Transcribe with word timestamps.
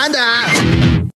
¡Chavos, 0.00 0.12
banda! 0.12 1.10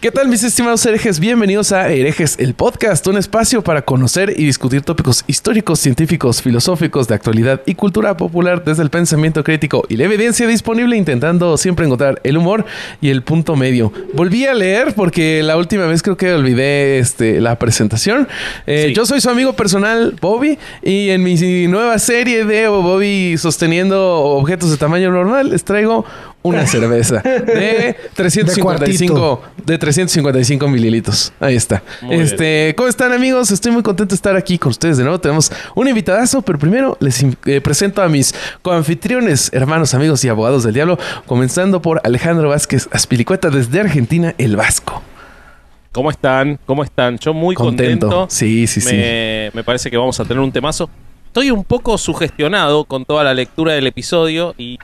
¿Qué 0.00 0.10
tal 0.10 0.28
mis 0.28 0.44
estimados 0.44 0.84
herejes? 0.84 1.18
Bienvenidos 1.18 1.72
a 1.72 1.90
Herejes, 1.90 2.38
el 2.38 2.52
podcast, 2.52 3.06
un 3.06 3.16
espacio 3.16 3.62
para 3.64 3.80
conocer 3.80 4.34
y 4.36 4.44
discutir 4.44 4.82
tópicos 4.82 5.24
históricos, 5.26 5.78
científicos, 5.80 6.42
filosóficos, 6.42 7.08
de 7.08 7.14
actualidad 7.14 7.62
y 7.64 7.74
cultura 7.74 8.14
popular 8.14 8.62
desde 8.64 8.82
el 8.82 8.90
pensamiento 8.90 9.42
crítico 9.42 9.82
y 9.88 9.96
la 9.96 10.04
evidencia 10.04 10.46
disponible, 10.46 10.98
intentando 10.98 11.56
siempre 11.56 11.86
encontrar 11.86 12.20
el 12.22 12.36
humor 12.36 12.66
y 13.00 13.08
el 13.08 13.22
punto 13.22 13.56
medio. 13.56 13.94
Volví 14.12 14.44
a 14.44 14.52
leer 14.52 14.92
porque 14.94 15.42
la 15.42 15.56
última 15.56 15.86
vez 15.86 16.02
creo 16.02 16.18
que 16.18 16.34
olvidé 16.34 16.98
este, 16.98 17.40
la 17.40 17.58
presentación. 17.58 18.28
Eh, 18.66 18.88
Sí. 18.88 18.92
Yo 18.92 19.06
soy 19.06 19.22
su 19.22 19.30
amigo 19.30 19.54
personal, 19.54 20.14
Bobby, 20.20 20.58
y 20.82 21.08
en 21.08 21.22
mi 21.22 21.36
nueva 21.66 21.98
serie 21.98 22.44
de 22.44 22.68
Bobby 22.68 23.38
sosteniendo 23.38 24.20
objetos 24.20 24.70
de 24.70 24.76
tamaño 24.76 25.10
normal, 25.10 25.48
les 25.48 25.64
traigo 25.64 26.04
una 26.44 26.66
cerveza 26.66 27.20
de 27.22 27.96
355 28.14 29.42
de 29.64 29.78
355 29.78 30.68
mililitros. 30.68 31.32
Ahí 31.40 31.56
está. 31.56 31.82
Muy 32.02 32.16
este, 32.16 32.74
¿cómo 32.76 32.88
están 32.88 33.12
amigos? 33.12 33.50
Estoy 33.50 33.72
muy 33.72 33.82
contento 33.82 34.10
de 34.10 34.16
estar 34.16 34.36
aquí 34.36 34.58
con 34.58 34.70
ustedes 34.70 34.98
de 34.98 35.04
nuevo. 35.04 35.18
Tenemos 35.18 35.50
un 35.74 35.88
invitadazo, 35.88 36.42
pero 36.42 36.58
primero 36.58 36.96
les 37.00 37.24
eh, 37.46 37.60
presento 37.62 38.02
a 38.02 38.08
mis 38.08 38.34
coanfitriones, 38.62 39.50
hermanos, 39.54 39.94
amigos 39.94 40.22
y 40.24 40.28
abogados 40.28 40.64
del 40.64 40.74
diablo, 40.74 40.98
comenzando 41.26 41.80
por 41.80 42.00
Alejandro 42.04 42.50
Vázquez 42.50 42.88
Aspilicueta 42.92 43.48
desde 43.48 43.80
Argentina, 43.80 44.34
el 44.36 44.56
Vasco. 44.56 45.02
¿Cómo 45.92 46.10
están? 46.10 46.58
¿Cómo 46.66 46.84
están? 46.84 47.18
Yo 47.18 47.32
muy 47.32 47.54
Contento. 47.54 48.08
contento. 48.08 48.34
Sí, 48.34 48.66
sí, 48.66 48.82
sí. 48.82 48.96
me 49.54 49.64
parece 49.64 49.90
que 49.90 49.96
vamos 49.96 50.20
a 50.20 50.24
tener 50.24 50.42
un 50.42 50.52
temazo. 50.52 50.90
Estoy 51.28 51.50
un 51.50 51.64
poco 51.64 51.96
sugestionado 51.96 52.84
con 52.84 53.06
toda 53.06 53.24
la 53.24 53.32
lectura 53.32 53.72
del 53.72 53.86
episodio 53.86 54.54
y, 54.58 54.78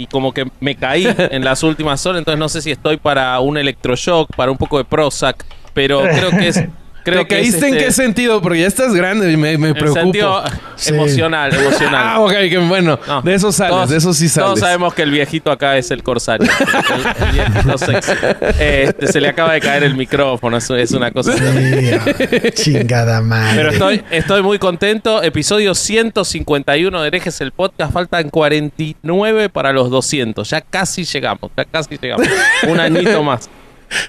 y 0.00 0.06
como 0.06 0.32
que 0.32 0.46
me 0.60 0.76
caí 0.76 1.06
en 1.18 1.44
las 1.44 1.62
últimas 1.62 2.04
horas, 2.06 2.20
entonces 2.20 2.38
no 2.38 2.48
sé 2.48 2.62
si 2.62 2.70
estoy 2.70 2.96
para 2.96 3.38
un 3.40 3.58
electroshock, 3.58 4.34
para 4.34 4.50
un 4.50 4.56
poco 4.56 4.78
de 4.78 4.84
Prozac, 4.84 5.44
pero 5.74 6.00
creo 6.00 6.30
que 6.30 6.48
es... 6.48 6.64
Creo 7.04 7.22
¿Te 7.22 7.28
que 7.28 7.34
es, 7.36 7.40
caíste 7.50 7.68
en 7.68 7.74
este, 7.74 7.86
qué 7.86 7.92
sentido? 7.92 8.42
Porque 8.42 8.60
ya 8.60 8.66
estás 8.66 8.92
grande 8.94 9.30
y 9.32 9.36
me, 9.36 9.56
me 9.58 9.68
en 9.68 9.74
preocupo. 9.74 10.00
sentido 10.00 10.42
Sí. 10.76 10.90
emocional, 10.94 11.52
emocional. 11.54 12.02
Ah, 12.06 12.20
ok, 12.20 12.32
que 12.48 12.58
bueno. 12.58 12.98
No. 13.06 13.22
De 13.22 13.34
eso 13.34 13.52
sales, 13.52 13.72
Todos- 13.74 13.90
de 13.90 13.96
eso 13.98 14.12
sí 14.14 14.28
sales. 14.28 14.46
Todos 14.46 14.60
sabemos 14.60 14.94
que 14.94 15.02
el 15.02 15.10
viejito 15.10 15.50
acá 15.50 15.76
es 15.76 15.90
el 15.90 16.02
corsario. 16.02 16.48
El, 16.50 17.26
el 17.26 17.32
viejito 17.32 17.78
sexy. 17.78 18.12
Este, 18.58 19.06
se 19.08 19.20
le 19.20 19.28
acaba 19.28 19.52
de 19.54 19.60
caer 19.60 19.82
el 19.84 19.94
micrófono, 19.96 20.56
es, 20.56 20.68
es 20.70 20.92
una 20.92 21.10
cosa. 21.10 21.32
Sí, 21.36 22.50
chingada 22.54 23.20
madre. 23.20 23.56
Pero 23.56 23.70
estoy, 23.70 24.02
estoy 24.10 24.42
muy 24.42 24.58
contento. 24.58 25.22
Episodio 25.22 25.74
151 25.74 27.00
de 27.02 27.08
Herejes 27.08 27.40
el 27.40 27.52
Podcast. 27.52 27.92
Faltan 27.92 28.28
49 28.30 29.48
para 29.48 29.72
los 29.72 29.90
200. 29.90 30.48
Ya 30.48 30.60
casi 30.60 31.04
llegamos. 31.04 31.50
Ya 31.56 31.64
casi 31.64 31.98
llegamos. 32.00 32.26
Un 32.68 32.80
añito 32.80 33.22
más. 33.22 33.48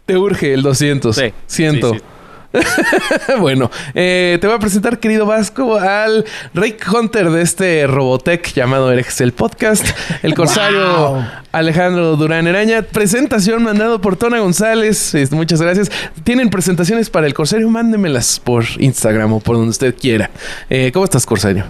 Te 0.06 0.16
urge 0.17 0.53
el 0.53 0.62
200. 0.62 1.16
Sí. 1.16 1.34
Siento. 1.47 1.94
Sí, 1.94 2.00
sí. 2.00 2.06
bueno, 3.39 3.71
eh, 3.94 4.38
te 4.41 4.47
voy 4.47 4.55
a 4.55 4.59
presentar, 4.59 4.99
querido 4.99 5.25
Vasco, 5.25 5.77
al 5.77 6.25
Rick 6.53 6.85
Hunter 6.91 7.30
de 7.30 7.41
este 7.41 7.88
Robotech 7.88 8.53
llamado 8.53 8.91
Herejes 8.91 9.21
el 9.21 9.31
Podcast, 9.31 9.85
el 10.23 10.33
corsario 10.33 11.11
Wow. 11.11 11.25
Alejandro 11.52 12.16
Durán 12.16 12.47
Eraña. 12.47 12.81
Presentación 12.81 13.63
mandado 13.63 14.02
por 14.02 14.16
Tona 14.16 14.39
González. 14.39 15.13
Muchas 15.31 15.61
gracias. 15.61 15.91
Tienen 16.23 16.50
presentaciones 16.50 17.09
para 17.09 17.28
el 17.28 17.34
corsario, 17.34 17.69
mándemelas 17.69 18.40
por 18.40 18.66
Instagram 18.79 19.34
o 19.34 19.40
por 19.40 19.56
donde 19.56 19.72
usted 19.72 19.95
quiera. 19.95 20.29
Eh, 20.69 20.91
¿Cómo 20.94 21.06
estás, 21.06 21.25
corsario? 21.25 21.66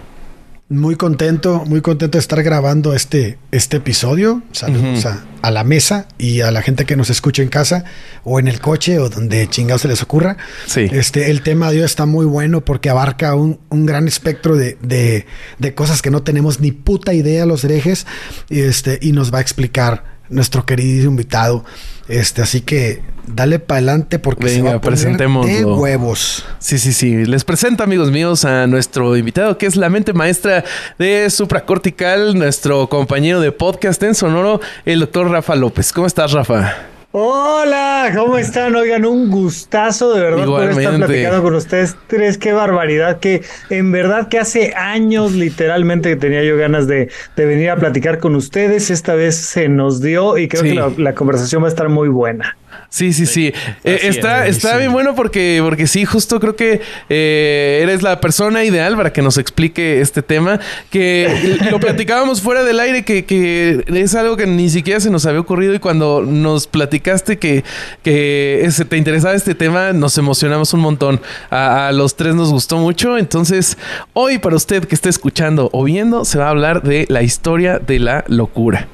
Muy 0.71 0.95
contento, 0.95 1.65
muy 1.65 1.81
contento 1.81 2.17
de 2.17 2.21
estar 2.21 2.41
grabando 2.43 2.93
este, 2.93 3.37
este 3.51 3.75
episodio. 3.77 4.41
Saludos 4.53 5.05
a 5.41 5.51
la 5.51 5.65
mesa 5.65 6.07
y 6.17 6.39
a 6.39 6.51
la 6.51 6.61
gente 6.61 6.85
que 6.85 6.95
nos 6.95 7.09
escucha 7.09 7.43
en 7.43 7.49
casa 7.49 7.83
o 8.23 8.39
en 8.39 8.47
el 8.47 8.61
coche 8.61 8.97
o 8.97 9.09
donde 9.09 9.49
chingados 9.49 9.81
se 9.81 9.89
les 9.89 10.01
ocurra. 10.01 10.37
Sí. 10.67 10.87
Este, 10.89 11.29
el 11.29 11.41
tema 11.41 11.71
de 11.71 11.79
hoy 11.79 11.83
está 11.83 12.05
muy 12.05 12.25
bueno 12.25 12.63
porque 12.63 12.89
abarca 12.89 13.35
un, 13.35 13.59
un 13.67 13.85
gran 13.85 14.07
espectro 14.07 14.55
de, 14.55 14.77
de- 14.81 15.25
de 15.59 15.73
cosas 15.75 16.01
que 16.01 16.09
no 16.09 16.23
tenemos 16.23 16.61
ni 16.61 16.71
puta 16.71 17.13
idea 17.13 17.45
los 17.45 17.65
herejes. 17.65 18.07
Este, 18.49 18.97
y 19.01 19.11
nos 19.11 19.33
va 19.33 19.39
a 19.39 19.41
explicar 19.41 20.20
nuestro 20.31 20.65
querido 20.65 21.05
invitado. 21.05 21.63
Este, 22.07 22.41
así 22.41 22.61
que 22.61 23.01
dale 23.27 23.59
para 23.59 23.77
adelante 23.77 24.19
porque 24.19 24.49
se 24.49 24.55
Venga, 24.57 24.71
va 24.71 24.77
a 24.77 24.81
poner 24.81 25.17
de 25.17 25.65
huevos. 25.65 26.45
Sí, 26.59 26.77
sí, 26.77 26.93
sí. 26.93 27.25
Les 27.25 27.43
presento, 27.43 27.83
amigos 27.83 28.11
míos, 28.11 28.43
a 28.43 28.67
nuestro 28.67 29.15
invitado, 29.15 29.57
que 29.57 29.65
es 29.65 29.75
la 29.75 29.89
mente 29.89 30.13
maestra 30.13 30.63
de 30.97 31.29
Supracortical, 31.29 32.37
nuestro 32.37 32.89
compañero 32.89 33.39
de 33.39 33.51
podcast 33.51 34.01
en 34.03 34.15
Sonoro, 34.15 34.59
el 34.85 34.99
doctor 34.99 35.29
Rafa 35.29 35.55
López. 35.55 35.93
¿Cómo 35.93 36.07
estás, 36.07 36.31
Rafa? 36.31 36.90
Hola, 37.13 38.09
¿cómo 38.15 38.37
están? 38.37 38.73
Oigan, 38.73 39.05
un 39.05 39.29
gustazo 39.29 40.13
de 40.13 40.21
verdad 40.21 40.45
poder 40.45 40.69
estar 40.69 40.81
Igualmente. 40.83 41.07
platicando 41.07 41.43
con 41.43 41.55
ustedes 41.55 41.97
tres. 42.07 42.37
Qué 42.37 42.53
barbaridad, 42.53 43.19
que 43.19 43.41
en 43.69 43.91
verdad 43.91 44.29
que 44.29 44.39
hace 44.39 44.73
años 44.75 45.33
literalmente 45.33 46.07
que 46.07 46.15
tenía 46.15 46.41
yo 46.43 46.55
ganas 46.55 46.87
de, 46.87 47.09
de 47.35 47.45
venir 47.45 47.69
a 47.69 47.75
platicar 47.75 48.19
con 48.19 48.35
ustedes. 48.35 48.89
Esta 48.91 49.13
vez 49.15 49.35
se 49.35 49.67
nos 49.67 50.01
dio 50.01 50.37
y 50.37 50.47
creo 50.47 50.63
Sí. 50.63 50.69
que 50.69 50.75
la, 50.75 50.89
la 50.97 51.13
conversación 51.13 51.61
va 51.63 51.67
a 51.67 51.69
estar 51.69 51.89
muy 51.89 52.07
buena. 52.07 52.55
Sí, 52.89 53.13
sí, 53.13 53.25
sí. 53.25 53.53
Eh, 53.83 53.99
está 54.03 54.47
es. 54.47 54.57
está 54.57 54.73
Sí. 54.73 54.79
bien 54.79 54.91
bueno 54.91 55.15
porque, 55.15 55.59
porque 55.63 55.87
sí, 55.87 56.03
justo 56.05 56.39
creo 56.39 56.55
que 56.55 56.81
eh, 57.09 57.79
eres 57.83 58.01
la 58.01 58.19
persona 58.19 58.63
ideal 58.63 58.95
para 58.97 59.13
que 59.13 59.21
nos 59.21 59.37
explique 59.37 60.01
este 60.01 60.21
tema. 60.21 60.59
Que 60.89 61.57
lo 61.71 61.79
platicábamos 61.79 62.41
fuera 62.41 62.63
del 62.63 62.79
aire, 62.79 63.03
que, 63.05 63.25
que 63.25 63.83
es 63.87 64.15
algo 64.15 64.35
que 64.37 64.45
ni 64.47 64.69
siquiera 64.69 64.99
se 64.99 65.09
nos 65.09 65.25
había 65.25 65.39
ocurrido. 65.39 65.73
Y 65.73 65.79
cuando 65.79 66.21
nos 66.25 66.67
platicaste 66.67 67.37
que, 67.37 67.63
que 68.03 68.61
ese- 68.65 68.85
te 68.85 68.97
interesaba 68.97 69.33
este 69.35 69.55
tema, 69.55 69.93
nos 69.93 70.17
emocionamos 70.17 70.73
un 70.73 70.81
montón. 70.81 71.21
A, 71.49 71.87
a 71.87 71.91
los 71.91 72.15
tres 72.15 72.35
nos 72.35 72.51
gustó 72.51 72.77
mucho. 72.77 73.17
Entonces, 73.17 73.77
hoy 74.13 74.37
para 74.37 74.55
usted 74.55 74.85
que 74.85 74.95
esté 74.95 75.09
escuchando 75.09 75.69
o 75.71 75.83
viendo, 75.83 76.25
se 76.25 76.37
va 76.37 76.47
a 76.47 76.49
hablar 76.49 76.81
de 76.83 77.05
la 77.09 77.21
historia 77.23 77.79
de 77.79 77.99
la 77.99 78.23
locura. 78.27 78.87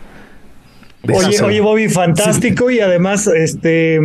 Oye, 1.14 1.42
oye, 1.42 1.62
Bobby, 1.62 1.90
fantástico. 1.90 2.70
Y 2.72 2.80
además, 2.80 3.28
este. 3.28 4.00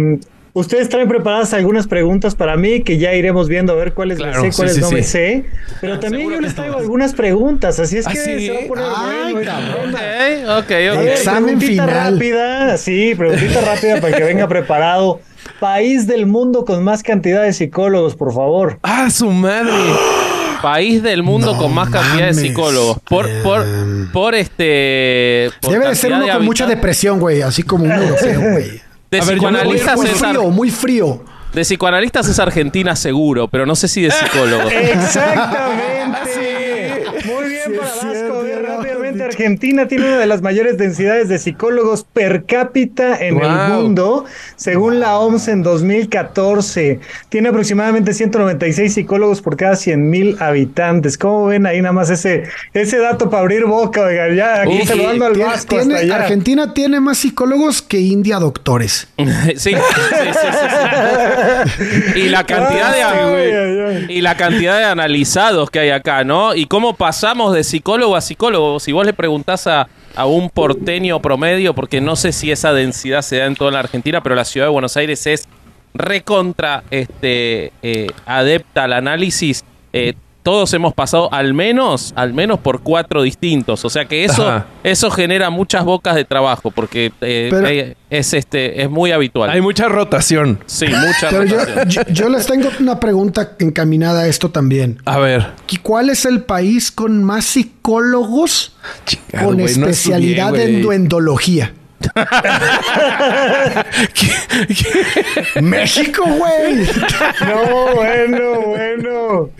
Ustedes 0.54 0.90
traen 0.90 1.08
preparadas 1.08 1.54
algunas 1.54 1.86
preguntas 1.86 2.34
para 2.34 2.58
mí 2.58 2.82
que 2.82 2.98
ya 2.98 3.14
iremos 3.14 3.48
viendo 3.48 3.72
a 3.72 3.76
ver 3.76 3.94
cuáles 3.94 4.18
Claro, 4.18 4.42
me 4.42 4.52
sé, 4.52 4.56
cuáles 4.58 4.74
sí, 4.74 4.80
no 4.82 4.88
sí. 4.88 4.94
me 4.96 5.02
sé. 5.02 5.44
Pero 5.80 5.98
también 5.98 6.20
Seguro 6.24 6.36
yo 6.36 6.40
les 6.42 6.54
traigo 6.54 6.76
algunas 6.76 7.14
preguntas, 7.14 7.78
así 7.80 7.96
es 7.96 8.06
¿Ah, 8.06 8.10
que 8.12 8.18
sí? 8.18 8.46
se 8.48 8.52
va 8.52 8.58
a 8.58 8.66
poner 8.68 8.84
Ay, 8.94 9.32
bueno 9.32 9.50
cabrón. 9.50 9.94
Ok, 9.94 10.50
ok, 10.50 10.58
ok. 10.58 10.68
ver, 10.98 11.08
Examen 11.08 11.44
preguntita 11.58 11.86
final. 11.86 12.12
rápida, 12.14 12.76
sí, 12.76 13.14
preguntita 13.16 13.60
rápida 13.62 14.00
para 14.02 14.14
que 14.14 14.24
venga 14.24 14.46
preparado. 14.46 15.20
País 15.58 16.06
del 16.06 16.26
mundo 16.26 16.66
con 16.66 16.84
más 16.84 17.02
cantidad 17.02 17.42
de 17.44 17.54
psicólogos, 17.54 18.14
por 18.14 18.34
favor. 18.34 18.78
¡Ah, 18.82 19.08
su 19.08 19.30
madre! 19.30 19.72
País 20.62 21.02
del 21.02 21.22
mundo 21.22 21.52
No 21.52 21.58
con 21.58 21.74
más 21.74 21.90
cantidad 21.90 22.28
de 22.28 22.34
psicólogos. 22.34 22.98
Por, 23.00 23.28
por, 23.42 23.62
Em. 23.62 24.10
por 24.12 24.34
este. 24.34 25.50
por 25.60 25.72
Debe 25.72 25.88
de 25.88 25.94
ser 25.96 26.12
uno 26.12 26.24
de 26.26 26.32
con 26.32 26.44
mucha 26.44 26.66
depresión, 26.66 27.18
güey, 27.20 27.42
así 27.42 27.62
como 27.62 27.84
un 27.84 27.92
europeo, 27.92 28.40
güey. 28.52 28.80
De 29.10 29.18
A 29.20 29.24
ver, 29.26 29.34
psicoanalistas 29.34 29.96
Muy 29.98 30.06
frío, 30.06 30.44
muy 30.50 30.70
frío. 30.70 31.22
de 31.52 31.62
psicoanalistas 31.66 32.28
es 32.28 32.38
Argentina 32.38 32.96
seguro, 32.96 33.46
pero 33.46 33.66
no 33.66 33.76
sé 33.76 33.86
si 33.86 34.00
de 34.00 34.10
psicólogos. 34.10 34.72
Exactamente. 35.52 37.04
Muy 37.26 37.48
bien 37.48 37.62
Sí, 37.66 37.72
para 37.76 37.88
es 37.88 37.94
Vasco. 37.94 38.08
A 38.08 38.10
cierto, 38.12 38.42
ver, 38.42 38.54
ya 38.54 38.60
lo 38.62 38.76
rápidamente, 38.76 39.08
has 39.08 39.12
dicho. 39.14 39.21
Argentina 39.32 39.88
tiene 39.88 40.06
una 40.08 40.18
de 40.18 40.26
las 40.26 40.42
mayores 40.42 40.76
densidades 40.76 41.28
de 41.28 41.38
psicólogos 41.38 42.04
per 42.04 42.44
cápita 42.44 43.18
en 43.18 43.40
el 43.42 43.50
mundo, 43.72 44.24
según 44.56 45.00
la 45.00 45.18
OMS 45.18 45.48
en 45.48 45.62
2014. 45.62 47.00
Tiene 47.30 47.48
aproximadamente 47.48 48.12
196 48.12 48.92
psicólogos 48.92 49.40
por 49.40 49.56
cada 49.56 49.76
100 49.76 50.10
mil 50.10 50.36
habitantes. 50.40 51.16
¿Cómo 51.16 51.46
ven 51.46 51.66
ahí 51.66 51.80
nada 51.80 51.92
más 51.92 52.10
ese, 52.10 52.44
ese 52.74 52.98
dato 52.98 53.30
para 53.30 53.40
abrir 53.40 53.64
boca? 53.64 54.02
Oiga, 54.02 54.32
ya 54.34 54.62
aquí 54.62 54.80
Uf, 54.82 54.88
saludando 54.88 55.24
al 55.26 55.38
Vasco 55.38 55.76
tiene- 55.76 55.94
hasta 55.94 56.04
allá. 56.06 56.16
Argentina 56.16 56.74
tiene 56.74 57.00
más 57.00 57.18
psicólogos 57.18 57.80
que 57.82 58.00
India 58.00 58.38
doctores. 58.38 59.08
sí, 59.16 59.26
sí, 59.56 59.70
sí, 59.74 60.28
sí, 60.32 60.48
sí. 62.14 62.20
Y 62.20 62.28
la 62.28 62.44
cantidad 62.44 62.92
de. 62.92 64.12
Y 64.12 64.20
la 64.20 64.36
cantidad 64.36 64.76
de 64.78 64.84
analizados 64.84 65.70
que 65.70 65.78
hay 65.80 65.90
acá, 65.90 66.24
¿no? 66.24 66.54
Y 66.54 66.66
cómo 66.66 66.96
pasamos 66.96 67.54
de 67.54 67.64
psicólogo 67.64 68.16
a 68.16 68.20
psicólogo. 68.20 68.80
Si 68.80 68.92
vos 68.92 69.06
le 69.06 69.12
preguntás 69.22 69.68
a, 69.68 69.86
a 70.16 70.26
un 70.26 70.50
porteño 70.50 71.22
promedio, 71.22 71.74
porque 71.74 72.00
no 72.00 72.16
sé 72.16 72.32
si 72.32 72.50
esa 72.50 72.72
densidad 72.72 73.22
se 73.22 73.36
da 73.36 73.46
en 73.46 73.54
toda 73.54 73.70
la 73.70 73.78
Argentina, 73.78 74.20
pero 74.20 74.34
la 74.34 74.44
ciudad 74.44 74.66
de 74.66 74.72
Buenos 74.72 74.96
Aires 74.96 75.24
es 75.28 75.48
recontra 75.94 76.82
este, 76.90 77.72
eh, 77.82 78.08
adepta 78.26 78.84
al 78.84 78.94
análisis. 78.94 79.64
eh, 79.92 80.14
todos 80.42 80.72
hemos 80.74 80.92
pasado 80.94 81.32
al 81.32 81.54
menos, 81.54 82.12
al 82.16 82.32
menos 82.34 82.58
por 82.58 82.82
cuatro 82.82 83.22
distintos. 83.22 83.84
O 83.84 83.90
sea 83.90 84.06
que 84.06 84.24
eso, 84.24 84.48
Ajá. 84.48 84.66
eso 84.82 85.10
genera 85.10 85.50
muchas 85.50 85.84
bocas 85.84 86.14
de 86.14 86.24
trabajo, 86.24 86.70
porque 86.70 87.12
eh, 87.20 87.50
eh, 87.66 87.94
es 88.10 88.34
este, 88.34 88.82
es 88.82 88.90
muy 88.90 89.12
habitual. 89.12 89.50
Hay 89.50 89.60
mucha 89.60 89.88
rotación. 89.88 90.58
Sí, 90.66 90.86
mucha 90.86 91.28
Pero 91.30 91.42
rotación. 91.44 91.88
yo- 91.88 92.02
yo 92.12 92.28
les 92.28 92.46
tengo 92.46 92.68
una 92.80 92.98
pregunta 93.00 93.52
encaminada 93.58 94.22
a 94.22 94.26
esto 94.26 94.50
también. 94.50 94.98
A 95.04 95.18
ver. 95.18 95.46
¿Y 95.70 95.76
¿Cuál 95.78 96.10
es 96.10 96.24
el 96.24 96.42
país 96.42 96.90
con 96.90 97.22
más 97.24 97.44
psicólogos 97.44 98.76
Chingado, 99.06 99.48
con 99.48 99.58
no 99.58 99.64
especialidad 99.64 100.54
estudié, 100.56 100.76
en 100.76 100.82
duendología? 100.82 101.72
México, 105.60 106.24
güey. 106.24 106.84
No, 107.46 107.94
bueno, 107.94 108.60
bueno. 108.66 109.50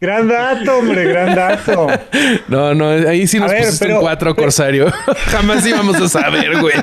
Gran 0.00 0.28
dato, 0.28 0.78
hombre, 0.78 1.04
gran 1.06 1.34
dato. 1.34 1.88
No, 2.46 2.72
no, 2.72 2.88
ahí 2.90 3.26
sí 3.26 3.38
nos 3.40 3.50
A 3.50 3.54
ver, 3.54 3.64
pusiste 3.64 3.86
pero- 3.86 4.00
cuatro, 4.00 4.36
Corsario. 4.36 4.86
Jamás 5.26 5.66
íbamos 5.66 5.96
a 6.00 6.08
saber, 6.08 6.60
güey. 6.60 6.74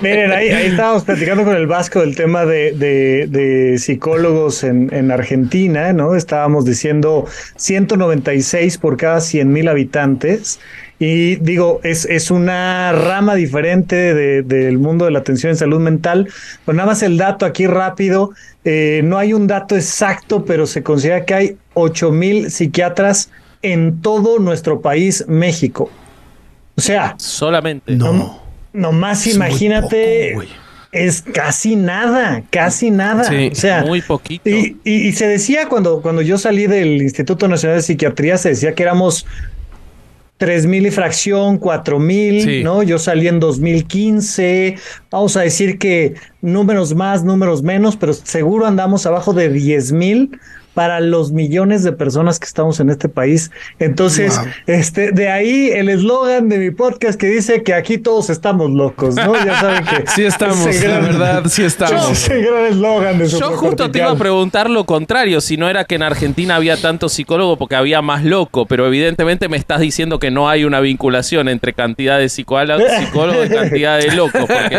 Miren, 0.00 0.32
ahí, 0.32 0.48
ahí 0.48 0.66
estábamos 0.68 1.04
platicando 1.04 1.44
con 1.44 1.54
el 1.54 1.66
Vasco 1.66 2.00
del 2.00 2.16
tema 2.16 2.46
de, 2.46 2.72
de- 2.72 3.26
de 3.28 3.76
psicólogos 3.78 4.64
en, 4.64 4.88
en 4.94 5.10
Argentina, 5.10 5.92
¿no? 5.92 6.16
Estábamos 6.16 6.64
diciendo 6.64 7.26
196 7.56 8.78
por 8.78 8.96
cada 8.96 9.20
100 9.20 9.52
mil 9.52 9.68
habitantes. 9.68 10.58
Y 10.98 11.34
digo, 11.36 11.80
es, 11.82 12.04
es 12.04 12.30
una 12.30 12.92
rama 12.92 13.34
diferente 13.34 14.14
de- 14.14 14.42
del 14.42 14.78
mundo 14.78 15.04
de 15.04 15.10
la 15.10 15.18
atención 15.18 15.50
en 15.50 15.56
salud 15.56 15.80
mental. 15.80 16.28
Pues 16.64 16.76
nada 16.76 16.86
más 16.86 17.02
el 17.02 17.18
dato 17.18 17.44
aquí 17.44 17.66
rápido. 17.66 18.30
eh, 18.64 19.00
no 19.02 19.18
hay 19.18 19.32
un 19.32 19.48
dato 19.48 19.74
exacto, 19.74 20.44
pero 20.44 20.66
se 20.68 20.84
considera 20.84 21.24
que 21.24 21.34
hay 21.34 21.56
8 21.74 22.10
mil 22.12 22.50
psiquiatras 22.50 23.30
en 23.62 24.00
todo 24.02 24.38
nuestro 24.38 24.80
país, 24.80 25.24
México. 25.28 25.90
O 26.76 26.80
sea, 26.80 27.14
Solamente. 27.18 27.94
No. 27.94 28.40
nomás 28.72 29.26
Es 29.26 29.34
imagínate, 29.34 30.32
poco, 30.34 30.46
es 30.90 31.22
casi 31.22 31.76
nada, 31.76 32.42
casi 32.50 32.90
nada. 32.90 33.24
Sí, 33.24 33.50
o 33.52 33.54
sea, 33.54 33.84
muy 33.84 34.00
poquito. 34.02 34.48
y, 34.48 34.76
y- 34.84 35.08
y 35.08 35.12
se 35.12 35.26
decía 35.26 35.68
cuando, 35.68 36.02
cuando 36.02 36.22
yo 36.22 36.38
salí 36.38 36.66
del 36.66 37.00
Instituto 37.02 37.46
Nacional 37.48 37.78
de 37.78 37.82
Psiquiatría, 37.82 38.36
se 38.38 38.50
decía 38.50 38.74
que 38.74 38.82
éramos 38.82 39.26
tres 40.38 40.66
mil 40.66 40.84
y 40.86 40.90
fracción, 40.90 41.56
cuatro 41.58 41.98
mil, 42.00 42.42
Sí. 42.42 42.64
¿no? 42.64 42.82
Yo 42.82 42.98
salí 42.98 43.28
en 43.28 43.38
2015. 43.38 44.76
Vamos 45.10 45.36
a 45.36 45.42
decir 45.42 45.78
que 45.78 46.14
números 46.40 46.94
más, 46.94 47.22
números 47.22 47.62
menos, 47.62 47.96
pero 47.96 48.12
seguro 48.12 48.66
andamos 48.66 49.06
abajo 49.06 49.32
de 49.32 49.50
10 49.50 49.92
mil 49.92 50.38
para 50.74 51.00
los 51.00 51.32
millones 51.32 51.82
de 51.84 51.92
personas 51.92 52.38
que 52.38 52.46
estamos 52.46 52.80
en 52.80 52.88
este 52.90 53.08
país. 53.08 53.50
Entonces, 53.78 54.38
Wow. 54.38 54.46
este, 54.66 55.12
de 55.12 55.28
ahí 55.28 55.70
el 55.70 55.88
eslogan 55.88 56.48
de 56.48 56.58
mi 56.58 56.70
podcast 56.70 57.20
que 57.20 57.26
dice 57.26 57.62
que 57.62 57.74
aquí 57.74 57.98
todos 57.98 58.30
estamos 58.30 58.70
locos, 58.70 59.14
¿no? 59.16 59.34
Ya 59.44 59.60
saben 59.60 59.84
que 59.84 60.04
Sí 60.14 60.24
estamos, 60.24 60.64
la 60.82 60.98
verdad, 61.00 61.42
sí 61.48 61.62
estamos. 61.64 62.10
ese 62.10 62.40
gran 62.40 62.64
eslogan 62.66 63.18
de 63.18 63.28
Yo 63.28 63.50
justo 63.52 63.90
te 63.90 63.98
iba 63.98 64.10
a 64.10 64.16
preguntar 64.16 64.70
lo 64.70 64.84
contrario, 64.84 65.40
si 65.40 65.56
no 65.56 65.68
era 65.68 65.84
que 65.84 65.96
en 65.96 66.02
Argentina 66.02 66.56
había 66.56 66.76
tanto 66.76 67.08
psicólogo 67.08 67.56
porque 67.58 67.76
había 67.76 68.00
más 68.02 68.24
loco, 68.24 68.66
pero 68.66 68.86
evidentemente 68.86 69.48
me 69.48 69.56
estás 69.58 69.80
diciendo 69.80 70.18
que 70.18 70.30
no 70.30 70.48
hay 70.48 70.64
una 70.64 70.80
vinculación 70.80 71.48
entre 71.48 71.72
cantidad 71.74 72.18
de 72.18 72.26
psicólogo- 72.30 72.82
psicólogos 72.98 73.46
y 73.46 73.50
cantidad 73.50 73.98
de 73.98 74.12
locos, 74.14 74.42
porque 74.46 74.78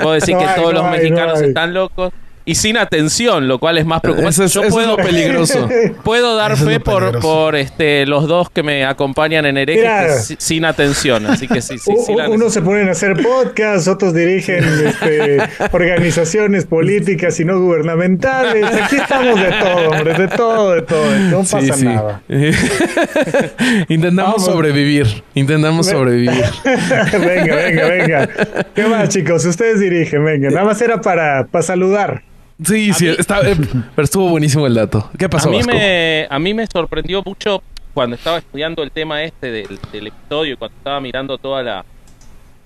puedo 0.00 0.12
decir 0.12 0.34
No 0.34 0.40
que 0.40 0.46
hay, 0.46 0.54
todos 0.60 0.72
no 0.74 0.78
los 0.82 0.84
hay, 0.86 0.98
mexicanos 1.00 1.40
no 1.40 1.46
están 1.46 1.74
locos 1.74 2.12
y 2.44 2.54
sin 2.56 2.76
atención, 2.76 3.46
lo 3.48 3.58
cual 3.58 3.78
es 3.78 3.86
más 3.86 4.00
preocupante. 4.00 4.30
Eso 4.30 4.44
es, 4.44 4.52
Yo 4.52 4.60
eso 4.60 4.68
es 4.68 4.74
puedo, 4.74 4.96
lo 4.96 5.02
peligroso. 5.04 5.68
puedo 6.04 6.36
dar 6.36 6.52
Eso 6.52 6.66
fe 6.66 6.80
por, 6.80 7.20
por 7.20 7.56
este, 7.56 8.04
los 8.06 8.26
dos 8.26 8.50
que 8.50 8.62
me 8.62 8.84
acompañan 8.84 9.46
en 9.46 9.56
herejes 9.58 9.82
Mira. 10.30 10.40
sin 10.40 10.64
atención, 10.64 11.26
así 11.26 11.46
que 11.48 11.60
sí, 11.62 11.78
sí, 11.78 11.92
sí. 12.06 12.12
unos 12.28 12.52
se 12.52 12.62
ponen 12.62 12.88
a 12.88 12.92
hacer 12.92 13.14
podcasts, 13.22 13.88
otros 13.88 14.14
dirigen 14.14 14.64
este, 14.86 15.38
organizaciones 15.72 16.64
políticas 16.66 17.38
y 17.40 17.44
no 17.44 17.60
gubernamentales. 17.60 18.64
Aquí 18.64 18.96
estamos 18.96 19.40
de 19.40 19.50
todo, 19.52 19.90
hombre, 19.90 20.14
de 20.14 20.28
todo, 20.28 20.72
de 20.72 20.82
todo. 20.82 21.18
No 21.30 21.44
Sí, 21.44 21.56
pasa 21.56 21.74
sí. 21.74 21.84
nada. 21.84 22.22
Intentamos 23.88 24.34
Vamos. 24.36 24.44
sobrevivir. 24.46 25.06
Intentamos 25.34 25.86
sobrevivir. 25.86 26.44
venga, 26.64 27.56
venga, 27.56 27.88
venga. 27.88 28.28
¿Qué 28.74 28.86
más, 28.86 29.08
chicos? 29.08 29.44
Ustedes 29.44 29.80
dirigen, 29.80 30.24
venga. 30.24 30.50
Nada 30.50 30.64
más 30.64 30.80
era 30.80 31.00
para, 31.00 31.46
para 31.50 31.62
saludar. 31.62 32.22
Sí, 32.64 32.92
sí, 32.92 33.08
está- 33.08 33.40
eh, 33.48 33.56
pero 33.94 34.04
estuvo 34.04 34.28
buenísimo 34.28 34.66
el 34.66 34.74
dato. 34.74 35.10
¿Qué 35.18 35.28
pasó, 35.28 35.48
a 35.48 35.52
mí, 35.52 35.58
Vasco? 35.58 35.72
me, 35.72 36.26
a 36.28 36.38
mí 36.38 36.54
me 36.54 36.66
sorprendió 36.66 37.22
mucho 37.24 37.62
cuando 37.94 38.16
estaba 38.16 38.38
estudiando 38.38 38.82
el 38.82 38.90
tema 38.90 39.22
este 39.22 39.50
del, 39.50 39.78
del 39.92 40.06
episodio, 40.08 40.56
cuando 40.58 40.76
estaba 40.76 41.00
mirando 41.00 41.38
toda 41.38 41.62
la, 41.62 41.84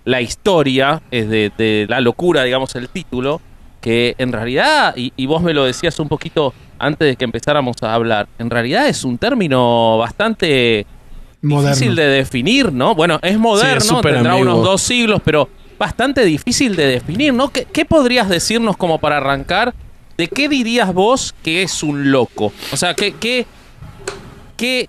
la 0.04 0.20
historia 0.20 1.02
es 1.10 1.28
de, 1.28 1.50
de 1.56 1.86
la 1.88 2.00
locura, 2.00 2.42
digamos, 2.44 2.74
el 2.76 2.88
título, 2.88 3.40
que 3.80 4.14
en 4.18 4.32
realidad, 4.32 4.94
y, 4.96 5.12
y 5.16 5.26
vos 5.26 5.42
me 5.42 5.52
lo 5.54 5.64
decías 5.64 5.98
un 5.98 6.08
poquito 6.08 6.52
antes 6.78 7.08
de 7.08 7.16
que 7.16 7.24
empezáramos 7.24 7.76
a 7.82 7.94
hablar, 7.94 8.28
en 8.38 8.50
realidad 8.50 8.86
es 8.88 9.02
un 9.04 9.16
término 9.18 9.96
bastante 9.98 10.86
Moderno. 11.42 11.74
difícil 11.74 11.96
de 11.96 12.06
definir, 12.06 12.72
¿no? 12.72 12.94
Bueno, 12.94 13.18
es 13.22 13.38
moderno, 13.38 14.00
tendrá 14.02 14.34
unos 14.36 14.62
dos 14.62 14.82
siglos, 14.82 15.20
pero 15.24 15.48
bastante 15.78 16.24
difícil 16.24 16.76
de 16.76 16.86
definir, 16.86 17.32
¿no? 17.34 17.50
¿Qué, 17.50 17.66
qué 17.72 17.84
podrías 17.84 18.28
decirnos 18.28 18.76
como 18.76 18.98
para 18.98 19.18
arrancar? 19.18 19.74
¿De 20.16 20.28
qué 20.28 20.48
dirías 20.48 20.92
vos 20.94 21.34
que 21.42 21.62
es 21.62 21.82
un 21.82 22.10
loco? 22.10 22.52
O 22.72 22.76
sea, 22.76 22.94
¿qué, 22.94 23.12
qué, 23.14 23.46
qué- 24.56 24.88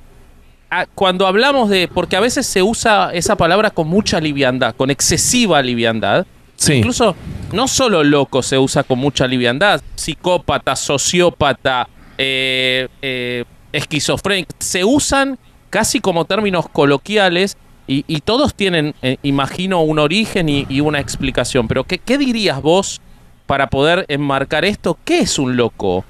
a- 0.69 0.86
cuando 0.86 1.28
hablamos 1.28 1.69
de, 1.69 1.88
porque 1.88 2.16
a 2.16 2.19
veces 2.19 2.45
se 2.45 2.62
usa 2.63 3.12
esa 3.13 3.36
palabra 3.36 3.69
con 3.69 3.88
mucha 3.88 4.19
liviandad, 4.19 4.75
con 4.75 4.89
excesiva 4.89 5.62
liviandad, 5.62 6.25
Sí. 6.60 6.74
Incluso 6.74 7.16
no 7.54 7.68
solo 7.68 8.04
loco 8.04 8.42
se 8.42 8.57
usa 8.57 8.81
con 8.81 8.98
mucha 8.98 9.28
liviandad, 9.28 9.80
psicópata, 9.94 10.75
sociópata, 10.75 11.88
eh, 12.18 12.88
eh, 13.04 13.44
esquizofrénico, 13.72 14.56
se 14.57 14.83
usan 14.83 15.38
casi 15.69 16.00
como 16.00 16.25
términos 16.25 16.68
coloquiales 16.68 17.56
y, 17.88 18.04
y 18.07 18.19
todos 18.19 18.54
tienen, 18.54 18.94
eh, 19.01 19.18
imagino, 19.24 19.81
un 19.81 20.00
origen 20.00 20.50
y, 20.50 20.81
una 20.81 21.00
explicación. 21.00 21.68
Pero 21.68 21.86
¿qué, 21.86 21.98
¿qué 21.98 22.18
dirías 22.18 22.62
vos 22.62 23.01
para 23.45 23.68
poder 23.68 24.06
enmarcar 24.10 24.66
esto? 24.66 24.98
¿Qué 25.06 25.19
es 25.19 25.39
un 25.39 25.56
loco? 25.56 26.04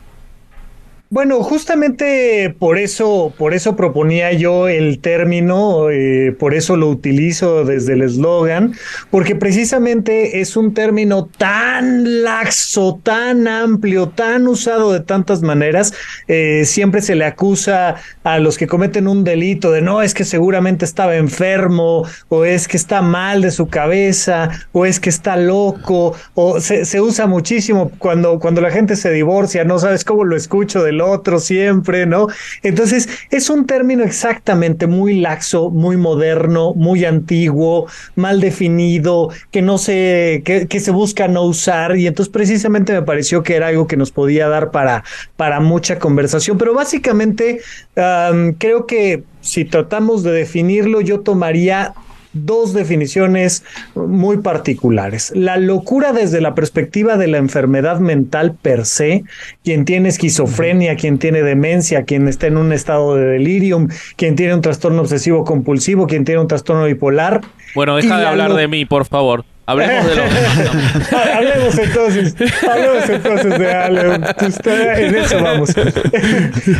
Bueno, 1.10 1.42
justamente 1.42 2.54
por 2.60 2.78
eso, 2.78 3.34
por 3.38 3.54
eso 3.54 3.78
proponía 3.78 4.34
yo 4.34 4.68
el 4.68 5.00
término, 5.00 5.90
eh, 5.90 6.36
por 6.38 6.54
eso 6.54 6.76
lo 6.76 6.90
utilizo 6.90 7.64
desde 7.64 7.94
el 7.94 8.02
eslogan, 8.02 8.74
porque 9.10 9.34
precisamente 9.34 10.42
es 10.42 10.58
un 10.58 10.74
término 10.74 11.30
tan 11.38 12.24
laxo, 12.24 13.00
tan 13.04 13.48
amplio, 13.48 14.10
tan 14.10 14.48
usado 14.50 14.92
de 14.92 15.00
tantas 15.00 15.42
maneras. 15.42 15.94
eh, 16.28 16.64
siempre 16.66 17.02
se 17.02 17.16
le 17.16 17.24
acusa 17.24 17.96
a 18.24 18.40
los 18.40 18.58
que 18.58 18.68
cometen 18.68 19.08
un 19.08 19.24
delito 19.24 19.72
de 19.72 19.82
no, 19.82 20.02
es 20.02 20.14
que 20.14 20.26
seguramente 20.26 20.84
estaba 20.84 21.16
enfermo, 21.16 22.04
o 22.28 22.44
es 22.44 22.68
que 22.68 22.76
está 22.76 23.02
mal 23.02 23.42
de 23.42 23.52
su 23.52 23.70
cabeza, 23.70 24.50
o 24.74 24.86
es 24.86 25.00
que 25.00 25.10
está 25.10 25.38
loco, 25.38 26.16
o 26.34 26.60
se, 26.60 26.84
se 26.84 27.00
usa 27.00 27.28
muchísimo 27.28 27.92
cuando, 27.98 28.40
cuando 28.40 28.60
la 28.60 28.72
gente 28.72 28.98
se 28.98 29.10
divorcia, 29.12 29.64
no 29.64 29.80
sabes 29.80 30.04
cómo 30.04 30.26
lo 30.26 30.36
escucho 30.36 30.84
del 30.84 30.97
otro 31.02 31.40
siempre, 31.40 32.06
¿no? 32.06 32.28
Entonces, 32.64 33.10
es 33.30 33.50
un 33.50 33.66
término 33.66 34.04
exactamente 34.04 34.88
muy 34.88 35.20
laxo, 35.20 35.70
muy 35.70 35.98
moderno, 35.98 36.74
muy 36.74 37.06
antiguo, 37.06 37.88
mal 38.16 38.40
definido, 38.40 39.30
que 39.52 39.62
no 39.62 39.78
se, 39.78 40.42
que, 40.44 40.80
se 40.80 40.92
busca 40.92 41.28
no 41.28 41.44
usar, 41.44 41.98
y 41.98 42.08
entonces 42.08 42.32
precisamente 42.32 42.94
me 42.94 43.02
pareció 43.02 43.44
que 43.44 43.56
era 43.56 43.68
algo 43.68 43.88
que 43.88 43.98
nos 43.98 44.12
podía 44.12 44.48
dar 44.48 44.72
para, 44.72 45.04
para 45.36 45.60
mucha 45.60 46.00
conversación. 46.00 46.58
Pero 46.58 46.74
básicamente, 46.74 47.62
am, 47.96 48.54
creo 48.54 48.86
que 48.86 49.24
si 49.42 49.66
tratamos 49.66 50.24
de 50.24 50.32
definirlo, 50.32 51.02
yo 51.02 51.22
tomaría 51.22 51.94
dos 52.34 52.74
definiciones 52.74 53.64
muy 53.96 54.38
particulares. 54.38 55.32
La 55.36 55.58
locura 55.58 56.14
desde 56.14 56.42
la 56.42 56.56
perspectiva 56.56 57.18
de 57.18 57.28
la 57.28 57.38
enfermedad 57.38 58.00
mental 58.00 58.56
per 58.62 58.86
se, 58.86 59.24
quien 59.64 59.86
tiene 59.86 60.10
esquizofrenia, 60.10 60.96
quien 60.96 61.18
tiene 61.18 61.42
demencia, 61.42 62.04
quien 62.04 62.28
está 62.28 62.48
en 62.48 62.58
un 62.58 62.74
estado 62.74 63.16
de 63.16 63.26
delirium, 63.26 63.90
quien 64.16 64.36
tiene 64.36 64.54
un 64.54 64.62
trastorno 64.62 65.02
obsesivo 65.02 65.44
compulsivo, 65.44 66.08
quien 66.08 66.26
tiene 66.26 66.42
un 66.42 66.48
trastorno 66.48 66.86
bipolar. 66.86 67.42
Bueno, 67.76 67.96
deja 67.96 68.18
de 68.18 68.24
la 68.24 68.30
hablar 68.30 68.54
de 68.54 68.68
mí, 68.68 68.86
por 68.86 69.06
favor. 69.06 69.46
Hablemos 69.70 70.06
de 70.08 70.16
lo 70.16 70.24
hablemos 71.36 71.78
entonces, 71.78 72.36
hablemos 72.70 73.10
entonces 73.10 73.60
de 73.60 73.72
Ale. 73.72 74.20
Usted- 74.48 74.98
en 75.00 75.16
eso 75.16 75.44
vamos. 75.44 75.74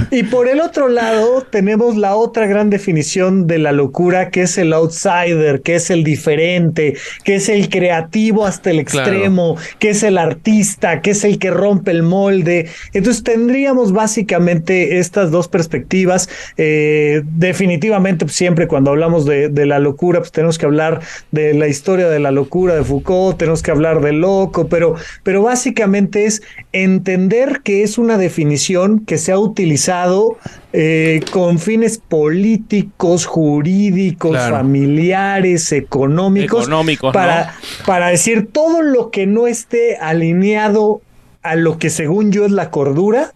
y 0.10 0.24
por 0.24 0.48
el 0.48 0.62
otro 0.62 0.88
lado, 0.88 1.42
tenemos 1.50 1.98
la 1.98 2.16
otra 2.16 2.48
gran 2.48 2.70
definición 2.70 3.46
de 3.46 3.58
la 3.60 3.74
locura, 3.74 4.30
que 4.30 4.44
es 4.44 4.58
el 4.58 4.72
outsider, 4.72 5.62
que 5.62 5.76
es 5.76 5.90
el 5.90 6.06
diferente, 6.06 6.96
que 7.26 7.36
es 7.36 7.50
el 7.50 7.68
creativo 7.70 8.46
hasta 8.46 8.72
el 8.72 8.86
Claro. 8.86 9.12
extremo, 9.12 9.58
que 9.80 9.90
es 9.90 10.04
el 10.04 10.18
artista, 10.18 11.02
que 11.02 11.12
es 11.12 11.26
el 11.26 11.40
que 11.40 11.52
rompe 11.52 11.92
el 11.92 12.04
molde. 12.04 12.70
Entonces 12.94 13.22
tendríamos 13.22 13.92
básicamente 13.92 14.98
estas 15.00 15.30
dos 15.30 15.50
perspectivas. 15.50 16.30
Eh, 16.56 17.22
definitivamente, 17.26 18.24
pues, 18.24 18.36
siempre 18.38 18.68
cuando 18.68 18.92
hablamos 18.92 19.26
de, 19.26 19.50
de 19.50 19.66
la 19.66 19.80
locura, 19.80 20.20
pues 20.20 20.32
tenemos 20.32 20.58
que 20.58 20.66
hablar 20.66 21.02
de 21.32 21.54
la 21.54 21.68
historia 21.68 22.08
de 22.08 22.20
la 22.20 22.32
locura 22.32 22.77
de 22.78 22.84
Foucault, 22.84 23.38
tenemos 23.38 23.62
que 23.62 23.72
hablar 23.72 24.02
de 24.02 24.14
loco, 24.14 24.68
pero, 24.68 24.96
pero 25.24 25.42
básicamente 25.44 26.26
es 26.26 26.42
entender 26.72 27.62
que 27.64 27.84
es 27.84 27.98
una 27.98 28.18
definición 28.18 29.00
que 29.00 29.18
se 29.18 29.32
ha 29.32 29.40
utilizado 29.40 30.38
eh, 30.74 31.22
con 31.32 31.60
fines 31.60 31.98
políticos, 31.98 33.26
jurídicos, 33.26 34.38
familiares, 34.38 35.72
económicos, 35.72 36.70
para, 37.14 37.56
para 37.86 38.08
decir 38.08 38.50
todo 38.52 38.82
lo 38.82 39.12
que 39.12 39.28
no 39.28 39.48
esté 39.48 39.98
alineado 39.98 41.02
a 41.42 41.56
lo 41.56 41.78
que 41.78 41.90
según 41.90 42.32
yo 42.32 42.46
es 42.46 42.52
la 42.52 42.70
cordura, 42.70 43.34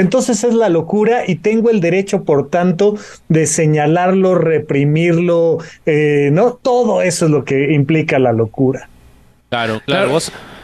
entonces 0.00 0.44
es 0.44 0.54
la 0.54 0.68
locura 0.68 1.22
y 1.26 1.36
tengo 1.36 1.70
el 1.70 1.80
derecho, 1.80 2.24
por 2.24 2.48
tanto, 2.50 2.96
de 3.28 3.46
señalarlo, 3.46 4.34
reprimirlo, 4.34 5.58
eh, 5.84 6.30
¿no? 6.32 6.52
Todo 6.54 7.02
eso 7.02 7.26
es 7.26 7.30
lo 7.30 7.44
que 7.44 7.72
implica 7.72 8.18
la 8.18 8.32
locura. 8.32 8.88
Claro, 9.48 9.80
claro. 9.84 10.18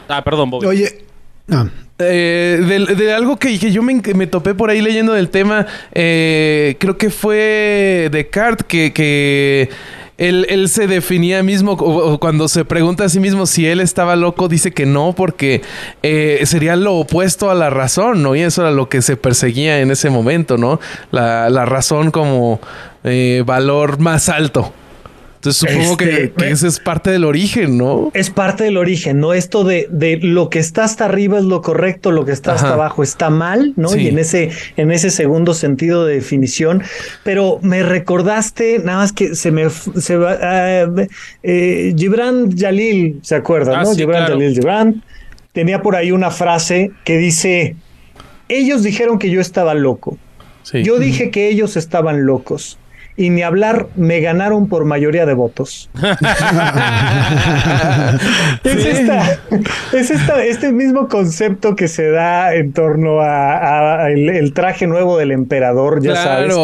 Ah, 0.07 0.23
perdón, 0.23 0.49
Bobby. 0.49 0.67
Oye, 0.67 1.05
no. 1.47 1.69
Eh, 1.99 2.85
de, 2.97 3.13
algo 3.13 3.37
que, 3.37 3.57
yo 3.57 3.83
me, 3.83 4.27
topé 4.27 4.55
por 4.55 4.69
ahí 4.69 4.81
leyendo 4.81 5.13
del 5.13 5.29
tema, 5.29 5.67
eh, 5.93 6.75
creo 6.79 6.97
que 6.97 7.09
fue 7.09 8.09
Descartes 8.11 8.65
que, 8.65 8.91
que 8.91 9.69
él, 10.17 10.69
se 10.69 10.87
definía 10.87 11.41
mismo, 11.43 11.77
cuando 12.19 12.47
se 12.47 12.65
pregunta 12.65 13.05
a 13.05 13.09
sí 13.09 13.19
mismo 13.19 13.45
si 13.45 13.65
él 13.65 13.79
estaba 13.79 14.15
loco, 14.15 14.47
dice 14.47 14.71
que 14.71 14.85
no, 14.85 15.13
porque 15.13 15.61
eh, 16.03 16.41
sería 16.45 16.75
lo 16.75 16.95
opuesto 16.95 17.49
a 17.49 17.55
la 17.55 17.69
razón, 17.69 18.21
¿no? 18.21 18.35
Y 18.35 18.41
eso 18.41 18.61
era 18.61 18.71
lo 18.71 18.89
que 18.89 19.01
se 19.01 19.17
perseguía 19.17 19.79
en 19.79 19.91
ese 19.91 20.09
momento, 20.09 20.57
¿no? 20.57 20.79
La, 21.11 21.49
la 21.49 21.65
razón 21.65 22.11
como 22.11 22.59
eh, 23.03 23.43
valor 23.45 23.99
más 23.99 24.29
alto. 24.29 24.73
Entonces 25.43 25.69
supongo 25.69 25.97
que, 25.97 26.23
este, 26.23 26.51
ese 26.51 26.67
es 26.69 26.79
parte 26.79 27.11
del 27.11 27.25
origen, 27.25 27.77
¿no? 27.77 28.11
Es 28.13 28.29
parte 28.29 28.63
del 28.63 28.77
origen, 28.77 29.19
¿no? 29.19 29.33
Esto 29.33 29.65
de, 29.65 29.89
de 29.91 30.15
lo 30.15 30.49
que 30.49 30.59
está 30.59 30.85
hasta 30.85 31.03
arriba 31.03 31.37
es 31.37 31.43
lo 31.43 31.61
correcto, 31.61 32.11
lo 32.11 32.23
que 32.23 32.31
está 32.31 32.53
hasta 32.53 32.71
abajo 32.71 33.03
está 33.03 33.29
mal, 33.29 33.73
¿no? 33.75 33.93
Y 33.93 34.07
en 34.07 34.19
ese, 34.19 34.51
en 34.77 34.93
ese 34.93 35.09
segundo 35.09 35.53
sentido 35.53 36.05
de 36.05 36.15
definición. 36.15 36.81
Pero 37.25 37.59
me 37.61 37.83
recordaste, 37.83 38.79
nada 38.79 38.99
más 38.99 39.11
que 39.11 39.35
se 39.35 39.51
me 39.51 39.69
se 39.69 40.15
va. 40.15 40.37
Ah, 40.41 40.85
eh, 41.43 41.93
Gibran 41.97 42.57
Jalil, 42.57 43.19
¿se 43.21 43.35
acuerda, 43.35 43.81
ah, 43.81 43.83
no? 43.83 43.95
Gibran 43.95 44.27
Jalil 44.27 44.53
Gibran 44.53 45.03
tenía 45.51 45.81
por 45.81 45.97
ahí 45.97 46.13
una 46.13 46.31
frase 46.31 46.91
que 47.03 47.17
dice: 47.17 47.75
Ellos 48.47 48.81
dijeron 48.81 49.19
que 49.19 49.29
yo 49.29 49.41
estaba 49.41 49.73
loco. 49.73 50.17
Yo 50.71 50.99
dije 50.99 51.31
que 51.31 51.49
ellos 51.49 51.75
estaban 51.75 52.25
locos 52.25 52.79
y 53.15 53.29
ni 53.29 53.43
hablar, 53.43 53.87
me 53.95 54.19
ganaron 54.21 54.67
por 54.67 54.85
mayoría 54.85 55.25
de 55.25 55.33
votos. 55.33 55.89
es, 58.63 58.85
esta, 58.85 59.39
es 59.93 60.11
esta, 60.11 60.43
este 60.43 60.71
mismo 60.71 61.07
concepto 61.07 61.75
que 61.75 61.87
se 61.87 62.09
da 62.09 62.55
en 62.55 62.73
torno 62.73 63.19
a, 63.21 64.09
el, 64.09 64.53
traje 64.53 64.87
nuevo 64.87 65.17
del 65.17 65.31
emperador, 65.31 66.01
ya 66.01 66.15
sabes. 66.15 66.55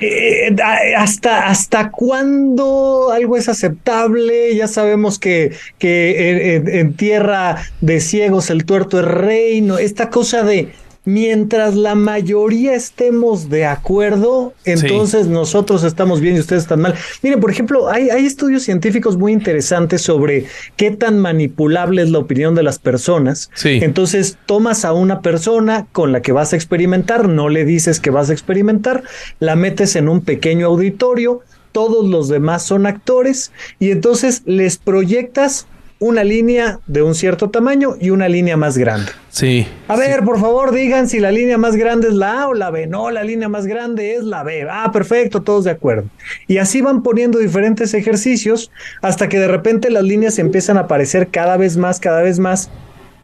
Eh, 0.00 0.54
hasta, 0.96 1.48
hasta 1.48 1.90
cuándo 1.90 3.10
algo 3.12 3.36
es 3.36 3.48
aceptable, 3.48 4.54
ya 4.54 4.68
sabemos 4.68 5.18
que, 5.18 5.52
que 5.78 6.56
en, 6.56 6.94
tierra 6.94 7.56
de 7.80 8.00
ciegos 8.00 8.50
el 8.50 8.64
tuerto 8.64 9.00
es 9.00 9.06
reino, 9.06 9.78
esta 9.78 10.10
cosa 10.10 10.44
de 10.44 10.68
mientras 11.04 11.74
la 11.74 11.94
mayoría 11.94 12.74
estemos 12.74 13.50
de 13.50 13.66
acuerdo, 13.66 14.54
entonces 14.64 15.26
nosotros 15.26 15.84
estamos 15.84 16.20
bien 16.20 16.36
y 16.36 16.40
ustedes 16.40 16.62
están 16.62 16.80
mal. 16.80 16.94
Miren, 17.22 17.40
por 17.40 17.50
ejemplo, 17.50 17.90
hay, 17.90 18.10
hay, 18.10 18.24
estudios 18.24 18.62
científicos 18.62 19.16
muy 19.16 19.32
interesantes 19.32 20.02
sobre 20.02 20.46
qué 20.76 20.90
tan 20.90 21.18
manipulable 21.18 22.02
es 22.02 22.10
la 22.10 22.18
opinión 22.18 22.54
de 22.54 22.62
las 22.62 22.78
personas. 22.78 23.50
Entonces, 23.64 24.38
tomas 24.46 24.84
a 24.84 24.92
una 24.92 25.20
persona 25.20 25.86
con 25.92 26.12
la 26.12 26.22
que 26.22 26.32
vas 26.32 26.52
a 26.52 26.56
experimentar, 26.56 27.28
no 27.28 27.48
le 27.48 27.64
dices 27.64 28.00
que 28.00 28.10
vas 28.10 28.30
a 28.30 28.32
experimentar, 28.32 29.02
la 29.40 29.56
metes 29.56 29.96
en 29.96 30.08
un 30.08 30.22
pequeño 30.22 30.66
auditorio, 30.66 31.42
todos 31.72 32.08
los 32.08 32.28
demás 32.28 32.62
son 32.62 32.86
actores 32.86 33.50
y 33.80 33.90
entonces 33.90 34.42
les 34.46 34.78
proyectas 34.78 35.66
una 35.98 36.24
línea 36.24 36.80
de 36.86 37.02
un 37.02 37.14
cierto 37.14 37.50
tamaño 37.50 37.96
y 38.00 38.10
una 38.10 38.28
línea 38.28 38.56
más 38.56 38.76
grande. 38.76 39.10
Sí. 39.30 39.66
A 39.88 39.96
ver, 39.96 40.24
por 40.24 40.40
favor, 40.40 40.72
digan 40.72 41.08
si 41.08 41.18
la 41.18 41.30
línea 41.30 41.58
más 41.58 41.76
grande 41.76 42.08
es 42.08 42.14
la 42.14 42.42
A 42.42 42.48
o 42.48 42.54
la 42.54 42.70
B. 42.70 42.86
No, 42.86 43.10
la 43.10 43.24
línea 43.24 43.48
más 43.48 43.66
grande 43.66 44.14
es 44.14 44.24
la 44.24 44.42
B. 44.42 44.66
Ah, 44.70 44.90
perfecto, 44.92 45.42
todos 45.42 45.64
de 45.64 45.70
acuerdo. 45.70 46.08
Y 46.46 46.58
así 46.58 46.80
van 46.80 47.02
poniendo 47.02 47.38
diferentes 47.38 47.94
ejercicios 47.94 48.70
hasta 49.02 49.28
que 49.28 49.38
de 49.38 49.48
repente 49.48 49.90
las 49.90 50.04
líneas 50.04 50.38
empiezan 50.38 50.76
a 50.76 50.80
aparecer 50.80 51.28
cada 51.28 51.56
vez 51.56 51.76
más, 51.76 52.00
cada 52.00 52.22
vez 52.22 52.38
más. 52.38 52.70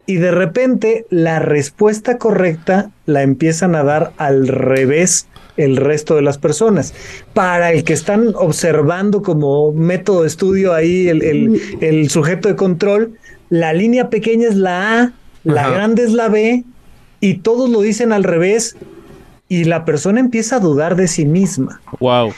Y 0.07 0.17
de 0.17 0.31
repente 0.31 1.07
la 1.11 1.39
respuesta 1.39 2.19
correcta 2.19 2.91
la 3.07 3.23
empiezan 3.23 3.75
a 3.75 3.85
dar 3.85 4.13
al 4.17 4.49
revés 4.49 5.29
el 5.61 5.77
resto 5.77 6.17
de 6.17 6.23
las 6.23 6.39
personas. 6.39 6.95
Para 7.35 7.73
el 7.73 7.85
que 7.85 7.93
están 7.93 8.33
observando 8.35 9.23
como 9.23 9.73
método 9.73 10.23
de 10.23 10.29
estudio 10.29 10.73
ahí 10.75 11.09
el, 11.09 12.11
sujeto 12.11 12.49
de 12.49 12.57
control, 12.57 13.13
la 13.49 13.73
línea 13.73 14.11
pequeña 14.11 14.49
es 14.49 14.57
la 14.57 15.01
A, 15.01 15.13
la 15.45 15.71
grande 15.71 16.05
es 16.05 16.13
la 16.13 16.29
B, 16.29 16.65
y 17.21 17.35
todos 17.35 17.69
lo 17.69 17.83
dicen 17.83 18.13
al 18.13 18.25
revés, 18.25 18.77
y 19.49 19.65
la 19.65 19.85
persona 19.85 20.21
empieza 20.21 20.57
a 20.57 20.61
dudar 20.61 20.97
de 20.97 21.09
sí 21.09 21.27
misma. 21.27 21.81
Wow. 21.99 22.33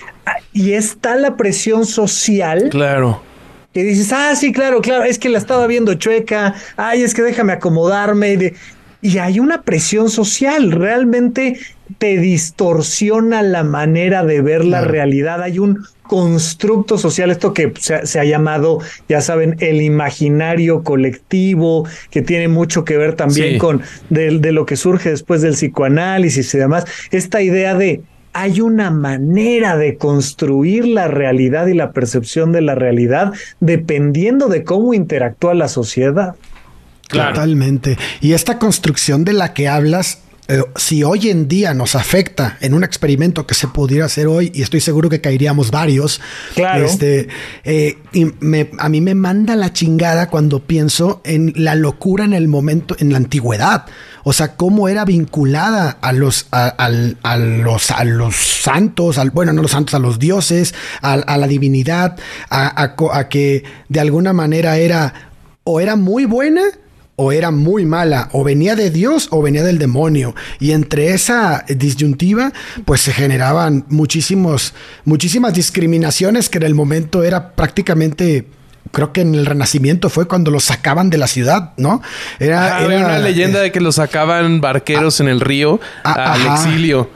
Y 0.53 0.73
está 0.73 1.17
la 1.17 1.37
presión 1.37 1.85
social. 1.85 2.69
Claro. 2.71 3.23
Que 3.73 3.85
dices, 3.85 4.13
ah, 4.13 4.35
sí, 4.35 4.53
claro, 4.53 4.81
claro, 4.81 5.05
es 5.05 5.19
que 5.19 5.29
la 5.29 5.39
estaba 5.39 5.67
viendo 5.67 5.95
chueca, 5.95 6.55
ay, 6.77 7.03
es 7.03 7.15
que 7.15 7.23
déjame 7.23 7.53
acomodarme. 7.53 8.55
Y 9.01 9.19
hay 9.19 9.41
una 9.41 9.63
presión 9.63 10.11
social, 10.11 10.73
realmente 10.73 11.59
te 11.99 12.19
distorsiona 12.19 13.43
la 13.43 13.65
manera 13.65 14.25
de 14.25 14.43
ver 14.43 14.65
la 14.65 14.83
realidad. 14.83 15.43
Hay 15.43 15.59
un 15.59 15.85
constructo 16.03 16.99
social, 16.99 17.31
esto 17.31 17.55
que 17.55 17.73
se, 17.79 18.21
ha 18.21 18.25
llamado, 18.25 18.81
ya 19.09 19.21
saben, 19.21 19.57
el 19.61 19.81
imaginario 19.81 20.83
colectivo, 20.83 21.89
que 22.11 22.23
tiene 22.23 22.49
mucho 22.49 22.85
que 22.85 22.97
ver 22.97 23.15
también 23.15 23.59
con 23.59 23.83
de, 24.11 24.53
lo 24.53 24.67
que 24.67 24.77
surge 24.77 25.11
después 25.11 25.43
del 25.43 25.55
psicoanálisis 25.55 26.53
y 26.55 26.59
demás. 26.59 26.85
Esta 27.11 27.41
idea 27.41 27.75
de 27.75 28.03
hay 28.35 28.61
una 28.61 28.91
manera 28.91 29.77
de 29.77 29.97
construir 29.97 30.87
la 30.87 31.09
realidad 31.09 31.67
y 31.67 31.75
la 31.75 31.93
percepción 31.93 32.53
de 32.53 32.63
la 32.63 32.75
realidad 32.75 33.33
dependiendo 33.61 34.49
de 34.49 34.65
cómo 34.65 34.95
interactúa 34.95 35.55
la 35.55 35.69
sociedad. 35.69 36.35
Totalmente. 37.09 37.99
Y 38.21 38.33
esta 38.33 38.59
construcción 38.59 39.25
de 39.25 39.35
la 39.35 39.53
que 39.53 39.69
hablas 39.69 40.22
eh, 40.49 40.61
si 40.75 41.05
hoy 41.05 41.31
en 41.31 41.47
día 41.47 41.73
nos 41.73 41.95
afecta 41.95 42.59
en 42.61 42.75
un 42.75 42.83
experimento 42.83 43.47
que 43.47 43.55
se 43.55 43.69
pudiera 43.69 44.07
hacer 44.07 44.27
hoy, 44.27 44.51
y 44.53 44.63
estoy 44.63 44.81
seguro 44.81 45.09
que 45.09 45.21
caeríamos 45.21 45.71
varios, 45.71 46.21
claro. 46.55 46.85
este, 46.85 47.29
eh, 47.63 47.99
y 48.13 48.27
a 48.79 48.89
mí 48.89 49.01
me 49.01 49.15
manda 49.15 49.55
la 49.55 49.73
chingada 49.73 50.29
cuando 50.29 50.59
pienso 50.59 51.21
en 51.25 51.53
la 51.57 51.77
locura 51.77 52.25
en 52.25 52.33
el 52.33 52.49
momento, 52.49 52.97
en 52.99 53.13
la 53.13 53.19
antigüedad. 53.19 53.87
O 54.25 54.33
sea, 54.33 54.57
cómo 54.57 54.89
era 54.89 55.05
vinculada 55.05 55.99
a 56.01 56.13
los, 56.13 56.47
a, 56.51 56.89
los, 56.89 57.91
a 57.91 58.05
los 58.05 58.37
santos, 58.37 59.19
al, 59.19 59.31
bueno, 59.31 59.53
no 59.53 59.63
los 59.63 59.73
santos, 59.73 59.95
a 59.95 59.99
los 59.99 60.19
dioses, 60.19 60.75
a, 61.03 61.17
la 61.17 61.47
divinidad, 61.47 62.19
a 62.51 63.29
que 63.29 63.65
de 63.89 64.01
alguna 64.01 64.33
manera 64.33 64.77
era 64.77 65.13
o 65.65 65.81
era 65.81 65.97
muy 65.97 66.25
buena 66.25 66.63
o 67.17 67.33
era 67.33 67.51
muy 67.51 67.85
mala, 67.85 68.29
o 68.33 68.43
venía 68.43 68.75
de 68.75 68.91
Dios 68.91 69.29
o 69.31 69.43
venía 69.43 69.63
del 69.63 69.79
demonio. 69.79 70.35
Y 70.59 70.73
entre 70.73 71.13
esa 71.13 71.65
disyuntiva, 71.69 72.53
pues 72.85 73.03
se 73.03 73.13
generaban 73.13 73.85
muchísimos, 73.89 74.75
muchísimas 75.05 75.55
discriminaciones 75.55 76.49
que 76.49 76.59
en 76.59 76.65
el 76.65 76.75
momento 76.75 77.23
era 77.23 77.53
prácticamente 77.53 78.47
creo 78.91 79.13
que 79.13 79.23
en 79.23 79.35
el 79.35 79.47
Renacimiento 79.47 80.11
fue 80.11 80.27
cuando 80.27 80.51
los 80.51 80.65
sacaban 80.65 81.09
de 81.09 81.17
la 81.19 81.27
ciudad, 81.27 81.73
¿no? 81.77 82.03
Era, 82.39 82.79
ah, 82.79 82.87
una 82.87 83.19
leyenda 83.19 83.61
de 83.61 83.73
que 83.73 83.81
los 83.81 83.95
sacaban 83.95 84.61
barqueros 84.61 85.21
en 85.21 85.29
el 85.29 85.41
río 85.41 85.81
ah, 86.05 86.35
al 86.35 86.47
exilio. 86.47 87.09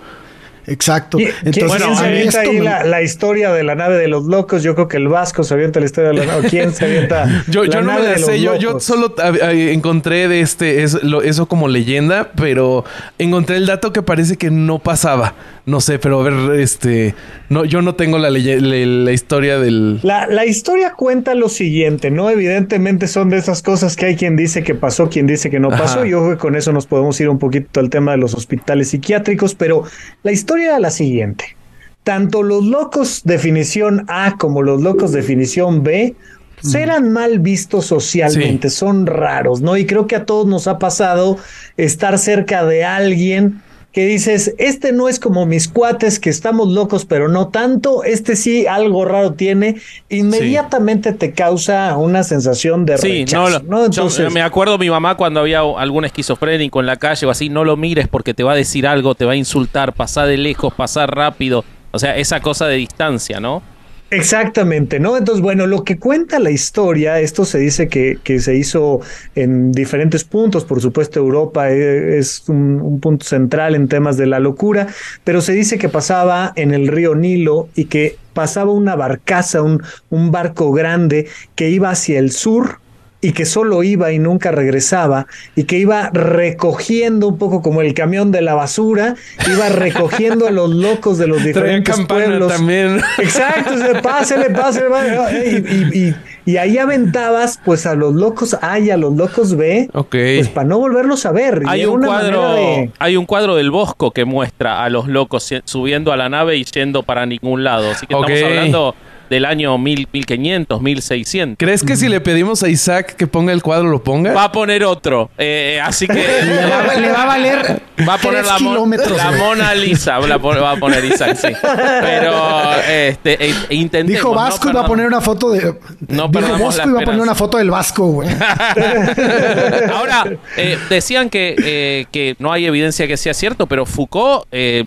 Exacto. 0.66 1.18
Entonces, 1.18 1.66
bueno, 1.66 1.96
se 1.96 2.04
avienta 2.04 2.40
ahí 2.40 2.58
la, 2.58 3.02
historia 3.02 3.52
de 3.52 3.62
la 3.62 3.74
nave 3.74 3.96
de 3.96 4.08
los 4.08 4.24
locos. 4.24 4.62
Yo 4.62 4.74
creo 4.74 4.88
que 4.88 4.96
el 4.96 5.08
Vasco 5.08 5.44
se 5.44 5.54
avienta 5.54 5.78
la 5.80 5.86
historia 5.86 6.10
de 6.10 6.16
la 6.16 6.26
nave. 6.26 6.48
¿Quién 6.48 6.72
se 6.72 6.84
avienta? 6.84 7.44
yo, 7.48 7.64
yo 7.64 7.82
no 7.82 7.98
me 7.98 8.18
sé. 8.18 8.40
Yo, 8.40 8.56
yo, 8.56 8.80
solo 8.80 9.14
encontré 9.42 10.28
de 10.28 10.40
este 10.40 10.82
eso 10.82 11.46
como 11.46 11.68
leyenda, 11.68 12.32
pero 12.34 12.84
encontré 13.18 13.56
el 13.56 13.66
dato 13.66 13.92
que 13.92 14.02
parece 14.02 14.36
que 14.36 14.50
no 14.50 14.78
pasaba. 14.78 15.34
No 15.66 15.80
sé, 15.80 15.98
pero 15.98 16.20
a 16.20 16.22
ver, 16.22 16.60
este. 16.60 17.14
No, 17.48 17.64
yo 17.64 17.82
no 17.82 17.96
tengo 17.96 18.18
la, 18.18 18.30
la 18.30 19.12
historia 19.12 19.58
del. 19.58 20.00
La, 20.02 20.26
la, 20.26 20.46
historia 20.46 20.92
cuenta 20.92 21.34
lo 21.34 21.48
siguiente, 21.48 22.10
¿no? 22.10 22.30
Evidentemente 22.30 23.08
son 23.08 23.30
de 23.30 23.38
esas 23.38 23.62
cosas 23.62 23.96
que 23.96 24.06
hay 24.06 24.16
quien 24.16 24.36
dice 24.36 24.62
que 24.62 24.76
pasó, 24.76 25.08
quien 25.08 25.26
dice 25.26 25.50
que 25.50 25.58
no 25.58 25.70
pasó. 25.70 26.06
Y 26.06 26.14
ojo 26.14 26.30
que 26.30 26.36
con 26.36 26.54
eso 26.54 26.72
nos 26.72 26.86
podemos 26.86 27.20
ir 27.20 27.28
un 27.28 27.40
poquito 27.40 27.80
al 27.80 27.90
tema 27.90 28.12
de 28.12 28.18
los 28.18 28.34
hospitales 28.34 28.90
psiquiátricos, 28.90 29.56
pero 29.56 29.82
la 30.22 30.30
historia 30.30 30.55
era 30.64 30.78
la 30.78 30.90
siguiente. 30.90 31.56
Tanto 32.04 32.42
los 32.42 32.64
locos 32.64 33.22
definición 33.24 34.04
A 34.08 34.36
como 34.38 34.62
los 34.62 34.80
locos 34.80 35.12
definición 35.12 35.82
B 35.82 36.14
pues, 36.60 36.74
eran 36.74 37.12
mal 37.12 37.38
vistos 37.40 37.86
socialmente, 37.86 38.70
son 38.70 39.06
raros, 39.06 39.60
¿no? 39.60 39.76
Y 39.76 39.86
creo 39.86 40.06
que 40.06 40.16
a 40.16 40.24
todos 40.24 40.46
nos 40.46 40.66
ha 40.68 40.78
pasado 40.78 41.38
estar 41.76 42.18
cerca 42.18 42.64
de 42.64 42.84
alguien 42.84 43.60
que 43.96 44.04
dices, 44.04 44.54
este 44.58 44.92
no 44.92 45.08
es 45.08 45.18
como 45.18 45.46
mis 45.46 45.68
cuates 45.68 46.20
que 46.20 46.28
estamos 46.28 46.68
locos, 46.68 47.06
pero 47.06 47.28
no 47.28 47.48
tanto, 47.48 48.04
este 48.04 48.36
sí 48.36 48.66
algo 48.66 49.06
raro 49.06 49.32
tiene, 49.32 49.76
inmediatamente 50.10 51.14
te 51.14 51.32
causa 51.32 51.96
una 51.96 52.22
sensación 52.22 52.84
de 52.84 52.98
Sí, 52.98 53.20
rechazo, 53.20 53.60
no, 53.60 53.70
¿no? 53.70 53.78
yo 53.78 53.86
Entonces, 53.86 54.30
me 54.34 54.42
acuerdo 54.42 54.76
mi 54.76 54.90
mamá 54.90 55.14
cuando 55.14 55.40
había 55.40 55.60
algún 55.60 56.04
esquizofrénico 56.04 56.78
en 56.80 56.84
la 56.84 56.96
calle 56.96 57.24
o 57.24 57.30
así, 57.30 57.48
no 57.48 57.64
lo 57.64 57.78
mires 57.78 58.06
porque 58.06 58.34
te 58.34 58.42
va 58.42 58.52
a 58.52 58.56
decir 58.56 58.86
algo, 58.86 59.14
te 59.14 59.24
va 59.24 59.32
a 59.32 59.36
insultar, 59.36 59.94
pasar 59.94 60.28
de 60.28 60.36
lejos, 60.36 60.74
pasar 60.74 61.16
rápido. 61.16 61.64
O 61.90 61.98
sea, 61.98 62.18
esa 62.18 62.40
cosa 62.40 62.66
de 62.66 62.76
distancia, 62.76 63.40
¿no? 63.40 63.62
Exactamente, 64.10 65.00
¿no? 65.00 65.16
Entonces, 65.16 65.42
bueno, 65.42 65.66
lo 65.66 65.82
que 65.82 65.98
cuenta 65.98 66.38
la 66.38 66.52
historia, 66.52 67.18
esto 67.18 67.44
se 67.44 67.58
dice 67.58 67.88
que, 67.88 68.18
que 68.22 68.38
se 68.38 68.54
hizo 68.54 69.00
en 69.34 69.72
diferentes 69.72 70.22
puntos, 70.22 70.64
por 70.64 70.80
supuesto 70.80 71.18
Europa 71.18 71.72
eh, 71.72 72.16
es 72.16 72.48
un, 72.48 72.80
un, 72.80 73.00
punto 73.00 73.26
central 73.26 73.74
en 73.74 73.88
temas 73.88 74.16
de 74.16 74.26
la 74.26 74.38
locura, 74.38 74.86
pero 75.24 75.40
se 75.40 75.54
dice 75.54 75.76
que 75.76 75.88
pasaba 75.88 76.52
en 76.54 76.72
el 76.72 76.86
río 76.86 77.16
Nilo 77.16 77.68
y 77.74 77.86
que 77.86 78.16
pasaba 78.32 78.70
una 78.70 78.94
barcaza, 78.94 79.62
un, 79.62 79.82
un 80.10 80.30
barco 80.30 80.70
grande 80.70 81.26
que 81.56 81.70
iba 81.70 81.90
hacia 81.90 82.20
el 82.20 82.30
sur 82.30 82.78
y 83.20 83.32
que 83.32 83.44
solo 83.44 83.82
iba 83.82 84.12
y 84.12 84.18
nunca 84.18 84.50
regresaba 84.52 85.26
y 85.54 85.64
que 85.64 85.78
iba 85.78 86.10
recogiendo 86.10 87.28
un 87.28 87.38
poco 87.38 87.62
como 87.62 87.80
el 87.80 87.94
camión 87.94 88.30
de 88.30 88.42
la 88.42 88.54
basura, 88.54 89.16
iba 89.50 89.68
recogiendo 89.68 90.46
a 90.46 90.50
los 90.50 90.70
locos 90.70 91.18
de 91.18 91.26
los 91.26 91.42
diferentes 91.44 91.98
pueblos. 92.06 92.52
también. 92.52 93.00
Exacto, 93.18 93.74
o 93.74 93.78
sea, 93.78 94.02
pásele, 94.02 94.50
pásele, 94.50 94.86
y, 95.32 95.98
y, 95.98 96.06
y, 96.06 96.14
y, 96.44 96.56
ahí 96.58 96.78
aventabas 96.78 97.58
pues 97.64 97.86
a 97.86 97.94
los 97.94 98.14
locos 98.14 98.56
A 98.60 98.78
y 98.78 98.90
a 98.90 98.96
los 98.96 99.16
locos 99.16 99.56
B, 99.56 99.88
okay. 99.92 100.38
pues 100.38 100.48
para 100.48 100.68
no 100.68 100.78
volverlos 100.78 101.26
a 101.26 101.32
ver. 101.32 101.62
Hay 101.66 101.84
un 101.86 102.02
cuadro, 102.02 102.54
de... 102.54 102.90
hay 102.98 103.16
un 103.16 103.26
cuadro 103.26 103.56
del 103.56 103.70
Bosco 103.70 104.10
que 104.10 104.24
muestra 104.24 104.84
a 104.84 104.90
los 104.90 105.08
locos 105.08 105.52
subiendo 105.64 106.12
a 106.12 106.16
la 106.16 106.28
nave 106.28 106.56
y 106.56 106.64
yendo 106.64 107.02
para 107.02 107.26
ningún 107.26 107.64
lado. 107.64 107.90
Así 107.90 108.06
que 108.06 108.14
okay. 108.14 108.36
estamos 108.36 108.56
hablando 108.56 108.94
del 109.30 109.44
año 109.44 109.76
1000, 109.78 110.08
1500, 110.12 110.80
1600. 110.80 111.56
¿Crees 111.58 111.82
que 111.82 111.96
si 111.96 112.08
le 112.08 112.20
pedimos 112.20 112.62
a 112.62 112.68
Isaac 112.68 113.16
que 113.16 113.26
ponga 113.26 113.52
el 113.52 113.62
cuadro, 113.62 113.88
lo 113.88 114.02
ponga? 114.02 114.32
Va 114.32 114.44
a 114.44 114.52
poner 114.52 114.84
otro. 114.84 115.30
Eh, 115.38 115.80
así 115.82 116.06
que. 116.06 116.14
le, 116.44 116.66
va, 116.66 116.94
le, 116.94 117.10
va, 117.10 117.22
a 117.22 117.26
valer. 117.26 117.82
Va 118.08 118.14
a 118.14 118.18
poner 118.18 118.44
la, 118.44 118.58
mon, 118.58 118.90
la 118.90 119.30
Mona 119.32 119.74
Lisa. 119.74 120.18
La 120.20 120.36
va 120.38 120.72
a 120.72 120.76
poner 120.76 121.04
Isaac, 121.04 121.36
sí. 121.36 121.48
Pero 121.62 122.72
este, 122.88 123.48
e, 123.48 123.54
intentemos. 123.70 124.22
Dijo 124.22 124.34
Vasco 124.34 124.66
no 124.66 124.70
y 124.70 124.74
va 124.74 124.80
a 124.82 124.86
poner 124.86 125.06
una 125.06 125.20
foto 125.20 125.50
de. 125.50 125.74
No 126.08 126.28
Dijo 126.28 126.58
Vasco 126.58 126.88
y 126.88 126.92
va 126.92 127.00
a 127.00 127.04
poner 127.04 127.20
una 127.20 127.34
foto 127.34 127.58
del 127.58 127.70
Vasco, 127.70 128.06
güey. 128.06 128.28
Ahora, 129.92 130.26
eh, 130.56 130.78
decían 130.88 131.30
que, 131.30 131.56
eh, 131.58 132.06
que 132.10 132.36
no 132.38 132.52
hay 132.52 132.66
evidencia 132.66 133.06
que 133.06 133.16
sea 133.16 133.34
cierto, 133.34 133.66
pero 133.66 133.86
Foucault 133.86 134.46
eh, 134.52 134.84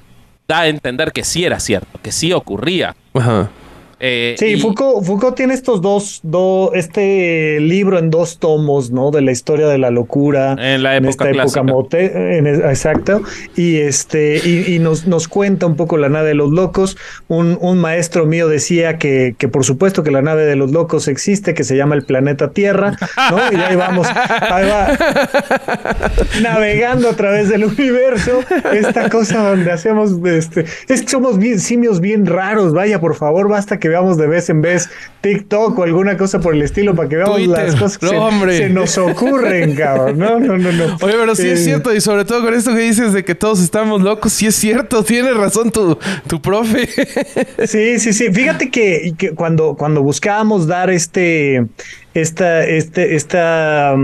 da 0.47 0.61
a 0.61 0.67
entender 0.67 1.11
que 1.11 1.23
sí 1.23 1.45
era 1.45 1.59
cierto, 1.59 1.99
que 2.01 2.11
sí 2.11 2.33
ocurría. 2.33 2.95
Ajá. 3.13 3.49
Eh, 3.99 4.35
sí, 4.39 4.45
y... 4.45 4.59
Foucault, 4.59 5.05
Foucault, 5.05 5.35
tiene 5.35 5.53
estos 5.53 5.81
dos, 5.81 6.21
do, 6.23 6.71
este 6.73 7.59
libro 7.59 7.99
en 7.99 8.09
dos 8.09 8.39
tomos, 8.39 8.91
¿no? 8.91 9.11
De 9.11 9.21
la 9.21 9.31
historia 9.31 9.67
de 9.67 9.77
la 9.77 9.89
locura. 9.89 10.55
En 10.57 10.83
la 10.83 10.95
época 10.95 10.97
en 10.97 11.05
esta 11.05 11.29
clásica. 11.31 11.59
época 11.59 11.73
mote, 11.73 12.37
en, 12.37 12.47
exacto. 12.47 13.21
Y 13.55 13.77
este, 13.77 14.37
y, 14.37 14.73
y 14.73 14.79
nos, 14.79 15.05
nos, 15.05 15.27
cuenta 15.27 15.65
un 15.65 15.75
poco 15.75 15.97
la 15.97 16.07
nave 16.07 16.29
de 16.29 16.35
los 16.35 16.49
locos. 16.49 16.97
Un, 17.27 17.57
un 17.59 17.79
maestro 17.79 18.25
mío 18.25 18.47
decía 18.47 18.97
que, 18.97 19.35
que, 19.37 19.47
por 19.49 19.65
supuesto 19.65 20.03
que 20.03 20.11
la 20.11 20.21
nave 20.21 20.45
de 20.45 20.55
los 20.55 20.71
locos 20.71 21.07
existe, 21.07 21.53
que 21.53 21.63
se 21.65 21.75
llama 21.75 21.95
el 21.95 22.03
planeta 22.03 22.51
Tierra, 22.51 22.95
¿no? 23.31 23.37
Y 23.51 23.55
ahí 23.55 23.75
vamos, 23.75 24.07
ahí 24.15 24.69
va, 24.69 24.97
navegando 26.41 27.09
a 27.09 27.15
través 27.15 27.49
del 27.49 27.65
universo. 27.65 28.39
Esta 28.71 29.09
cosa 29.09 29.49
donde 29.49 29.71
hacemos, 29.71 30.11
este, 30.25 30.65
es 30.87 31.01
que 31.01 31.09
somos 31.09 31.37
bien, 31.37 31.59
simios 31.59 31.99
bien 31.99 32.25
raros. 32.25 32.73
Vaya, 32.73 33.01
por 33.01 33.15
favor, 33.15 33.49
basta 33.49 33.77
que 33.77 33.88
veamos 33.89 34.17
de 34.17 34.27
vez 34.27 34.49
en 34.49 34.61
vez 34.61 34.89
TikTok 35.21 35.77
o 35.77 35.83
alguna 35.83 36.17
cosa 36.17 36.39
por 36.39 36.55
el 36.55 36.61
estilo 36.61 36.95
para 36.95 37.09
que 37.09 37.17
veamos 37.17 37.35
Twitter. 37.35 37.65
las 37.65 37.75
cosas 37.75 37.97
que 37.97 38.05
no, 38.05 38.31
se, 38.45 38.57
se, 38.57 38.69
nos 38.69 38.97
ocurren, 38.97 39.75
cabrón. 39.75 40.17
No, 40.17 40.39
no, 40.39 40.57
no, 40.57 40.71
no. 40.71 40.97
Oye, 41.01 41.15
pero 41.19 41.35
sí 41.35 41.47
eh, 41.47 41.53
es 41.53 41.63
cierto, 41.63 41.93
y 41.93 42.01
sobre 42.01 42.25
todo 42.25 42.41
con 42.41 42.53
esto 42.53 42.73
que 42.73 42.81
dices 42.81 43.13
de 43.13 43.25
que 43.25 43.35
todos 43.35 43.59
estamos 43.59 44.01
locos, 44.01 44.31
sí 44.31 44.47
es 44.47 44.55
cierto, 44.55 45.03
tiene 45.09 45.33
razón 45.33 45.71
tu, 45.71 45.97
tu 46.27 46.41
profe. 46.41 46.87
sí, 47.67 47.99
sí, 47.99 48.13
sí. 48.13 48.31
Fíjate 48.31 48.69
que, 48.69 49.13
que 49.17 49.31
cuando, 49.31 49.75
cuando 49.75 50.01
buscábamos 50.01 50.67
dar 50.67 50.89
este, 50.89 51.65
esta, 52.13 52.65
este, 52.65 53.15
esta 53.15 53.95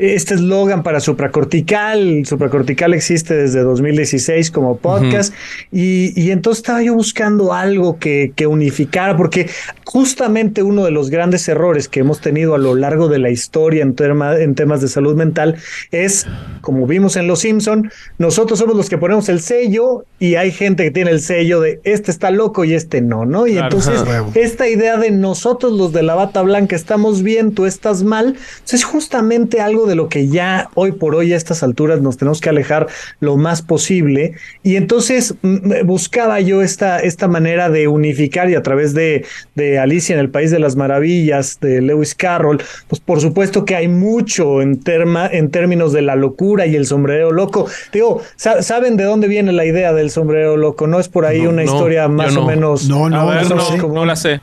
este 0.00 0.34
eslogan 0.34 0.82
para 0.82 1.00
supracortical. 1.00 2.24
Supracortical 2.24 2.94
existe 2.94 3.34
desde 3.34 3.60
2016 3.60 4.50
como 4.50 4.78
podcast. 4.78 5.32
Uh 5.32 5.36
-huh. 5.36 5.68
y, 5.72 6.20
y, 6.20 6.30
entonces 6.30 6.62
estaba 6.62 6.82
yo 6.82 6.94
buscando 6.94 7.52
algo 7.52 7.98
que, 7.98 8.32
que, 8.34 8.46
unificara, 8.46 9.16
porque 9.16 9.48
justamente 9.84 10.62
uno 10.62 10.84
de 10.84 10.90
los 10.90 11.10
grandes 11.10 11.46
errores 11.48 11.88
que 11.88 12.00
hemos 12.00 12.20
tenido 12.20 12.54
a 12.54 12.58
lo 12.58 12.74
largo 12.74 13.08
de 13.08 13.18
la 13.18 13.30
historia 13.30 13.82
en, 13.82 13.94
tema, 13.94 14.38
en 14.38 14.54
temas 14.54 14.80
de 14.80 14.88
salud 14.88 15.14
mental 15.14 15.56
es, 15.90 16.26
como 16.60 16.86
vimos 16.86 17.16
en 17.16 17.26
Los 17.26 17.40
Simpson, 17.40 17.90
nosotros 18.18 18.58
somos 18.58 18.76
los 18.76 18.88
que 18.88 18.98
ponemos 18.98 19.28
el 19.28 19.40
sello 19.40 20.04
y 20.18 20.36
hay 20.36 20.50
gente 20.52 20.84
que 20.84 20.90
tiene 20.90 21.10
el 21.10 21.20
sello 21.20 21.60
de 21.60 21.80
este 21.84 22.10
está 22.10 22.30
loco 22.30 22.64
y 22.64 22.74
este 22.74 23.00
no, 23.00 23.26
¿no? 23.26 23.46
Y 23.46 23.52
claro, 23.52 23.66
entonces 23.66 24.02
esta 24.34 24.68
idea 24.68 24.96
de 24.96 25.10
nosotros 25.10 25.72
los 25.72 25.92
de 25.92 26.02
la 26.02 26.14
bata 26.14 26.42
blanca 26.42 26.76
estamos 26.76 27.22
bien, 27.22 27.52
tú 27.52 27.66
estás 27.66 28.02
mal, 28.02 28.36
es 28.70 28.84
justamente 28.84 29.60
algo 29.60 29.86
de 29.86 29.89
lo 29.94 30.08
que 30.08 30.28
ya 30.28 30.68
hoy 30.74 30.92
por 30.92 31.14
hoy 31.14 31.32
a 31.32 31.36
estas 31.36 31.62
alturas 31.62 32.00
nos 32.00 32.16
tenemos 32.16 32.40
que 32.40 32.48
alejar 32.48 32.88
lo 33.20 33.36
más 33.36 33.62
posible. 33.62 34.34
Y 34.62 34.76
entonces 34.76 35.34
buscaba 35.84 36.40
yo 36.40 36.62
esta, 36.62 36.98
esta 37.00 37.28
manera 37.28 37.70
de 37.70 37.88
unificar 37.88 38.50
y 38.50 38.54
a 38.54 38.62
través 38.62 38.94
de, 38.94 39.24
de 39.54 39.78
Alicia 39.78 40.14
en 40.14 40.20
el 40.20 40.30
País 40.30 40.50
de 40.50 40.58
las 40.58 40.76
Maravillas, 40.76 41.58
de 41.60 41.80
Lewis 41.80 42.14
Carroll, 42.14 42.62
pues 42.88 43.00
por 43.00 43.20
supuesto 43.20 43.64
que 43.64 43.76
hay 43.76 43.88
mucho 43.88 44.62
en, 44.62 44.80
terma, 44.80 45.26
en 45.26 45.50
términos 45.50 45.92
de 45.92 46.02
la 46.02 46.16
locura 46.16 46.66
y 46.66 46.76
el 46.76 46.86
sombrero 46.86 47.32
loco. 47.32 47.66
Digo, 47.92 48.22
¿saben 48.36 48.96
de 48.96 49.04
dónde 49.04 49.28
viene 49.28 49.52
la 49.52 49.64
idea 49.64 49.92
del 49.92 50.10
sombrero 50.10 50.56
loco? 50.56 50.86
¿No 50.86 51.00
es 51.00 51.08
por 51.08 51.26
ahí 51.26 51.42
no, 51.42 51.50
una 51.50 51.64
no, 51.64 51.72
historia 51.72 52.08
más 52.08 52.34
no. 52.34 52.42
o 52.42 52.46
menos? 52.46 52.88
No, 52.88 53.08
no, 53.08 53.26
ver, 53.26 53.48
no, 53.48 53.56
no, 53.56 53.62
sé. 53.62 53.78
no 53.78 54.04
la 54.04 54.16
sé. 54.16 54.40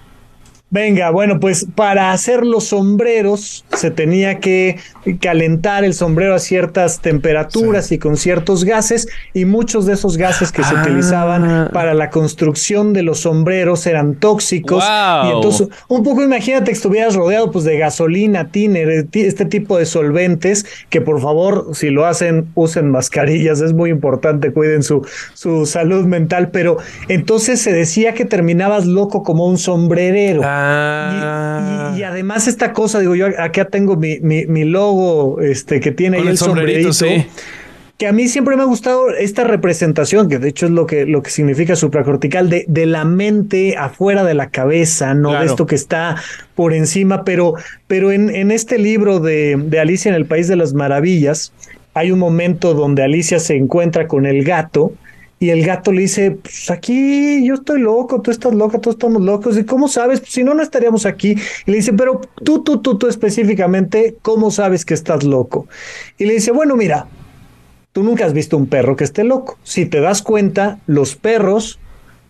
Venga, 0.70 1.12
bueno, 1.12 1.40
pues 1.40 1.66
para 1.76 2.12
hacer 2.12 2.46
los 2.46 2.66
sombreros 2.66 3.64
se 3.74 3.90
tenía 3.90 4.40
que 4.42 4.76
calentar 5.22 5.86
el 5.86 5.94
sombrero 5.94 6.36
a 6.36 6.40
ciertas 6.40 7.00
temperaturas 7.00 7.86
sí. 7.88 7.96
y 7.96 7.98
con 8.00 8.18
ciertos 8.18 8.66
gases 8.66 9.08
y 9.34 9.46
muchos 9.46 9.86
de 9.86 9.94
esos 9.94 10.18
gases 10.18 10.52
que 10.52 10.64
se 10.66 10.76
Ah. 10.76 10.82
utilizaban 10.84 11.70
para 11.72 11.94
la 11.94 12.10
construcción 12.10 12.92
de 12.92 13.04
los 13.04 13.22
sombreros 13.22 13.88
eran 13.88 14.16
tóxicos 14.16 14.84
Wow. 14.84 15.26
y 15.32 15.36
entonces 15.36 15.70
un 15.88 16.04
poco 16.04 16.22
imagínate 16.22 16.66
que 16.66 16.72
estuvieras 16.74 17.16
rodeado 17.16 17.50
pues 17.50 17.64
de 17.64 17.78
gasolina, 17.78 18.52
tiner, 18.52 19.06
ti- 19.10 19.22
este 19.22 19.46
tipo 19.46 19.78
de 19.78 19.86
solventes 19.86 20.66
que 20.90 21.00
por 21.00 21.22
favor 21.22 21.70
si 21.76 21.92
lo 21.92 22.06
hacen 22.06 22.50
usen 22.56 22.92
mascarillas, 22.92 23.62
es 23.62 23.72
muy 23.72 23.90
importante, 23.90 24.52
cuiden 24.52 24.84
su, 24.84 25.08
su 25.34 25.66
salud 25.66 26.04
mental, 26.06 26.50
pero 26.52 26.76
entonces 27.08 27.62
se 27.62 27.72
decía 27.72 28.14
que 28.14 28.26
terminabas 28.26 28.86
loco 28.86 29.24
como 29.24 29.48
un 29.48 29.58
sombrerero. 29.58 30.42
Ah. 30.44 30.57
Y, 31.94 31.98
y- 31.98 32.00
y 32.00 32.04
además 32.04 32.48
esta 32.48 32.74
cosa, 32.74 33.00
digo 33.00 33.16
yo, 33.16 33.28
acá 33.38 33.66
tengo 33.66 33.96
mi, 33.96 34.20
mi, 34.20 34.46
mi 34.46 34.64
logo 34.66 35.42
este, 35.42 35.80
que 35.80 35.92
tiene 35.92 36.18
ahí 36.18 36.24
el 36.24 36.30
el 36.30 36.38
sombrerito. 36.38 36.94
sombrerito, 36.94 37.26
sí. 37.34 37.42
Que 37.98 38.06
a 38.06 38.12
mí 38.12 38.28
siempre 38.28 38.56
me 38.56 38.62
ha 38.62 38.66
gustado 38.66 39.10
esta 39.10 39.44
representación, 39.44 40.30
que 40.30 40.38
de 40.38 40.50
hecho 40.50 40.68
es 40.68 40.72
lo 40.72 40.86
que, 40.86 41.08
lo 41.08 41.24
que 41.24 41.32
significa 41.32 41.76
supracortical, 41.76 42.48
de, 42.48 42.64
de 42.68 42.86
la 42.86 43.06
mente 43.06 43.76
afuera 43.76 44.24
de 44.24 44.36
la 44.36 44.50
cabeza, 44.52 45.16
no 45.16 45.30
Claro. 45.30 45.44
de 45.46 45.50
esto 45.50 45.66
que 45.66 45.74
está 45.74 46.16
por 46.54 46.74
encima. 46.76 47.24
Pero, 47.24 47.56
pero 47.88 48.12
en, 48.12 48.30
en 48.30 48.52
este 48.52 48.78
libro 48.78 49.20
de, 49.20 49.56
de 49.58 49.80
Alicia 49.80 50.10
en 50.10 50.16
el 50.16 50.26
País 50.28 50.48
de 50.48 50.56
las 50.58 50.76
Maravillas, 50.76 51.54
hay 51.96 52.12
un 52.12 52.20
momento 52.20 52.76
donde 52.76 53.02
Alicia 53.02 53.40
se 53.40 53.56
encuentra 53.56 54.08
con 54.08 54.28
el 54.28 54.44
gato 54.44 54.92
y 55.40 55.50
el 55.52 55.64
gato 55.64 55.92
le 55.92 56.02
dice, 56.02 56.32
pues 56.32 56.72
aquí 56.72 57.46
yo 57.46 57.56
estoy 57.56 57.80
loco, 57.80 58.22
tú 58.22 58.32
estás 58.32 58.56
loca, 58.56 58.80
todos 58.80 58.96
estamos 58.96 59.22
locos. 59.22 59.58
¿Y 59.58 59.66
cómo 59.66 59.88
sabes? 59.88 60.20
Pues 60.20 60.32
si 60.32 60.44
no, 60.44 60.56
no 60.56 60.64
estaríamos 60.64 61.06
aquí. 61.06 61.36
Y 61.66 61.72
le 61.72 61.78
dice, 61.78 61.94
pero 61.94 62.22
tú, 62.44 62.64
tú, 62.64 62.80
tú, 62.80 62.98
tú 62.98 63.08
específicamente, 63.08 64.16
¿cómo 64.24 64.50
sabes 64.50 64.84
que 64.84 64.96
estás 64.96 65.24
loco? 65.24 65.68
Y 66.18 66.26
le 66.26 66.34
dice, 66.34 66.52
bueno, 66.52 66.76
mira, 66.76 67.08
tú 67.92 68.02
nunca 68.02 68.26
has 68.26 68.34
visto 68.34 68.58
un 68.58 68.66
perro 68.66 68.96
que 68.96 69.04
esté 69.04 69.24
loco. 69.24 69.60
Si 69.64 69.86
te 69.86 70.02
das 70.02 70.24
cuenta, 70.24 70.80
los 70.88 71.16
perros 71.16 71.80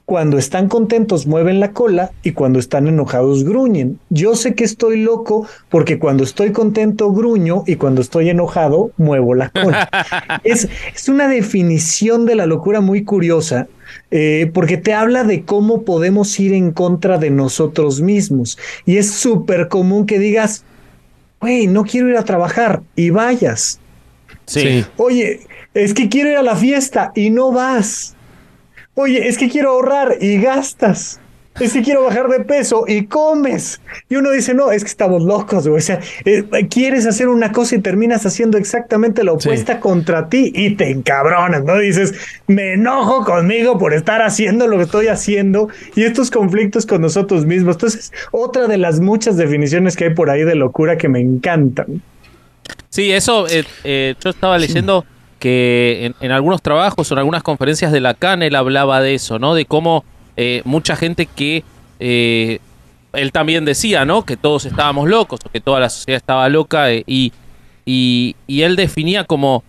cuando 0.08 0.38
están 0.38 0.70
contentos 0.70 1.28
mueven 1.28 1.60
la 1.60 1.74
cola 1.74 2.12
y 2.24 2.32
cuando 2.32 2.60
están 2.60 2.88
enojados 2.88 3.44
gruñen. 3.44 4.00
Yo 4.10 4.36
sé 4.36 4.56
que 4.56 4.64
estoy 4.64 5.02
loco 5.02 5.46
porque 5.68 6.00
cuando 6.00 6.24
estoy 6.24 6.54
contento 6.54 7.12
gruño 7.12 7.66
y 7.68 7.76
cuando 7.76 8.00
estoy 8.00 8.30
enojado 8.30 8.92
muevo 8.96 9.36
la 9.36 9.50
cola. 9.50 9.90
es, 10.46 10.70
es 10.96 11.10
una 11.10 11.28
definición 11.28 12.26
de 12.26 12.36
la 12.36 12.46
locura 12.46 12.80
muy 12.80 13.04
curiosa 13.04 13.68
eh, 14.10 14.50
porque 14.54 14.78
te 14.78 14.94
habla 14.94 15.26
de 15.26 15.44
cómo 15.44 15.82
podemos 15.82 16.40
ir 16.40 16.54
en 16.54 16.72
contra 16.72 17.18
de 17.18 17.30
nosotros 17.30 18.00
mismos. 18.00 18.58
Y 18.86 18.96
es 18.96 19.12
súper 19.12 19.68
común 19.68 20.06
que 20.06 20.20
digas, 20.20 20.64
güey, 21.42 21.68
no 21.68 21.84
quiero 21.84 22.08
ir 22.08 22.16
a 22.16 22.24
trabajar 22.24 22.82
y 22.96 23.10
vayas. 23.10 23.82
Sí. 24.46 24.86
Oye, 24.96 25.42
es 25.74 25.94
que 25.94 26.08
quiero 26.08 26.30
ir 26.30 26.38
a 26.38 26.44
la 26.44 26.56
fiesta 26.56 27.12
y 27.14 27.30
no 27.30 27.52
vas. 27.52 28.16
Oye, 29.00 29.28
es 29.28 29.38
que 29.38 29.48
quiero 29.48 29.70
ahorrar 29.70 30.18
y 30.22 30.42
gastas. 30.42 31.20
Es 31.60 31.74
que 31.74 31.84
quiero 31.84 32.04
bajar 32.04 32.30
de 32.30 32.40
peso 32.40 32.86
y 32.88 33.06
comes. 33.06 33.80
Y 34.10 34.16
uno 34.16 34.32
dice, 34.32 34.56
no, 34.56 34.72
es 34.72 34.84
que 34.84 34.90
estamos 34.90 35.22
locos, 35.22 35.68
güey. 35.68 35.78
O 35.78 35.82
sea, 35.82 36.00
eh, 36.26 36.44
quieres 36.68 37.06
hacer 37.06 37.28
una 37.28 37.52
cosa 37.52 37.76
y 37.76 37.80
terminas 37.80 38.26
haciendo 38.26 38.58
exactamente 38.58 39.24
la 39.24 39.34
opuesta 39.34 39.80
contra 39.80 40.30
ti 40.30 40.52
y 40.56 40.74
te 40.76 40.90
encabronas, 40.90 41.64
¿no? 41.64 41.78
Dices, 41.78 42.16
me 42.48 42.74
enojo 42.74 43.24
conmigo 43.24 43.78
por 43.78 43.94
estar 43.94 44.24
haciendo 44.24 44.66
lo 44.66 44.78
que 44.78 44.84
estoy 44.86 45.08
haciendo 45.10 45.70
y 45.96 46.02
estos 46.02 46.32
conflictos 46.32 46.88
con 46.88 47.02
nosotros 47.02 47.46
mismos. 47.46 47.76
Entonces, 47.76 48.12
otra 48.32 48.66
de 48.66 48.78
las 48.78 49.00
muchas 49.00 49.38
definiciones 49.38 49.96
que 49.96 50.06
hay 50.06 50.14
por 50.16 50.32
ahí 50.32 50.44
de 50.44 50.56
locura 50.56 50.98
que 50.98 51.08
me 51.08 51.20
encantan. 51.20 52.02
Sí, 52.90 53.12
eso, 53.12 53.48
eh, 53.48 53.64
eh, 53.84 54.16
yo 54.24 54.32
estaba 54.32 54.58
leyendo 54.58 55.06
que 55.40 56.14
en, 56.20 56.32
algunos 56.32 56.62
trabajos 56.62 57.12
o 57.12 57.14
en 57.14 57.20
algunas 57.20 57.44
conferencias 57.44 57.92
de 57.92 58.02
Lacan 58.02 58.44
él 58.44 58.56
hablaba 58.56 59.02
de 59.02 59.16
eso, 59.16 59.40
¿no? 59.40 59.54
De 59.54 59.66
cómo 59.66 60.04
eh, 60.36 60.62
mucha 60.66 60.96
gente 60.96 61.26
que 61.26 61.64
eh, 62.00 62.60
él 63.14 63.32
también 63.32 63.66
decía, 63.66 64.06
¿no? 64.06 64.24
Que 64.24 64.38
todos 64.38 64.66
estábamos 64.66 65.10
locos 65.10 65.40
o 65.46 65.50
que 65.50 65.62
toda 65.62 65.80
la 65.80 65.90
sociedad 65.90 66.18
estaba 66.18 66.50
loca 66.50 66.92
eh, 66.92 67.04
y, 67.06 67.34
y, 67.86 68.36
él 68.62 68.76
definía 68.76 69.24
como 69.24 69.64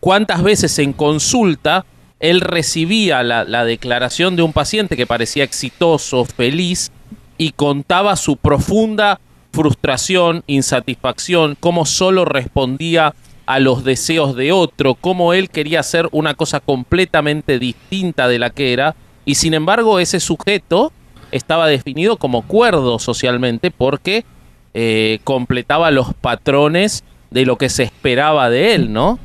cuántas 0.00 0.42
veces 0.42 0.78
en 0.78 0.92
consulta 0.92 1.84
él 2.20 2.40
recibía 2.40 3.22
la, 3.22 3.44
la 3.44 3.64
declaración 3.64 4.36
de 4.36 4.42
un 4.42 4.52
paciente 4.52 4.96
que 4.96 5.06
parecía 5.06 5.44
exitoso, 5.44 6.24
feliz 6.24 6.92
y 7.38 7.50
contaba 7.52 8.16
su 8.16 8.36
profunda 8.36 9.20
frustración, 9.52 10.42
insatisfacción, 10.46 11.56
cómo 11.58 11.86
solo 11.86 12.24
respondía 12.24 13.14
a 13.46 13.58
los 13.58 13.84
deseos 13.84 14.36
de 14.36 14.52
otro, 14.52 14.94
cómo 14.94 15.32
él 15.32 15.50
quería 15.50 15.80
hacer 15.80 16.08
una 16.12 16.34
cosa 16.34 16.60
completamente 16.60 17.58
distinta 17.58 18.28
de 18.28 18.38
la 18.38 18.50
que 18.50 18.72
era, 18.72 18.94
y 19.24 19.36
sin 19.36 19.54
embargo 19.54 19.98
ese 19.98 20.20
sujeto 20.20 20.92
estaba 21.30 21.66
definido 21.66 22.16
como 22.16 22.42
cuerdo 22.42 22.98
socialmente 22.98 23.70
porque 23.70 24.24
eh, 24.72 25.18
completaba 25.24 25.90
los 25.90 26.14
patrones 26.14 27.04
de 27.30 27.44
lo 27.44 27.58
que 27.58 27.68
se 27.68 27.82
esperaba 27.82 28.50
de 28.50 28.74
él, 28.74 28.92
¿no? 28.92 29.18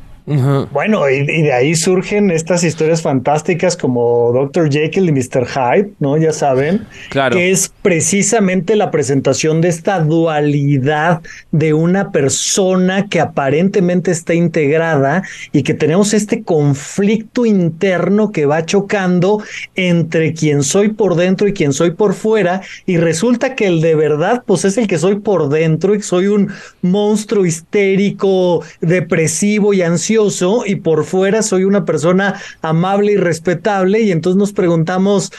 Bueno, 0.72 1.10
y, 1.10 1.26
de 1.26 1.52
ahí 1.52 1.74
surgen 1.74 2.30
estas 2.30 2.64
historias 2.64 3.02
fantásticas 3.02 3.76
como 3.76 4.32
Dr. 4.32 4.72
Jekyll 4.72 5.10
y 5.10 5.12
Mr. 5.12 5.48
Hyde, 5.48 5.94
¿no? 5.98 6.18
Ya 6.18 6.32
saben, 6.32 6.86
claro. 7.10 7.36
que 7.36 7.50
es 7.50 7.74
precisamente 7.82 8.76
la 8.76 8.92
presentación 8.92 9.60
de 9.60 9.70
esta 9.70 10.00
dualidad 10.02 11.22
de 11.52 11.74
una 11.74 12.12
persona 12.12 13.08
que 13.08 13.20
aparentemente 13.20 14.12
está 14.12 14.36
integrada 14.36 15.24
y 15.52 15.64
que 15.64 15.74
tenemos 15.74 16.14
este 16.14 16.44
conflicto 16.44 17.48
interno 17.48 18.32
que 18.32 18.46
va 18.46 18.66
chocando 18.66 19.42
entre 19.74 20.34
quien 20.34 20.62
soy 20.62 20.90
por 20.90 21.16
dentro 21.16 21.48
y 21.48 21.54
quien 21.54 21.74
soy 21.74 21.92
por 21.92 22.14
fuera 22.14 22.62
y 22.86 22.98
resulta 22.98 23.56
que 23.56 23.66
el 23.66 23.82
de 23.82 23.96
verdad 23.96 24.44
pues 24.46 24.64
es 24.64 24.78
el 24.78 24.86
que 24.86 25.00
soy 25.00 25.16
por 25.22 25.50
dentro 25.50 25.96
y 25.96 26.04
soy 26.04 26.28
un 26.28 26.52
monstruo 26.84 27.48
histérico, 27.48 28.64
depresivo 28.80 29.74
y 29.74 29.82
ansioso 29.82 30.19
y 30.66 30.76
por 30.76 31.06
fuera 31.06 31.42
soy 31.42 31.64
una 31.64 31.86
persona 31.86 32.40
amable 32.62 33.14
y 33.14 33.18
respetable 33.18 34.02
y 34.02 34.12
entonces 34.12 34.38
nos 34.38 34.52
preguntamos 34.52 35.32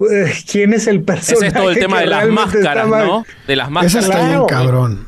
eh, 0.00 0.32
quién 0.50 0.74
es 0.74 0.86
el 0.86 1.02
personaje. 1.02 1.46
Ese 1.46 1.46
es 1.48 1.54
todo 1.54 1.70
el 1.70 1.78
tema 1.78 2.00
de 2.00 2.06
las 2.06 2.28
máscaras, 2.28 2.88
¿no? 2.88 3.24
De 3.46 3.56
las 3.56 3.70
máscaras. 3.70 4.04
Eso 4.04 4.12
está 4.12 4.28
bien 4.28 4.46
cabrón. 4.46 5.07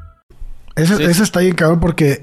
Eso, 0.81 1.23
está 1.23 1.39
bien 1.41 1.55
cabrón 1.55 1.79
porque 1.79 2.21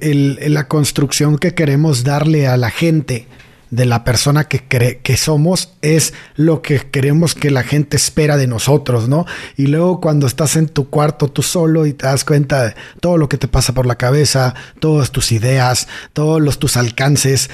la 0.49 0.69
construcción 0.69 1.39
que 1.39 1.55
queremos 1.55 2.05
darle 2.05 2.47
a 2.47 2.57
la 2.57 2.71
gente 2.71 3.27
de 3.71 3.85
la 3.85 4.03
persona 4.03 4.45
que, 4.45 4.61
que 5.03 5.17
somos 5.17 5.75
es 5.83 6.15
lo 6.37 6.63
que 6.63 6.81
queremos 6.91 7.35
que 7.35 7.51
la 7.51 7.63
gente 7.63 7.97
espera 7.97 8.37
de 8.37 8.47
nosotros, 8.47 9.09
¿no? 9.09 9.27
Y 9.57 9.67
luego 9.67 10.01
cuando 10.01 10.27
estás 10.27 10.57
en 10.57 10.69
tu 10.69 10.89
cuarto 10.89 11.29
tú 11.29 11.43
solo 11.43 11.87
y 11.87 11.93
te 11.93 12.07
das 12.07 12.25
cuenta 12.25 12.65
de 12.65 12.75
todo 13.01 13.19
lo 13.19 13.29
que 13.29 13.37
te 13.37 13.49
pasa 13.49 13.75
por 13.75 13.87
la 13.87 13.97
cabeza, 13.97 14.55
todas 14.81 15.11
tus 15.11 15.33
ideas, 15.33 15.87
todos 16.15 16.41
los, 16.41 16.59
tus 16.59 16.77
alcances, 16.77 17.51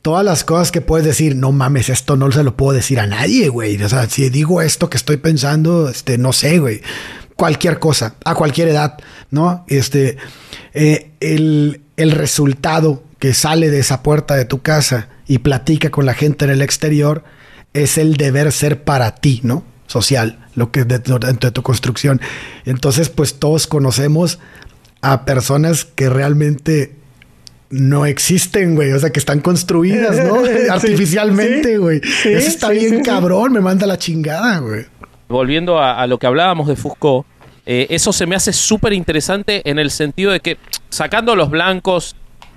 todas 0.00 0.24
las 0.24 0.42
cosas 0.42 0.72
que 0.72 0.80
puedes 0.80 1.06
decir, 1.06 1.36
no 1.36 1.52
mames, 1.52 1.90
esto 1.90 2.16
no 2.16 2.32
se 2.32 2.44
lo 2.44 2.56
puedo 2.56 2.72
decir 2.72 2.98
a 2.98 3.06
nadie, 3.06 3.48
güey. 3.48 3.80
O 3.82 3.88
sea, 3.88 4.08
si 4.08 4.30
digo 4.30 4.62
esto 4.62 4.88
que 4.88 4.96
estoy 4.96 5.18
pensando, 5.18 5.88
este, 5.88 6.16
no 6.18 6.32
sé, 6.32 6.58
güey 6.58 6.80
cualquier 7.38 7.78
cosa, 7.78 8.16
a 8.24 8.34
cualquier 8.34 8.66
edad, 8.66 8.98
¿no? 9.30 9.64
Este, 9.68 10.16
eh, 10.74 11.12
el, 11.20 11.82
el 11.96 12.10
resultado 12.10 13.04
que 13.20 13.32
sale 13.32 13.70
de 13.70 13.78
esa 13.78 14.02
puerta 14.02 14.34
de 14.34 14.44
tu 14.44 14.60
casa 14.60 15.08
y 15.28 15.38
platica 15.38 15.90
con 15.90 16.04
la 16.04 16.14
gente 16.14 16.46
en 16.46 16.50
el 16.50 16.62
exterior 16.62 17.22
es 17.74 17.96
el 17.96 18.16
deber 18.16 18.50
ser 18.50 18.82
para 18.82 19.14
ti, 19.14 19.40
¿no? 19.44 19.62
Social, 19.86 20.48
lo 20.56 20.72
que 20.72 20.80
es 20.80 20.88
dentro, 20.88 21.20
de 21.20 21.50
tu 21.52 21.62
construcción. 21.62 22.20
Entonces, 22.64 23.08
pues 23.08 23.38
todos 23.38 23.68
conocemos 23.68 24.40
a 25.00 25.24
personas 25.24 25.84
que 25.84 26.10
realmente 26.10 26.96
no 27.70 28.04
existen, 28.04 28.74
güey. 28.74 28.90
O 28.90 28.98
sea, 28.98 29.10
que 29.10 29.20
están 29.20 29.38
construidas, 29.42 30.16
¿no? 30.26 30.42
Artificialmente, 30.72 31.78
güey. 31.78 32.00
Eso 32.24 32.48
está 32.48 32.70
bien 32.70 33.00
cabrón, 33.04 33.52
me 33.52 33.60
manda 33.60 33.86
la 33.86 33.96
chingada, 33.96 34.58
güey 34.58 34.86
volviendo 35.28 35.80
a, 35.80 36.06
lo 36.06 36.18
que 36.18 36.26
hablábamos 36.26 36.66
de 36.66 36.76
Foucault, 36.76 37.26
eh, 37.66 37.86
eso 37.90 38.12
se 38.12 38.26
me 38.26 38.34
hace 38.34 38.52
súper 38.52 38.94
interesante 38.94 39.62
en 39.68 39.78
el 39.78 39.90
sentido 39.90 40.32
de 40.32 40.40
que 40.40 40.56
sacando 40.88 41.36
los 41.36 41.50
blancos 41.50 42.16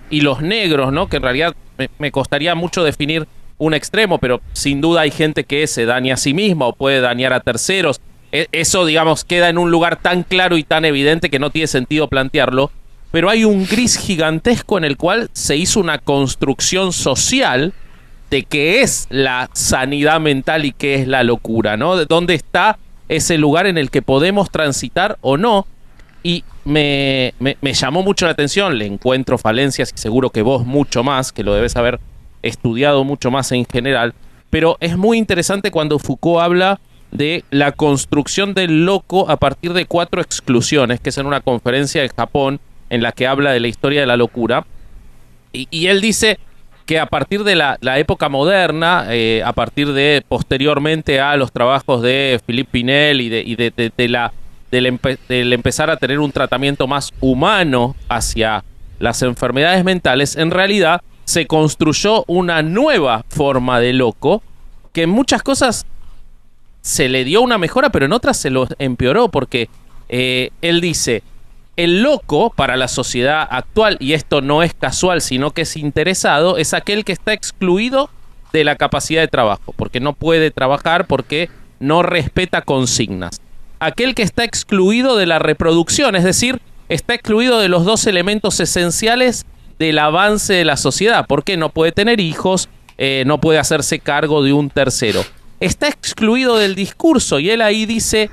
y 0.10 0.22
los 0.22 0.42
negros, 0.42 0.94
¿no? 0.94 1.08
Que 1.10 1.18
en 1.18 1.24
realidad 1.24 1.56
me, 1.98 2.12
costaría 2.12 2.56
mucho 2.56 2.84
definir 2.84 3.28
un 3.58 3.74
extremo, 3.74 4.20
pero 4.20 4.42
sin 4.54 4.82
duda 4.82 5.02
hay 5.02 5.12
gente 5.12 5.44
que 5.44 5.68
se 5.68 5.86
daña 5.86 6.14
a 6.14 6.18
sí 6.18 6.34
misma 6.34 6.68
o 6.68 6.74
puede 6.74 7.02
dañar 7.02 7.34
a 7.34 7.40
terceros. 7.40 8.00
E, 8.32 8.48
eso, 8.52 8.86
digamos, 8.86 9.26
queda 9.26 9.50
en 9.50 9.58
un 9.58 9.72
lugar 9.72 10.02
tan 10.02 10.24
claro 10.24 10.58
y 10.58 10.64
tan 10.64 10.86
evidente 10.86 11.30
que 11.30 11.40
no 11.40 11.50
tiene 11.50 11.68
sentido 11.68 12.08
plantearlo. 12.08 12.72
Pero 13.12 13.30
hay 13.30 13.44
un 13.44 13.66
gris 13.66 13.98
gigantesco 13.98 14.78
en 14.78 14.86
el 14.86 14.96
cual 14.96 15.30
se 15.34 15.58
hizo 15.58 15.80
una 15.80 15.98
construcción 15.98 16.94
social 16.94 17.74
de 18.32 18.44
qué 18.44 18.82
es 18.82 19.08
la 19.10 19.50
sanidad 19.54 20.22
mental 20.22 20.66
y 20.66 20.72
qué 20.72 20.96
es 20.96 21.08
la 21.08 21.24
locura, 21.24 21.76
¿no? 21.76 21.98
De 21.98 22.06
dónde 22.06 22.34
está 22.34 22.80
ese 23.10 23.38
lugar 23.38 23.68
en 23.68 23.78
el 23.78 23.92
que 23.92 24.02
podemos 24.02 24.50
transitar 24.50 25.18
o 25.20 25.36
no. 25.38 25.68
Y 26.24 26.46
me, 26.64 27.34
me, 27.40 27.74
llamó 27.74 28.04
mucho 28.04 28.26
la 28.26 28.32
atención, 28.32 28.78
le 28.78 28.86
encuentro 28.86 29.38
falencias 29.38 29.92
y 29.94 29.98
seguro 29.98 30.30
que 30.30 30.44
vos 30.44 30.66
mucho 30.66 31.04
más, 31.04 31.34
que 31.34 31.44
lo 31.44 31.54
debes 31.54 31.76
haber 31.76 32.00
estudiado 32.42 33.04
mucho 33.04 33.32
más 33.32 33.52
en 33.52 33.66
general, 33.66 34.14
pero 34.50 34.78
es 34.80 34.98
muy 34.98 35.18
interesante 35.18 35.70
cuando 35.70 36.00
Foucault 36.00 36.42
habla 36.42 36.80
de 37.12 37.44
la 37.50 37.74
construcción 37.74 38.54
del 38.54 38.86
loco 38.86 39.30
a 39.30 39.38
partir 39.38 39.74
de 39.74 39.86
cuatro 39.86 40.22
exclusiones, 40.22 41.00
que 41.02 41.10
es 41.10 41.18
en 41.18 41.26
una 41.26 41.42
conferencia 41.42 42.04
en 42.04 42.10
Japón 42.10 42.60
en 42.90 43.02
la 43.02 43.12
que 43.12 43.28
habla 43.28 43.52
de 43.52 43.60
la 43.60 43.68
historia 43.68 44.00
de 44.00 44.08
la 44.08 44.16
locura. 44.16 44.66
Y, 45.52 45.68
y 45.72 45.88
él 45.88 46.00
dice, 46.00 46.40
que 46.86 47.00
a 47.00 47.06
partir 47.06 47.44
de 47.44 47.56
la, 47.56 47.78
época 47.98 48.30
moderna, 48.30 49.06
eh, 49.10 49.42
a 49.46 49.54
partir 49.54 49.94
de 49.94 50.24
posteriormente 50.28 51.20
a 51.20 51.36
los 51.38 51.52
trabajos 51.52 52.02
de 52.02 52.40
Philippe 52.46 52.72
Pinel 52.72 53.22
y 53.22 53.30
de, 53.30 54.08
la, 54.10 54.34
del, 54.72 55.54
empezar 55.54 55.90
a 55.90 55.98
tener 55.98 56.20
un 56.20 56.32
tratamiento 56.32 56.88
más 56.88 57.14
humano 57.20 57.96
hacia 58.10 58.64
las 59.00 59.22
enfermedades 59.22 59.84
mentales, 59.84 60.36
en 60.36 60.52
realidad 60.52 61.02
se 61.26 61.48
construyó 61.48 62.24
una 62.28 62.62
nueva 62.62 63.24
forma 63.30 63.80
de 63.80 63.94
loco 63.94 64.44
que 64.94 65.04
en 65.04 65.10
muchas 65.10 65.44
cosas 65.44 65.86
se 66.82 67.10
le 67.10 67.24
dio 67.24 67.42
una 67.42 67.58
mejora, 67.58 67.90
pero 67.90 68.06
en 68.06 68.14
otras 68.14 68.38
se 68.38 68.50
lo 68.50 68.68
empeoró, 68.80 69.30
porque 69.30 69.70
eh, 70.10 70.50
él 70.62 70.82
dice, 70.82 71.24
el 71.78 72.04
loco 72.04 72.52
para 72.52 72.78
la 72.78 72.88
sociedad 72.88 73.48
actual, 73.50 73.98
y 74.00 74.14
esto 74.14 74.42
no 74.42 74.64
es 74.64 74.74
casual, 74.74 75.22
sino 75.22 75.52
que 75.52 75.62
es 75.62 75.78
interesado, 75.78 76.58
es 76.58 76.74
aquel 76.74 77.06
que 77.06 77.14
está 77.14 77.34
excluido 77.34 78.10
de 78.54 78.64
la 78.64 78.76
capacidad 78.76 79.22
de 79.22 79.28
trabajo, 79.28 79.74
porque 79.76 80.00
no 80.00 80.14
puede 80.14 80.52
trabajar, 80.52 81.08
porque 81.08 81.50
no 81.80 82.04
respeta 82.04 82.62
consignas. 82.62 83.42
Aquel 83.80 84.14
que 84.14 84.24
está 84.24 84.44
excluido 84.44 85.16
de 85.16 85.26
la 85.26 85.40
reproducción, 85.40 86.16
es 86.16 86.24
decir, 86.24 86.62
está 86.90 87.14
excluido 87.14 87.60
de 87.60 87.70
los 87.70 87.86
dos 87.86 88.06
elementos 88.06 88.60
esenciales 88.60 89.46
del 89.80 89.98
avance 89.98 90.54
de 90.54 90.66
la 90.66 90.78
sociedad, 90.78 91.26
porque 91.28 91.58
no 91.58 91.70
puede 91.70 91.92
tener 91.92 92.20
hijos, 92.20 92.70
eh, 92.98 93.24
no 93.26 93.40
puede 93.40 93.58
hacerse 93.58 94.00
cargo 94.00 94.44
de 94.44 94.54
un 94.54 94.70
tercero. 94.70 95.24
Está 95.60 95.88
excluido 95.88 96.58
del 96.58 96.76
discurso 96.76 97.40
y 97.40 97.50
él 97.50 97.62
ahí 97.62 97.86
dice, 97.86 98.30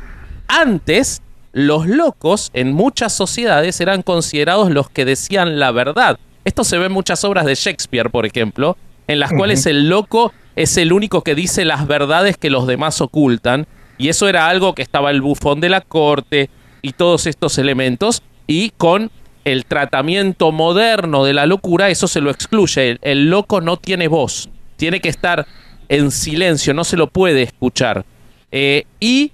antes 0.49 1.23
los 1.53 1.87
locos 1.87 2.51
en 2.53 2.73
muchas 2.73 3.13
sociedades 3.15 3.81
eran 3.81 4.03
considerados 4.03 4.71
los 4.71 4.91
que 4.91 5.05
decían 5.05 5.59
la 5.59 5.71
verdad. 5.71 6.19
Esto 6.45 6.65
se 6.65 6.79
ve 6.79 6.87
en 6.87 6.93
muchas 6.93 7.25
obras 7.25 7.47
de 7.47 7.55
Shakespeare, 7.55 8.11
por 8.11 8.27
ejemplo, 8.27 8.77
en 9.07 9.21
las 9.21 9.33
cuales 9.33 9.67
el 9.67 9.89
loco 9.89 10.33
es 10.57 10.77
el 10.77 10.93
único 10.93 11.23
que 11.23 11.35
dice 11.35 11.65
las 11.65 11.87
verdades 11.87 12.37
que 12.37 12.51
los 12.51 12.67
demás 12.67 13.01
ocultan. 13.01 13.67
Y 13.97 14.09
eso 14.09 14.29
era 14.29 14.49
algo 14.49 14.75
que 14.75 14.83
estaba 14.83 15.11
el 15.11 15.21
bufón 15.21 15.61
de 15.61 15.69
la 15.69 15.81
corte 15.81 16.51
y 16.83 16.93
todos 16.93 17.27
estos 17.27 17.59
elementos. 17.59 18.23
Y 18.47 18.71
con 18.71 19.11
el 19.45 19.65
tratamiento 19.67 20.53
moderno 20.53 21.25
de 21.25 21.35
la 21.35 21.47
locura, 21.47 21.89
eso 21.91 22.07
se 22.07 22.21
lo 22.21 22.31
excluye. 22.31 22.91
El, 22.91 22.99
el 23.03 23.31
loco 23.31 23.61
no 23.61 23.77
tiene 23.77 24.09
voz. 24.09 24.49
Tiene 24.77 25.01
que 25.01 25.09
estar 25.09 25.47
en 25.89 26.11
silencio, 26.11 26.75
no 26.75 26.85
se 26.85 26.97
lo 26.97 27.09
puede 27.09 27.43
escuchar. 27.43 28.05
Eh, 28.51 28.85
y 29.01 29.33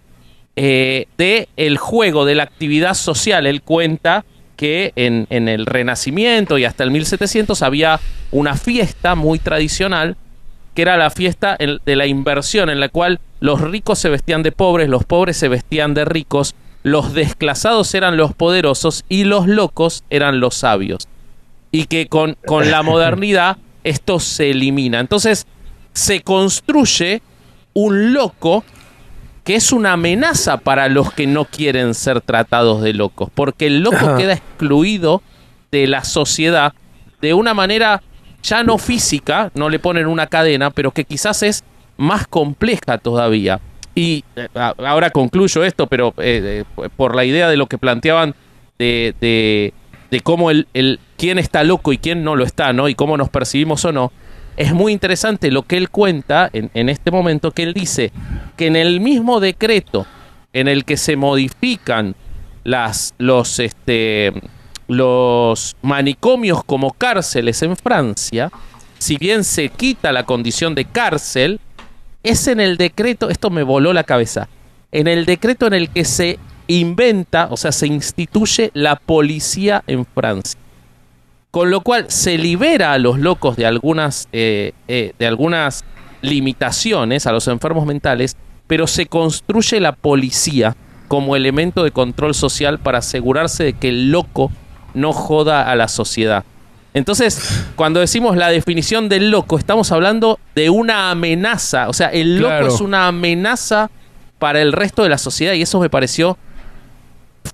eh, 0.56 1.06
de 1.18 1.48
el 1.56 1.78
juego, 1.78 2.24
de 2.24 2.34
la 2.36 2.44
actividad 2.44 2.94
social, 2.94 3.46
él 3.46 3.62
cuenta 3.62 4.24
que 4.56 4.92
en, 4.96 5.26
en 5.30 5.48
el 5.48 5.66
Renacimiento 5.66 6.58
y 6.58 6.64
hasta 6.64 6.84
el 6.84 6.90
1700 6.92 7.60
había 7.62 7.98
una 8.30 8.54
fiesta 8.56 9.14
muy 9.16 9.38
tradicional 9.40 10.16
que 10.74 10.82
era 10.82 10.96
la 10.96 11.10
fiesta 11.10 11.56
en- 11.58 11.78
de 11.84 11.96
la 11.96 12.06
inversión, 12.06 12.68
en 12.70 12.80
la 12.80 12.88
cual 12.88 13.20
los 13.40 13.60
ricos 13.60 13.98
se 13.98 14.08
vestían 14.08 14.42
de 14.42 14.52
pobres, 14.52 14.88
los 14.88 15.04
pobres 15.04 15.36
se 15.36 15.48
vestían 15.48 15.94
de 15.94 16.04
ricos, 16.04 16.54
los 16.82 17.14
desclasados 17.14 17.94
eran 17.94 18.16
los 18.16 18.32
poderosos 18.34 19.04
y 19.08 19.24
los 19.24 19.46
locos 19.46 20.02
eran 20.10 20.40
los 20.40 20.54
sabios. 20.56 21.08
Y 21.70 21.86
que 21.86 22.06
con, 22.08 22.36
con 22.46 22.70
la 22.70 22.82
modernidad 22.84 23.56
esto 23.84 24.18
se 24.20 24.50
elimina. 24.50 24.98
Entonces 25.00 25.46
se 25.92 26.22
construye 26.22 27.22
un 27.72 28.12
loco 28.12 28.64
que 29.44 29.54
es 29.54 29.72
una 29.72 29.92
amenaza 29.92 30.56
para 30.56 30.88
los 30.88 31.12
que 31.12 31.26
no 31.26 31.44
quieren 31.44 31.94
ser 31.94 32.20
tratados 32.20 32.82
de 32.82 32.94
locos, 32.94 33.28
porque 33.34 33.66
el 33.66 33.80
loco 33.80 33.96
Ajá. 33.96 34.16
queda 34.16 34.32
excluido 34.32 35.22
de 35.70 35.86
la 35.86 36.04
sociedad 36.04 36.72
de 37.20 37.34
una 37.34 37.54
manera 37.54 38.02
ya 38.42 38.62
no 38.62 38.78
física, 38.78 39.50
no 39.54 39.68
le 39.68 39.78
ponen 39.78 40.06
una 40.06 40.26
cadena, 40.26 40.70
pero 40.70 40.90
que 40.90 41.04
quizás 41.04 41.42
es 41.42 41.64
más 41.96 42.26
compleja 42.26 42.98
todavía. 42.98 43.60
Y 43.94 44.24
eh, 44.36 44.48
ahora 44.54 45.10
concluyo 45.10 45.64
esto, 45.64 45.86
pero 45.86 46.14
eh, 46.18 46.64
eh, 46.78 46.88
por 46.96 47.14
la 47.14 47.24
idea 47.24 47.48
de 47.48 47.56
lo 47.56 47.66
que 47.66 47.78
planteaban 47.78 48.34
de, 48.78 49.14
de, 49.20 49.72
de 50.10 50.20
cómo 50.20 50.50
el, 50.50 50.66
el 50.74 51.00
quién 51.16 51.38
está 51.38 51.64
loco 51.64 51.92
y 51.92 51.98
quién 51.98 52.24
no 52.24 52.36
lo 52.36 52.44
está, 52.44 52.72
¿no? 52.72 52.88
Y 52.88 52.94
cómo 52.94 53.16
nos 53.16 53.28
percibimos 53.28 53.84
o 53.84 53.92
no. 53.92 54.12
Es 54.56 54.72
muy 54.72 54.92
interesante 54.92 55.50
lo 55.50 55.62
que 55.62 55.76
él 55.76 55.90
cuenta 55.90 56.48
en, 56.52 56.88
este 56.88 57.10
momento, 57.10 57.50
que 57.50 57.64
él 57.64 57.74
dice 57.74 58.12
que 58.56 58.66
en 58.66 58.76
el 58.76 59.00
mismo 59.00 59.40
decreto 59.40 60.06
en 60.52 60.68
el 60.68 60.84
que 60.84 60.96
se 60.96 61.16
modifican 61.16 62.14
los, 62.62 63.58
este, 63.58 64.32
los 64.86 65.76
manicomios 65.82 66.62
como 66.62 66.92
cárceles 66.92 67.62
en 67.62 67.76
Francia, 67.76 68.52
si 68.98 69.16
bien 69.16 69.42
se 69.42 69.68
quita 69.70 70.12
la 70.12 70.24
condición 70.24 70.74
de 70.76 70.84
cárcel, 70.84 71.60
es 72.22 72.46
en 72.46 72.60
el 72.60 72.76
decreto, 72.76 73.30
esto 73.30 73.50
me 73.50 73.64
voló 73.64 73.92
la 73.92 74.04
cabeza, 74.04 74.48
en 74.92 75.08
el 75.08 75.26
decreto 75.26 75.66
en 75.66 75.74
el 75.74 75.90
que 75.90 76.04
se 76.04 76.38
inventa, 76.68 77.48
o 77.50 77.56
sea, 77.56 77.72
se 77.72 77.88
instituye 77.88 78.70
la 78.72 78.96
policía 78.96 79.82
en 79.88 80.06
Francia. 80.06 80.58
Con 81.54 81.70
lo 81.70 81.82
cual 81.82 82.06
se 82.08 82.36
libera 82.36 82.94
a 82.94 82.98
los 82.98 83.20
locos 83.20 83.54
de 83.54 83.64
algunas, 83.64 84.26
eh, 84.32 84.72
eh, 84.88 85.12
de 85.16 85.26
algunas 85.28 85.84
limitaciones, 86.20 87.28
a 87.28 87.32
los 87.32 87.46
enfermos 87.46 87.86
mentales, 87.86 88.36
pero 88.66 88.88
se 88.88 89.06
construye 89.06 89.78
la 89.78 89.92
policía 89.92 90.74
como 91.06 91.36
elemento 91.36 91.84
de 91.84 91.92
control 91.92 92.34
social 92.34 92.80
para 92.80 92.98
asegurarse 92.98 93.62
de 93.62 93.72
que 93.74 93.90
el 93.90 94.10
loco 94.10 94.50
no 94.94 95.12
joda 95.12 95.70
a 95.70 95.76
la 95.76 95.86
sociedad. 95.86 96.42
Entonces, 96.92 97.64
cuando 97.76 98.00
decimos 98.00 98.36
la 98.36 98.48
definición 98.48 99.08
del 99.08 99.30
loco, 99.30 99.56
estamos 99.56 99.92
hablando 99.92 100.40
de 100.56 100.70
una 100.70 101.12
amenaza. 101.12 101.88
O 101.88 101.92
sea, 101.92 102.08
el 102.08 102.38
loco 102.38 102.48
Claro. 102.48 102.66
es 102.66 102.80
una 102.80 103.06
amenaza 103.06 103.92
para 104.40 104.60
el 104.60 104.72
resto 104.72 105.04
de 105.04 105.08
la 105.08 105.18
sociedad 105.18 105.52
y 105.52 105.62
eso 105.62 105.78
me 105.78 105.88
pareció 105.88 106.36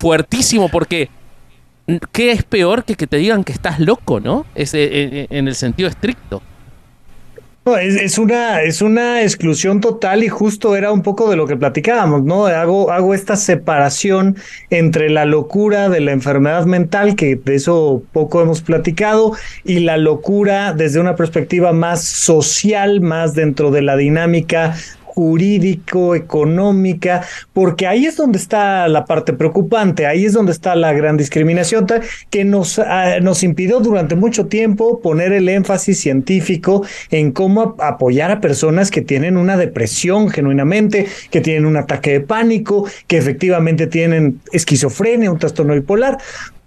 fuertísimo 0.00 0.70
porque 0.70 1.10
¿qué 2.12 2.32
es 2.32 2.42
peor 2.44 2.84
que 2.84 2.94
que 2.94 3.06
te 3.06 3.16
digan 3.16 3.44
que 3.44 3.52
estás 3.52 3.80
loco, 3.80 4.20
no? 4.20 4.46
Es, 4.54 4.74
eh, 4.74 4.88
eh, 4.92 5.26
en 5.30 5.48
el 5.48 5.54
sentido 5.54 5.88
estricto. 5.88 6.42
Es, 7.78 7.94
es 7.94 8.18
una, 8.18 8.62
es 8.62 8.80
una 8.80 9.22
exclusión 9.22 9.80
total 9.80 10.24
y 10.24 10.28
justo 10.28 10.76
era 10.76 10.92
un 10.92 11.02
poco 11.02 11.30
de 11.30 11.36
lo 11.36 11.46
que 11.46 11.56
platicábamos, 11.56 12.24
¿no? 12.24 12.46
Hago, 12.46 12.90
hago 12.90 13.14
esta 13.14 13.36
separación 13.36 14.36
entre 14.70 15.10
la 15.10 15.26
locura 15.26 15.88
de 15.90 16.00
la 16.00 16.12
enfermedad 16.12 16.64
mental, 16.64 17.16
que 17.16 17.36
de 17.36 17.54
eso 17.54 18.02
poco 18.12 18.40
hemos 18.40 18.62
platicado, 18.62 19.32
y 19.62 19.80
la 19.80 19.98
locura 19.98 20.72
desde 20.72 21.00
una 21.00 21.16
perspectiva 21.16 21.72
más 21.72 22.02
social, 22.02 23.02
más 23.02 23.34
dentro 23.34 23.70
de 23.70 23.82
la 23.82 23.96
dinámica 23.96 24.74
jurídico, 25.20 26.14
económica, 26.14 27.22
porque 27.52 27.86
ahí 27.86 28.06
es 28.06 28.16
donde 28.16 28.38
está 28.38 28.88
la 28.88 29.04
parte 29.04 29.32
preocupante, 29.32 30.06
ahí 30.06 30.24
es 30.24 30.32
donde 30.32 30.52
está 30.52 30.74
la 30.74 30.92
gran 30.92 31.16
discriminación 31.16 31.86
que 32.30 32.44
nos, 32.44 32.78
ah, 32.78 33.20
nos 33.20 33.42
impidió 33.42 33.80
durante 33.80 34.14
mucho 34.16 34.46
tiempo 34.46 35.00
poner 35.00 35.32
el 35.32 35.48
énfasis 35.48 36.00
científico 36.00 36.84
en 37.10 37.32
cómo 37.32 37.62
ap- 37.62 37.80
apoyar 37.80 38.30
a 38.30 38.40
personas 38.40 38.90
que 38.90 39.02
tienen 39.02 39.36
una 39.36 39.56
depresión 39.56 40.30
genuinamente, 40.30 41.06
que 41.30 41.40
tienen 41.40 41.66
un 41.66 41.76
ataque 41.76 42.12
de 42.12 42.20
pánico, 42.20 42.86
que 43.06 43.18
efectivamente 43.18 43.86
tienen 43.86 44.40
esquizofrenia, 44.52 45.30
un 45.30 45.38
trastorno 45.38 45.74
bipolar, 45.74 46.18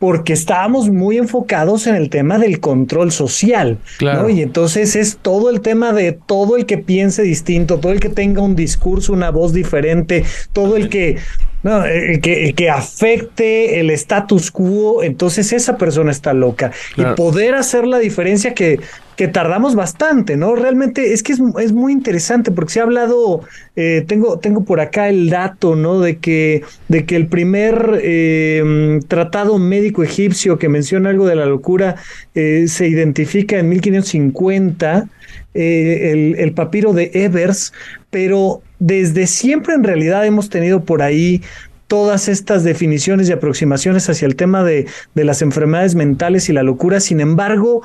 porque 0.04 0.34
estábamos 0.34 0.90
muy 0.90 1.18
enfocados 1.18 1.88
en 1.88 1.96
el 1.96 2.10
tema 2.10 2.38
del 2.38 2.60
control 2.60 3.14
social, 3.14 3.78
Claro. 4.00 4.24
¿no? 4.24 4.30
Y 4.30 4.42
entonces 4.42 4.98
es 4.98 5.16
todo 5.22 5.50
el 5.50 5.62
tema 5.62 5.94
de 5.94 6.12
todo 6.12 6.58
el 6.58 6.66
que 6.66 6.78
piense 6.78 7.22
distinto, 7.22 7.80
todo 7.80 7.94
el 7.94 8.02
que 8.02 8.10
tenga 8.10 8.42
un 8.42 8.54
discurso, 8.54 9.14
una 9.14 9.32
voz 9.32 9.54
diferente, 9.54 10.26
todo 10.52 10.76
el 10.76 10.90
que, 10.90 11.20
no, 11.64 11.86
el 11.86 12.20
que, 12.20 12.46
el 12.46 12.56
que 12.56 12.70
afecte 12.70 13.80
el 13.80 13.90
status 13.92 14.52
quo, 14.52 15.02
entonces 15.02 15.54
esa 15.54 15.78
persona 15.78 16.12
está 16.12 16.34
loca. 16.34 16.72
Claro. 16.96 17.14
Y 17.14 17.16
poder 17.16 17.56
hacer 17.56 17.88
la 17.88 18.00
diferencia 18.00 18.54
que, 18.54 18.82
que 19.16 19.30
tardamos 19.30 19.74
bastante, 19.74 20.36
¿no? 20.36 20.56
Realmente 20.56 21.14
es 21.14 21.24
que 21.24 21.34
es, 21.34 21.40
es 21.62 21.72
muy 21.72 21.94
interesante 21.94 22.52
porque 22.52 22.74
se 22.74 22.80
ha 22.82 22.84
hablado, 22.84 23.42
eh, 23.78 24.04
tengo, 24.08 24.40
tengo 24.40 24.66
por 24.66 24.82
acá 24.82 25.08
el 25.08 25.30
dato, 25.30 25.78
¿no? 25.78 26.02
De 26.02 26.18
que, 26.18 26.64
de 26.90 27.06
que 27.06 27.16
el 27.16 27.28
primer 27.28 28.00
eh, 28.02 29.00
tratado 29.08 29.58
médico 29.58 30.04
egipcio 30.04 30.58
que 30.58 30.68
menciona 30.68 31.12
algo 31.12 31.26
de 31.28 31.36
la 31.36 31.46
locura 31.46 31.96
eh, 32.36 32.66
se 32.68 32.88
identifica 32.88 33.58
en 33.58 33.70
1550, 33.70 35.08
eh, 35.54 36.10
el, 36.12 36.36
el 36.40 36.54
papiro 36.54 36.94
de 36.94 37.12
Evers, 37.14 37.74
pero 38.10 38.62
desde 38.86 39.28
siempre 39.28 39.76
en 39.76 39.84
realidad 39.84 40.26
hemos 40.26 40.50
tenido 40.50 40.84
por 40.84 41.02
ahí 41.02 41.42
todas 41.88 42.28
estas 42.28 42.64
definiciones 42.66 43.30
y 43.30 43.32
aproximaciones 43.32 44.10
hacia 44.10 44.26
el 44.26 44.36
tema 44.36 44.64
de, 44.64 44.88
de 45.16 45.24
las 45.24 45.42
enfermedades 45.42 45.96
mentales 45.96 46.50
y 46.50 46.54
la 46.54 46.64
locura. 46.64 47.00
Sin 47.00 47.22
embargo, 47.22 47.84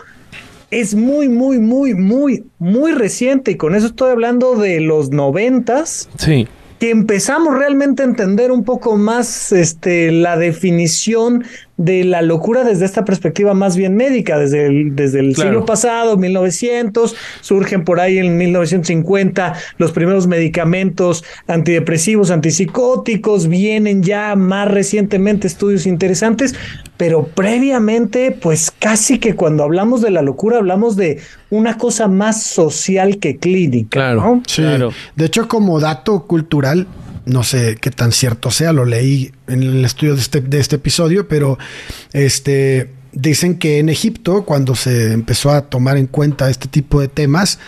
es 0.71 0.95
muy, 0.97 1.29
muy, 1.29 1.59
muy, 1.59 1.95
muy, 1.95 2.45
muy 2.59 2.93
reciente 2.93 3.53
y 3.53 3.57
con 3.57 3.75
eso 3.77 3.87
estoy 3.87 4.11
hablando 4.11 4.57
de 4.57 4.81
los 4.81 5.11
noventas 5.11 6.09
Sí. 6.19 6.49
que 6.81 6.91
empezamos 6.91 7.57
realmente 7.57 8.03
a 8.03 8.07
entender 8.07 8.51
un 8.51 8.65
poco 8.65 8.97
más 8.97 9.53
este, 9.53 10.11
la 10.11 10.37
definición 10.37 11.45
de 11.79 12.05
la 12.05 12.23
locura 12.23 12.65
desde 12.65 12.85
esta 12.85 13.05
perspectiva 13.05 13.55
más 13.55 13.77
bien 13.77 13.97
médica, 13.97 14.39
desde 14.39 14.67
el, 14.67 14.97
desde 14.97 15.21
el 15.21 15.35
Claro. 15.35 15.51
siglo 15.51 15.65
pasado, 15.65 16.17
1900, 16.17 17.15
surgen 17.41 17.85
por 17.85 18.01
ahí 18.01 18.19
en 18.19 18.37
1950 18.37 19.55
los 19.79 19.93
primeros 19.93 20.27
medicamentos 20.27 21.25
antidepresivos, 21.47 22.31
antipsicóticos, 22.31 23.47
vienen 23.49 24.03
ya 24.03 24.35
más 24.37 24.69
recientemente 24.69 25.47
estudios 25.47 25.87
interesantes, 25.87 26.55
pero 26.97 27.29
previamente, 27.29 28.33
pues 28.33 28.73
casi 28.77 29.19
que 29.21 29.35
cuando 29.35 29.63
hablamos 29.63 30.03
de 30.03 30.11
la 30.11 30.23
locura 30.23 30.59
hablamos 30.59 30.97
de 30.97 31.21
una 31.51 31.79
cosa 31.79 32.09
más 32.09 32.43
social 32.43 33.19
que 33.19 33.39
clínica. 33.39 33.91
Claro. 33.91 34.21
¿no? 34.21 34.43
Sí. 34.47 34.63
Claro. 34.63 34.91
De 35.15 35.27
hecho, 35.27 35.47
como 35.47 35.79
dato 35.79 36.25
cultural, 36.27 36.87
no 37.29 37.45
sé 37.45 37.77
qué 37.81 37.91
tan 37.91 38.11
cierto 38.13 38.51
sea, 38.51 38.73
lo 38.73 38.85
leí 38.85 39.31
en 39.47 39.63
el 39.63 39.85
estudio 39.85 40.15
de 40.15 40.21
este, 40.21 40.41
de 40.41 40.59
este 40.59 40.77
episodio, 40.77 41.29
pero 41.29 41.59
este 42.13 42.91
dicen 43.13 43.59
que 43.59 43.79
en 43.79 43.89
Egipto, 43.89 44.45
cuando 44.45 44.75
se 44.75 45.13
empezó 45.13 45.51
a 45.51 45.63
tomar 45.63 45.97
en 45.97 46.07
cuenta 46.07 46.51
este 46.51 46.69
tipo 46.69 47.01
de 47.01 47.09
temas, 47.09 47.59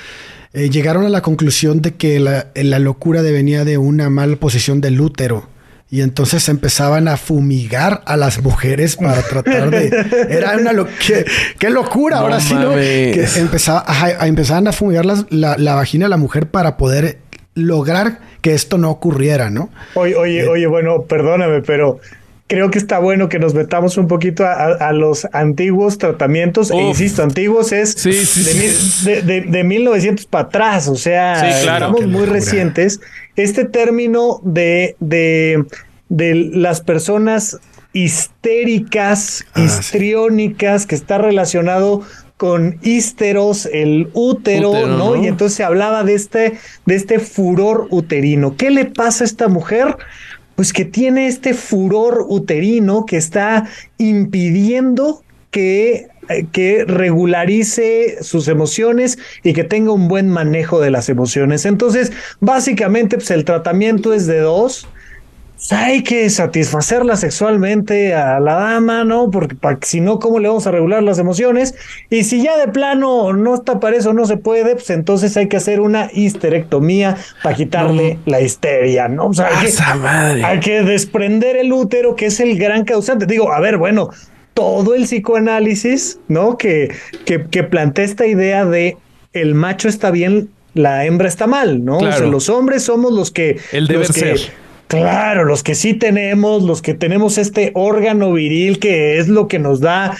eh, 0.53 0.69
llegaron 0.71 1.05
a 1.07 1.09
la 1.09 1.23
conclusión 1.23 1.81
de 1.81 1.95
que 1.95 2.21
la, 2.21 2.49
la 2.55 2.79
locura 2.79 3.23
devenía 3.23 3.65
de 3.65 3.79
una 3.79 4.11
mala 4.11 4.37
posición 4.37 4.81
del 4.81 5.01
útero. 5.01 5.49
Y 5.93 6.03
entonces 6.03 6.49
empezaban 6.49 7.09
a 7.09 7.17
fumigar 7.17 8.03
a 8.07 8.17
las 8.17 8.41
mujeres 8.43 8.95
para 8.95 9.23
tratar 9.23 9.71
de... 9.71 9.89
Era 10.31 10.57
una... 10.57 10.73
Lo... 10.73 10.87
¿Qué, 10.87 11.25
qué 11.59 11.69
locura! 11.69 12.17
No 12.17 12.23
ahora 12.23 12.39
sí, 12.41 12.55
¿no? 12.55 12.71
Que 12.75 13.27
empezaba, 13.37 13.83
ajá, 13.85 14.25
empezaban 14.29 14.69
a 14.69 14.73
fumigar 14.73 15.05
las- 15.05 15.27
la, 15.31 15.57
la 15.59 15.75
vagina 15.75 16.05
de 16.05 16.11
la 16.11 16.17
mujer 16.17 16.49
para 16.49 16.77
poder 16.77 17.19
lograr 17.55 18.21
que 18.41 18.55
esto 18.55 18.79
no 18.79 18.91
ocurriera, 18.91 19.51
¿no? 19.51 19.71
Oye, 19.95 20.15
oye, 20.17 20.49
oye, 20.49 20.67
bueno, 20.67 21.03
perdóname, 21.03 21.63
pero 21.63 21.99
creo 22.47 22.71
que 22.71 22.79
está 22.79 22.99
bueno 22.99 23.29
que 23.29 23.39
nos 23.39 23.55
metamos 23.55 23.97
un 23.97 24.09
poquito 24.09 24.45
a, 24.45 24.53
a- 24.53 24.89
a 24.89 24.93
los 24.93 25.27
antiguos 25.33 25.99
tratamientos. 25.99 26.71
E 26.71 26.77
insisto, 26.77 27.23
antiguos 27.23 27.71
es 27.73 27.93
Sí, 27.93 28.13
sí, 28.13 28.43
de, 28.43 28.51
sí. 28.53 28.59
mil- 28.59 29.05
de- 29.05 29.23
de- 29.23 29.41
de 29.51 29.65
1900 29.65 30.27
para 30.27 30.45
atrás, 30.45 30.89
o 30.89 30.97
sea, 30.97 31.37
Sí, 31.37 31.63
claro. 31.65 31.87
estamos 31.87 32.07
muy 32.11 32.27
recientes. 32.27 33.01
Este 33.37 33.65
término 33.65 34.41
de, 34.43 34.97
de, 35.01 35.65
de 36.09 36.35
las 36.55 36.81
personas 36.81 37.59
histéricas, 37.93 39.45
Ah, 39.55 39.61
sí. 39.61 39.65
histriónicas, 39.65 40.87
que 40.87 40.95
está 40.95 41.19
relacionado 41.19 42.03
con 42.41 42.79
ísteros, 42.81 43.69
el 43.71 44.09
útero, 44.15 44.71
Útero, 44.71 44.87
¿no? 44.87 44.97
¿no? 44.97 45.23
Y 45.23 45.27
entonces 45.27 45.59
se 45.59 45.63
hablaba 45.63 46.05
de 46.05 46.15
este, 46.15 46.55
de 46.87 46.95
este 46.95 47.19
furor 47.19 47.87
uterino. 47.91 48.57
¿Qué 48.57 48.71
le 48.71 48.87
pasa 48.87 49.25
a 49.25 49.27
esta 49.27 49.49
mujer? 49.49 49.99
Pues 50.57 50.73
que 50.73 50.87
tiene 50.87 51.27
este 51.27 51.53
furor 51.53 52.25
uterino 52.27 53.05
que 53.05 53.19
está 53.19 53.69
impidiendo 53.99 55.23
que, 55.51 56.09
eh, 56.31 56.47
que 56.51 56.87
regularice 56.87 58.17
sus 58.23 58.49
emociones 58.49 59.19
y 59.43 59.53
que 59.53 59.65
tenga 59.65 59.93
un 59.93 60.09
buen 60.09 60.31
manejo 60.31 60.81
de 60.81 60.91
las 60.91 61.11
emociones. 61.11 61.67
Entonces, 61.67 62.11
básicamente, 62.41 63.19
pues 63.19 63.31
el 63.33 63.45
tratamiento 63.45 64.15
es 64.15 64.27
de 64.27 64.39
dos. 64.39 64.89
Pues, 65.61 65.73
hay 65.73 66.03
que 66.03 66.31
satisfacerla 66.31 67.17
sexualmente 67.17 68.15
a 68.15 68.41
la 68.41 68.55
dama, 68.55 69.05
¿no? 69.05 69.31
Porque 69.31 69.57
si 69.83 70.01
no, 70.01 70.19
¿cómo 70.19 70.39
le 70.39 70.49
vamos 70.49 70.67
a 70.67 70.71
regular 70.71 71.03
las 71.03 71.19
emociones? 71.19 71.75
Y 72.09 72.25
si 72.25 72.43
ya 72.43 72.57
de 72.57 72.69
plano 72.69 73.35
no 73.35 73.55
está 73.57 73.79
para 73.79 73.95
eso, 73.97 74.15
no 74.15 74.25
se 74.25 74.39
puede, 74.39 74.75
pues 74.75 74.89
entonces 74.89 75.37
hay 75.37 75.49
que 75.49 75.59
hacer 75.59 75.81
una 75.81 76.09
histerectomía 76.15 77.19
para 77.43 77.55
quitarle 77.57 78.19
la 78.25 78.41
histeria, 78.41 79.09
¿no? 79.09 79.27
O 79.27 79.35
sea, 79.35 79.49
hay 79.49 79.53
¡Ah, 79.57 79.61
que- 79.61 79.67
esa 79.69 79.95
madre! 79.97 80.45
hay 80.45 80.61
que 80.61 80.83
desprender 80.83 81.57
el 81.57 81.73
útero, 81.75 82.17
que 82.17 82.27
es 82.27 82.41
el 82.41 82.59
gran 82.59 82.85
causante. 82.85 83.27
Digo, 83.27 83.53
a 83.53 83.61
ver, 83.61 83.77
bueno, 83.77 84.09
todo 84.55 84.95
el 84.95 85.05
psicoanálisis, 85.05 86.19
¿no? 86.29 86.57
Que, 86.57 86.91
que, 87.27 87.45
que 87.51 87.65
plantea 87.65 88.07
esta 88.07 88.27
idea 88.27 88.65
de 88.65 88.97
el 89.35 89.55
macho 89.55 89.89
está 89.89 90.11
bien, 90.11 90.49
la 90.73 91.05
hembra 91.05 91.29
está 91.29 91.47
mal, 91.47 91.85
¿no? 91.85 91.99
O 91.99 92.01
sea, 92.01 92.21
los 92.21 92.49
hombres 92.49 92.83
somos 92.83 93.13
los 93.13 93.31
que... 93.31 93.59
El 93.73 93.87
deber 93.87 94.09
los 94.09 94.17
que- 94.17 94.37
ser. 94.39 94.70
Claro, 94.99 95.45
los 95.45 95.63
que 95.63 95.75
sí 95.75 95.95
tenemos, 95.95 96.63
los 96.65 96.83
que 96.83 96.95
tenemos 96.95 97.39
este 97.39 97.71
órgano 97.75 98.33
viril 98.33 98.79
que 98.79 99.19
es 99.19 99.29
lo 99.29 99.47
que 99.49 99.59
nos 99.59 99.81
da. 99.81 100.17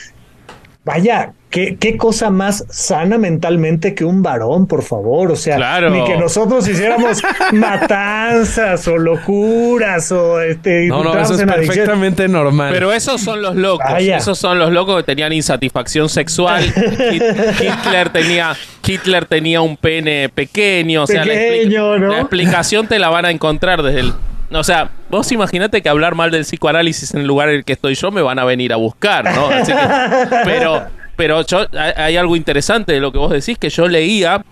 Vaya, 0.83 1.35
qué, 1.51 1.77
qué 1.79 1.99
cosa 1.99 2.31
más 2.31 2.65
sana 2.71 3.19
mentalmente 3.19 3.95
que 3.95 4.05
un 4.07 4.23
varón, 4.23 4.67
por 4.67 4.83
favor. 4.83 5.31
O 5.31 5.37
sea, 5.37 5.57
Claro. 5.57 5.91
ni 5.91 6.03
que 6.05 6.17
nosotros 6.17 6.67
hiciéramos 6.67 7.21
matanzas 7.53 8.87
o 8.89 8.97
locuras 8.97 10.11
o 10.13 10.41
este. 10.41 10.87
No, 10.87 11.03
no, 11.05 11.13
eso 11.21 11.35
es 11.35 11.41
adicción. 11.41 11.67
perfectamente 11.67 12.29
normal. 12.29 12.71
Pero 12.73 12.93
esos 12.93 13.21
son 13.21 13.43
los 13.43 13.57
locos. 13.57 13.85
Vaya. 13.91 14.17
Esos 14.17 14.39
son 14.39 14.59
los 14.59 14.73
locos 14.73 14.97
que 14.99 15.03
tenían 15.03 15.33
insatisfacción 15.33 16.09
sexual. 16.09 16.65
Hit- 16.65 17.61
Hitler 17.61 18.09
tenía, 18.11 18.57
Hitler 18.87 19.25
tenía 19.27 19.61
un 19.61 19.77
pene 19.77 20.29
pequeño. 20.31 21.03
O 21.03 21.07
sea, 21.07 21.25
la, 21.25 21.35
expli- 21.35 21.51
Pequeño, 21.65 21.99
¿no? 21.99 22.09
la 22.13 22.21
explicación 22.21 22.87
te 22.87 22.99
la 22.99 23.11
van 23.11 23.25
a 23.27 23.31
encontrar 23.31 23.83
desde 23.83 24.01
el. 24.01 24.13
O 24.53 24.65
sea, 24.65 24.91
vos 25.09 25.31
imaginate 25.31 25.81
que 25.81 25.89
hablar 25.89 26.15
mal 26.15 26.31
del 26.31 26.43
psicoanálisis 26.43 27.15
en 27.15 27.21
el 27.21 27.27
lugar 27.27 27.49
en 27.51 27.57
el 27.57 27.65
que 27.65 27.75
estoy 27.75 27.95
yo 27.95 28.11
me 28.11 28.23
van 28.23 28.39
a 28.39 28.45
venir 28.45 28.73
a 28.73 28.77
buscar, 28.77 29.25
¿no? 29.25 29.47
Así 29.49 29.73
que- 29.73 30.37
pero, 30.45 30.83
pero 31.17 31.47
yo, 31.47 31.67
hay, 31.73 32.17
algo 32.17 32.35
interesante 32.37 32.93
de 32.93 33.01
lo 33.01 33.13
que 33.13 33.19
vos 33.19 33.31
decís 33.31 33.59
que 33.59 33.71
yo 33.71 33.87
leía 33.87 34.45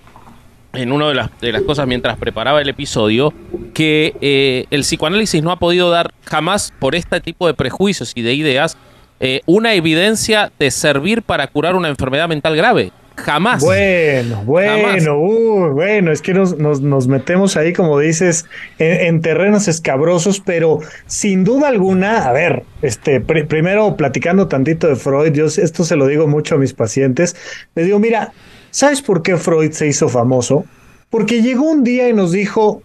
en 0.72 0.92
una 0.92 1.08
de 1.08 1.14
las, 1.14 1.30
de 1.40 1.50
las 1.50 1.62
cosas 1.62 1.87
mientras 1.87 2.16
preparaba 2.16 2.61
el 2.61 2.68
episodio, 2.68 3.32
que 3.74 4.14
eh, 4.20 4.66
el 4.70 4.82
psicoanálisis 4.82 5.42
no 5.42 5.50
ha 5.50 5.58
podido 5.58 5.90
dar 5.90 6.12
jamás 6.24 6.72
por 6.78 6.94
este 6.94 7.20
tipo 7.20 7.46
de 7.46 7.54
prejuicios 7.54 8.12
y 8.14 8.22
de 8.22 8.34
ideas 8.34 8.76
eh, 9.20 9.40
una 9.46 9.74
evidencia 9.74 10.52
de 10.58 10.70
servir 10.70 11.22
para 11.22 11.48
curar 11.48 11.74
una 11.74 11.88
enfermedad 11.88 12.28
mental 12.28 12.54
grave. 12.54 12.92
Jamás. 13.24 13.62
Bueno, 13.62 14.42
bueno, 14.44 15.18
uh, 15.18 15.72
bueno, 15.74 16.12
es 16.12 16.22
que 16.22 16.33
nos, 16.35 16.57
nos, 16.57 16.81
nos 16.81 17.09
metemos 17.09 17.57
ahí, 17.57 17.72
como 17.72 17.98
dices, 17.98 18.46
en, 18.78 19.07
en 19.07 19.20
terrenos 19.20 19.68
escabrosos, 19.68 20.40
pero 20.40 20.78
sin 21.07 21.44
duda 21.44 21.68
alguna, 21.68 22.26
a 22.28 22.33
ver, 22.33 22.62
este, 22.81 23.20
pri- 23.20 23.44
primero 23.44 23.96
platicando 23.96 24.48
tantito 24.48 24.88
de 24.88 24.96
Freud, 24.96 25.33
yo 25.33 25.46
esto 25.46 25.85
se 25.85 25.96
lo 25.96 26.07
digo 26.07 26.26
mucho 26.26 26.54
a 26.54 26.59
mis 26.59 26.72
pacientes, 26.72 27.37
les 27.74 27.87
digo, 27.87 27.98
mira, 27.98 28.33
¿sabes 28.70 29.02
por 29.02 29.22
qué 29.22 29.37
Freud 29.37 29.72
se 29.72 29.87
hizo 29.88 30.09
famoso? 30.09 30.64
Porque 31.11 31.42
llegó 31.42 31.70
un 31.70 31.85
día 31.85 32.09
y 32.09 32.12
nos 32.12 32.33
dijo, 32.33 32.83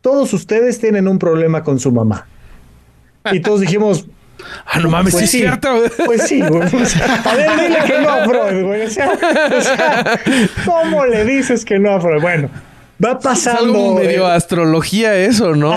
todos 0.00 0.32
ustedes 0.34 0.80
tienen 0.80 1.06
un 1.08 1.18
problema 1.18 1.62
con 1.64 1.78
su 1.78 1.92
mamá. 1.92 2.26
Y 3.30 3.40
todos 3.40 3.60
dijimos, 3.60 4.06
ah, 4.66 4.78
no 4.78 4.88
mames, 4.90 5.12
pues 5.12 5.30
sí 5.30 5.38
es 5.38 5.42
cierto. 5.42 5.82
Pues 6.06 6.26
sí, 6.26 6.40
güey. 6.42 6.62
O 6.62 6.86
sea, 6.86 7.22
a 7.24 7.34
ver, 7.34 7.50
dile 7.60 7.78
que 7.86 8.00
no 8.00 8.10
a 8.10 8.24
Freud, 8.24 8.64
güey. 8.64 8.82
O 8.82 8.90
sea, 8.90 9.10
o 9.12 9.60
sea, 9.60 10.20
¿cómo 10.64 11.06
le 11.06 11.24
dices 11.24 11.64
que 11.64 11.78
no 11.78 11.92
a 11.92 12.00
Freud? 12.00 12.20
Bueno, 12.20 12.50
va 13.04 13.12
Es 13.12 13.18
pasando. 13.22 13.60
algo 13.64 13.94
medio 13.94 14.28
eh, 14.28 14.32
astrología 14.32 15.16
eso, 15.16 15.54
¿no? 15.54 15.70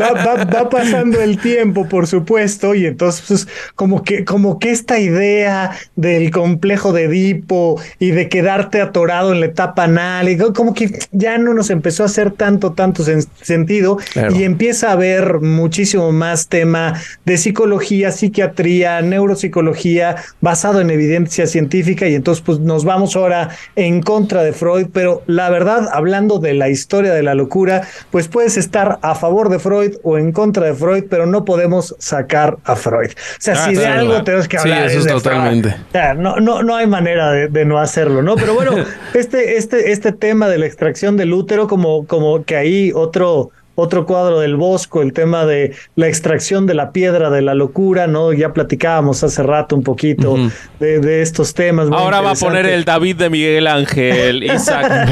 va, 0.00 0.12
va- 0.12 0.44
va 0.44 0.68
pasando 0.68 1.20
el 1.20 1.38
tiempo, 1.38 1.86
por 1.88 2.06
supuesto, 2.06 2.74
y 2.74 2.86
entonces 2.86 3.24
pues, 3.28 3.48
como 3.74 4.02
que 4.02 4.24
como 4.24 4.58
que 4.58 4.70
esta 4.70 4.98
idea 4.98 5.70
del 5.94 6.30
complejo 6.30 6.92
de 6.92 7.04
Edipo 7.04 7.80
y 7.98 8.10
de 8.10 8.28
quedarte 8.28 8.80
atorado 8.80 9.32
en 9.32 9.40
la 9.40 9.46
etapa 9.46 9.84
anal, 9.84 10.28
y 10.28 10.36
como 10.36 10.74
que 10.74 10.98
ya 11.12 11.38
no 11.38 11.54
nos 11.54 11.70
empezó 11.70 12.02
a 12.02 12.06
hacer 12.06 12.30
tanto, 12.32 12.72
tanto 12.72 13.02
sen- 13.04 13.26
sentido 13.42 13.98
Claro. 14.12 14.34
y 14.34 14.44
empieza 14.44 14.88
a 14.88 14.92
haber 14.92 15.40
muchísimo 15.40 16.12
más 16.12 16.48
tema 16.48 16.94
de 17.24 17.36
psicología, 17.38 18.10
psiquiatría, 18.12 19.00
neuropsicología, 19.02 20.16
basado 20.40 20.80
en 20.80 20.90
evidencia 20.90 21.46
científica, 21.46 22.08
y 22.08 22.14
entonces 22.14 22.42
pues 22.44 22.58
nos 22.60 22.84
vamos 22.84 23.16
ahora 23.16 23.50
en 23.76 24.02
contra 24.02 24.42
de 24.42 24.52
Freud, 24.52 24.86
pero 24.92 25.22
la 25.36 25.50
verdad, 25.50 25.88
hablando 25.92 26.38
de 26.38 26.54
la 26.54 26.68
historia 26.68 27.12
de 27.12 27.22
la 27.22 27.34
locura, 27.34 27.82
pues 28.10 28.26
puedes 28.28 28.56
estar 28.56 28.98
a 29.02 29.14
favor 29.14 29.48
de 29.48 29.58
Freud 29.58 29.96
o 30.02 30.18
en 30.18 30.32
contra 30.32 30.66
de 30.66 30.74
Freud, 30.74 31.04
pero 31.08 31.26
no 31.26 31.44
podemos 31.44 31.94
sacar 31.98 32.56
a 32.64 32.74
Freud. 32.74 33.10
O 33.12 33.36
sea, 33.38 33.54
Ah, 33.56 33.66
si 33.68 33.74
de 33.74 33.86
algo 33.86 34.24
tenemos 34.24 34.48
que 34.48 34.58
Sí, 34.58 34.68
hablar. 34.70 34.86
eso 34.90 34.98
es 35.00 35.06
totalmente. 35.06 35.68
O 35.88 35.92
sea, 35.92 36.14
no, 36.14 36.36
no, 36.36 36.62
no 36.62 36.74
hay 36.74 36.86
manera 36.86 37.30
de, 37.30 37.48
de 37.48 37.64
no 37.64 37.78
hacerlo, 37.78 38.22
¿no? 38.22 38.34
Pero 38.36 38.54
bueno, 38.54 38.72
este, 39.14 39.56
este, 39.56 39.92
este 39.92 40.12
tema 40.12 40.48
de 40.48 40.58
la 40.58 40.66
extracción 40.66 41.16
del 41.16 41.32
útero, 41.32 41.68
como, 41.68 42.06
como 42.06 42.44
que 42.44 42.56
ahí 42.56 42.92
otro. 42.94 43.50
Otro 43.76 44.06
cuadro 44.06 44.40
del 44.40 44.56
Bosco, 44.56 45.02
el 45.02 45.12
tema 45.12 45.46
de 45.46 45.74
la 45.94 46.08
extracción 46.08 46.66
de 46.66 46.74
la 46.74 46.90
piedra 46.92 47.30
de 47.30 47.42
la 47.42 47.54
locura, 47.54 48.06
¿no? 48.06 48.32
Ya 48.32 48.52
platicábamos 48.52 49.22
hace 49.22 49.42
rato 49.42 49.76
un 49.76 49.82
poquito 49.82 50.36
de, 50.80 50.98
de 50.98 51.22
estos 51.22 51.54
temas. 51.54 51.88
muy 51.88 51.96
Ahora 51.96 52.20
va 52.20 52.32
a 52.32 52.34
poner 52.34 52.66
el 52.66 52.84
David 52.84 53.16
de 53.16 53.30
Miguel 53.30 53.66
Ángel, 53.66 54.42
Isaac. 54.54 55.08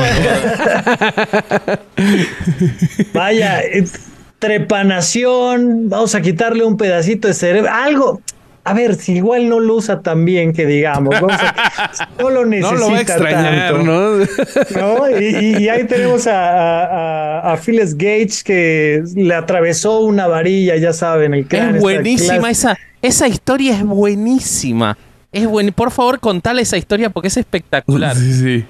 Vaya, 3.13 3.63
eh, 3.63 3.85
trepanación, 4.39 5.89
vamos 5.89 6.15
a 6.15 6.21
quitarle 6.21 6.65
un 6.65 6.77
pedacito 6.77 7.29
de 7.29 7.35
cerebro, 7.35 7.71
algo. 7.73 8.21
A 8.65 8.73
ver, 8.75 8.95
si 8.95 9.13
igual 9.17 9.49
no 9.49 9.61
lo 9.61 9.75
usa 9.77 10.01
tan 10.01 10.25
bien 10.25 10.53
que 10.53 10.65
digamos, 10.67 11.15
vamos 11.21 11.33
a- 11.33 12.09
no 12.19 12.31
lo 12.31 12.41
No 12.45 12.47
necesita 12.47 12.79
lo 12.81 12.91
va 12.91 12.97
a 12.97 13.01
extrañar, 13.01 13.73
tanto. 13.75 13.85
¿no? 13.85 14.17
¿no? 14.99 15.21
Y, 15.21 15.25
y- 15.25 15.57
y 15.65 15.69
ahí 15.69 15.85
tenemos 15.85 16.27
a, 16.27 16.33
a, 16.51 16.85
a- 17.41 17.53
a 17.53 17.57
Phyllis 17.59 17.95
Gates 17.95 18.43
que 18.43 19.03
le 19.15 19.35
atravesó 19.35 20.01
una 20.01 20.27
varilla, 20.27 20.77
ya 20.77 20.93
saben, 20.93 21.35
el 21.35 21.47
cráneo. 21.47 21.77
Es 21.77 21.81
buenísima 21.83 22.51
esa, 22.51 22.77
esa 23.03 23.29
historia 23.29 23.77
es 23.77 23.85
buenísima. 23.85 24.97
Es 25.33 25.47
buen, 25.47 25.73
por 25.73 25.91
favor, 25.91 26.21
contale 26.21 26.63
esa 26.63 26.77
historia 26.77 27.11
porque 27.11 27.29
es 27.29 27.37
espectacular. 27.37 28.15
Sí, 28.17 28.33
sí. 28.33 28.65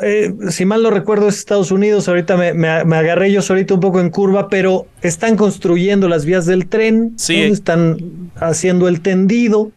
Eh, 0.00 0.32
si 0.50 0.64
mal 0.64 0.82
no 0.82 0.90
recuerdo 0.90 1.28
es 1.28 1.38
Estados 1.38 1.70
Unidos, 1.72 2.08
ahorita 2.08 2.36
me, 2.36 2.54
me- 2.54 2.84
me 2.84 2.96
agarré 2.96 3.32
yo 3.32 3.42
solito 3.42 3.74
un 3.74 3.80
poco 3.80 4.00
en 4.00 4.10
curva, 4.10 4.48
pero 4.48 4.86
están 5.02 5.36
construyendo 5.36 6.08
las 6.08 6.24
vías 6.24 6.46
del 6.46 6.66
tren, 6.68 7.14
Sí. 7.16 7.48
¿no? 7.48 7.52
están 7.52 8.30
haciendo 8.36 8.86
el 8.86 9.00
tendido, 9.00 9.72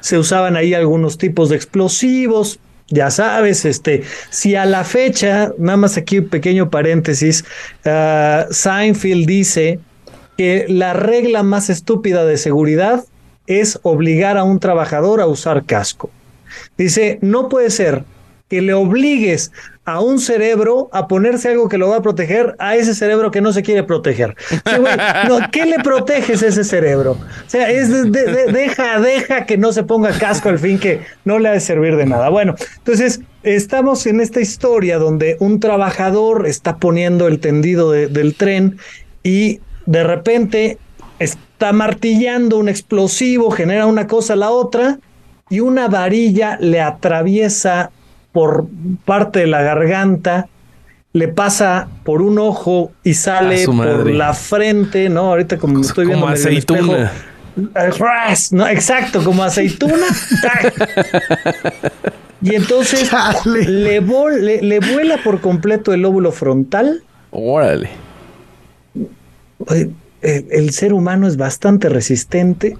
se 0.00 0.16
usaban 0.18 0.56
ahí 0.56 0.72
algunos 0.72 1.18
tipos 1.18 1.50
de 1.50 1.56
explosivos, 1.56 2.58
ya 2.88 3.10
sabes, 3.10 3.64
este, 3.64 4.02
si 4.30 4.54
a 4.54 4.64
la 4.64 4.84
fecha, 4.84 5.52
nada 5.58 5.76
más 5.76 5.96
aquí 5.96 6.20
un 6.20 6.28
pequeño 6.28 6.70
paréntesis, 6.70 7.44
ah, 7.84 8.46
Seinfeld 8.50 9.26
dice 9.26 9.80
que 10.38 10.66
la 10.68 10.92
regla 10.94 11.42
más 11.42 11.68
estúpida 11.68 12.24
de 12.24 12.36
seguridad 12.38 13.04
es 13.46 13.78
obligar 13.82 14.38
a 14.38 14.44
un 14.44 14.58
trabajador 14.58 15.20
a 15.20 15.26
usar 15.26 15.64
casco. 15.66 16.10
Dice, 16.78 17.18
no 17.22 17.48
puede 17.48 17.70
ser 17.70 18.04
que 18.48 18.62
le 18.62 18.74
obligues 18.74 19.50
a 19.84 20.00
un 20.00 20.18
cerebro 20.18 20.88
a 20.92 21.06
ponerse 21.08 21.48
algo 21.48 21.68
que 21.68 21.78
lo 21.78 21.88
va 21.88 21.96
a 21.96 22.02
proteger 22.02 22.54
a 22.58 22.76
ese 22.76 22.94
cerebro 22.94 23.30
que 23.30 23.40
no 23.40 23.52
se 23.52 23.62
quiere 23.62 23.82
proteger. 23.84 24.34
No, 25.28 25.38
¿Qué 25.52 25.64
le 25.66 25.78
proteges 25.80 26.42
a 26.42 26.48
ese 26.48 26.64
cerebro? 26.64 27.12
O 27.12 27.50
sea, 27.50 27.70
es 27.70 27.90
de- 27.90 28.10
de- 28.10 28.32
de- 28.32 28.52
deja, 28.52 29.00
deja 29.00 29.46
que 29.46 29.56
no 29.56 29.72
se 29.72 29.84
ponga 29.84 30.10
casco 30.18 30.48
al 30.48 30.58
fin 30.58 30.78
que 30.78 31.00
no 31.24 31.38
le 31.38 31.48
ha 31.48 31.52
de 31.52 31.60
servir 31.60 31.96
de 31.96 32.06
nada. 32.06 32.28
Bueno, 32.30 32.54
entonces 32.78 33.20
estamos 33.44 34.06
en 34.06 34.20
esta 34.20 34.40
historia 34.40 34.98
donde 34.98 35.36
un 35.40 35.60
trabajador 35.60 36.46
está 36.46 36.76
poniendo 36.78 37.28
el 37.28 37.38
tendido 37.40 37.90
de- 37.92 38.08
del 38.08 38.34
tren 38.34 38.78
y 39.22 39.60
de 39.86 40.02
repente 40.04 40.78
está 41.20 41.72
martillando 41.72 42.58
un 42.58 42.68
explosivo, 42.68 43.50
genera 43.50 43.86
una 43.86 44.06
cosa 44.08 44.34
la 44.36 44.50
otra 44.50 44.98
y 45.48 45.60
una 45.60 45.86
varilla 45.86 46.58
le 46.60 46.80
atraviesa 46.80 47.90
por 48.36 48.66
parte 49.06 49.38
de 49.40 49.46
la 49.46 49.62
garganta, 49.62 50.46
le 51.14 51.26
pasa 51.28 51.88
por 52.04 52.20
un 52.20 52.38
ojo 52.38 52.92
y 53.02 53.14
sale 53.14 53.64
por 53.64 54.10
la 54.10 54.34
frente, 54.34 55.08
¿no? 55.08 55.20
Ahorita 55.30 55.56
como 55.56 55.80
estoy 55.80 56.04
viendo 56.04 56.26
Como 56.26 56.36
en 56.36 56.46
el 56.46 56.56
espejo, 56.58 56.92
aceituna. 56.92 57.12
eh, 57.56 58.46
No, 58.50 58.68
exacto, 58.68 59.24
como 59.24 59.42
aceituna. 59.42 60.04
y 62.42 62.54
entonces 62.56 63.10
le, 63.46 64.02
le- 64.02 64.60
le 64.62 64.80
vuela 64.80 65.16
por 65.24 65.40
completo 65.40 65.94
el 65.94 66.02
lóbulo 66.02 66.30
frontal. 66.30 67.02
Órale. 67.30 67.88
El, 69.66 69.94
el 70.20 70.70
ser 70.72 70.92
humano 70.92 71.26
es 71.26 71.38
bastante 71.38 71.88
resistente. 71.88 72.76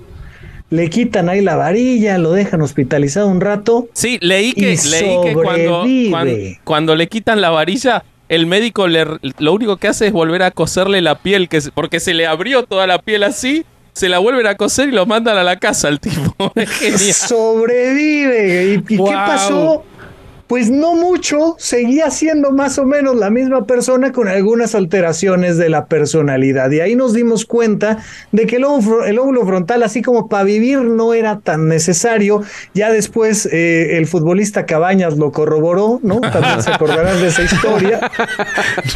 Le 0.70 0.90
quitan 0.90 1.28
ahí 1.28 1.42
la 1.42 1.54
varilla, 1.56 2.18
lo 2.18 2.32
dejan 2.32 2.60
hospitalizado 2.60 3.28
un 3.28 3.40
rato. 3.40 3.88
Sí, 3.92 4.18
leí 4.20 4.52
que, 4.52 4.72
Y 4.72 4.88
leí 4.88 5.16
que 5.22 5.32
cuando, 5.34 5.82
sobrevive. 5.82 6.10
cuando, 6.10 6.36
cuando 6.64 6.96
le 6.96 7.08
quitan 7.08 7.40
la 7.40 7.50
varilla, 7.50 8.04
el 8.28 8.46
médico 8.46 8.88
le, 8.88 9.06
lo 9.38 9.52
único 9.52 9.76
que 9.76 9.88
hace 9.88 10.08
es 10.08 10.12
volver 10.12 10.42
a 10.42 10.50
coserle 10.50 11.00
la 11.00 11.16
piel, 11.16 11.48
que 11.48 11.60
porque 11.72 12.00
se 12.00 12.14
le 12.14 12.26
abrió 12.26 12.64
toda 12.64 12.86
la 12.86 13.00
piel 13.00 13.22
así, 13.22 13.64
se 13.92 14.08
la 14.08 14.18
vuelven 14.18 14.46
a 14.46 14.56
coser 14.56 14.88
y 14.88 14.92
lo 14.92 15.06
mandan 15.06 15.38
a 15.38 15.44
la 15.44 15.56
casa 15.56 15.88
al 15.88 16.00
tipo. 16.00 16.52
Sobrevive. 17.12 18.74
¿Y, 18.74 18.82
qué 18.82 18.96
pasó? 18.96 19.84
Pues 20.46 20.70
no 20.70 20.94
mucho, 20.94 21.56
seguía 21.58 22.10
siendo 22.10 22.52
más 22.52 22.78
o 22.78 22.84
menos 22.84 23.16
la 23.16 23.30
misma 23.30 23.64
persona 23.64 24.12
con 24.12 24.28
algunas 24.28 24.74
alteraciones 24.74 25.56
de 25.56 25.68
la 25.68 25.86
personalidad. 25.86 26.70
Y 26.70 26.80
ahí 26.80 26.94
nos 26.94 27.12
dimos 27.12 27.44
cuenta 27.44 27.98
de 28.30 28.46
que 28.46 28.56
el 28.56 28.64
óvulo, 28.64 29.04
el 29.04 29.18
óvulo 29.18 29.44
frontal, 29.44 29.82
así 29.82 30.02
como 30.02 30.28
para 30.28 30.44
vivir, 30.44 30.82
no 30.82 31.14
era 31.14 31.40
tan 31.40 31.68
necesario. 31.68 32.42
Ya 32.74 32.90
después 32.90 33.46
eh, 33.46 33.96
el 33.96 34.06
futbolista 34.06 34.66
Cabañas 34.66 35.16
lo 35.16 35.32
corroboró, 35.32 35.98
¿no? 36.02 36.20
También 36.20 36.62
se 36.62 36.70
acordarán 36.70 37.20
de 37.20 37.28
esa 37.28 37.42
historia. 37.42 38.00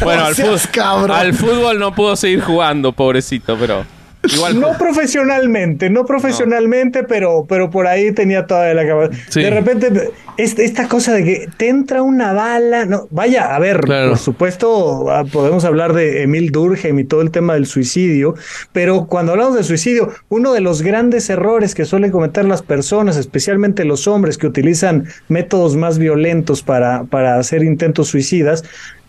Bueno, 0.01 0.25
al, 0.25 0.35
cabrón. 0.71 1.11
al 1.11 1.33
fútbol 1.33 1.79
no 1.79 1.93
pudo 1.93 2.15
seguir 2.15 2.41
jugando, 2.41 2.91
pobrecito, 2.91 3.57
pero 3.59 3.85
igual. 4.33 4.59
No 4.59 4.77
profesionalmente, 4.77 5.89
no 5.89 6.05
profesionalmente, 6.05 7.03
pero, 7.03 7.45
pero 7.47 7.69
por 7.69 7.87
ahí 7.87 8.11
tenía 8.11 8.45
toda 8.45 8.73
la 8.73 8.85
cabeza. 8.85 9.13
Sí. 9.29 9.41
De 9.41 9.49
repente, 9.49 10.11
esta 10.37 10.87
cosa 10.87 11.13
de 11.13 11.23
que 11.23 11.49
te 11.57 11.69
entra 11.69 12.01
una 12.01 12.33
bala, 12.33 12.85
no, 12.85 13.07
vaya, 13.11 13.55
a 13.55 13.59
ver, 13.59 13.81
Claro. 13.81 14.09
por 14.09 14.17
supuesto, 14.17 15.09
ah, 15.11 15.23
podemos 15.31 15.65
hablar 15.65 15.93
de 15.93 16.23
Emil 16.23 16.51
Durkheim 16.51 16.97
y 16.99 17.03
todo 17.03 17.21
el 17.21 17.31
tema 17.31 17.53
del 17.53 17.65
suicidio, 17.65 18.35
pero 18.71 19.05
cuando 19.07 19.33
hablamos 19.33 19.55
de 19.55 19.63
suicidio, 19.63 20.09
uno 20.29 20.53
de 20.53 20.61
los 20.61 20.81
grandes 20.81 21.29
errores 21.29 21.75
que 21.75 21.85
suelen 21.85 22.11
cometer 22.11 22.45
las 22.45 22.61
personas, 22.61 23.17
especialmente 23.17 23.85
los 23.85 24.07
hombres 24.07 24.37
que 24.37 24.47
utilizan 24.47 25.05
métodos 25.27 25.75
más 25.75 25.97
violentos 25.99 26.61
para, 26.63 27.03
para 27.05 27.37
hacer 27.37 27.63
intentos 27.63 28.07
suicidas, 28.07 28.63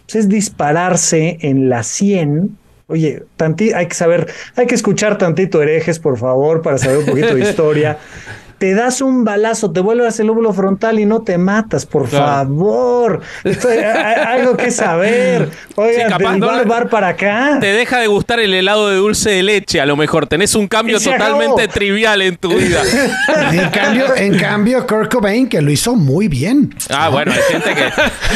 pues 0.07 0.17
es 0.17 0.29
dispararse 0.29 1.39
en 1.41 1.69
la 1.69 1.83
sien. 1.83 2.59
Oye, 2.89 3.23
tanti- 3.37 3.73
hay 3.73 3.87
que 3.87 3.95
saber, 3.95 4.27
hay 4.57 4.67
que 4.67 4.75
escuchar 4.75 5.17
tantito 5.19 5.63
herejes, 5.63 5.99
por 5.99 6.19
favor, 6.19 6.63
para 6.63 6.79
saber 6.79 6.99
un 6.99 7.07
poquito 7.07 7.35
de 7.35 7.41
historia. 7.43 7.99
Te 8.63 8.75
das 8.75 9.01
un 9.01 9.25
balazo, 9.25 9.73
te 9.73 9.81
vuelves 9.81 10.21
el 10.21 10.29
lóbulo 10.29 10.53
frontal 10.53 11.01
y 11.01 11.05
no 11.05 11.23
te 11.23 11.37
matas, 11.37 11.85
por 11.85 12.09
Claro. 12.09 12.27
favor. 12.27 13.21
Esto 13.43 13.67
hay, 13.69 13.79
hay 13.79 14.39
algo 14.39 14.57
que 14.57 14.71
saber. 14.71 15.49
Oigan, 15.75 16.07
Sí, 16.07 16.13
capaz 16.13 16.31
del 16.31 16.39
no 16.39 16.65
bar, 16.67 16.89
para 16.89 17.09
acá. 17.09 17.59
Te 17.61 17.73
deja 17.73 17.99
de 17.99 18.07
gustar 18.07 18.39
el 18.39 18.55
helado 18.55 18.89
de 18.89 18.95
dulce 18.99 19.31
de 19.31 19.43
leche, 19.43 19.81
a 19.81 19.87
lo 19.87 19.97
mejor. 19.97 20.29
Tenés 20.29 20.55
un 20.55 20.69
cambio 20.69 20.99
acabó. 20.99 21.17
totalmente 21.17 21.67
trivial 21.67 22.23
en 22.23 22.37
tu 22.37 22.55
vida. 22.57 22.83
En 23.53 23.69
cambio, 23.71 24.15
en 24.17 24.39
cambio, 24.39 24.87
Kurt 24.87 25.11
Cobain, 25.13 25.49
que 25.49 25.61
lo 25.61 25.71
hizo 25.73 25.97
muy 25.97 26.29
bien. 26.29 26.73
Ah, 26.89 27.09
bueno, 27.09 27.33
hay 27.33 27.41
gente 27.51 27.75
que 27.75 27.91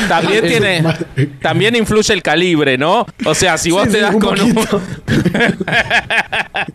también 0.09 0.45
tiene. 0.45 0.83
También 1.41 1.77
influye 1.77 2.13
el 2.13 2.23
calibre, 2.23 2.77
¿no? 2.77 3.07
O 3.25 3.35
sea, 3.35 3.57
si 3.59 3.71
vos 3.71 3.85
Sí, 3.85 3.91
te 3.93 3.99
sí, 3.99 4.03
das 4.03 4.15
un 4.15 4.21
con 4.21 4.41
un. 4.41 4.55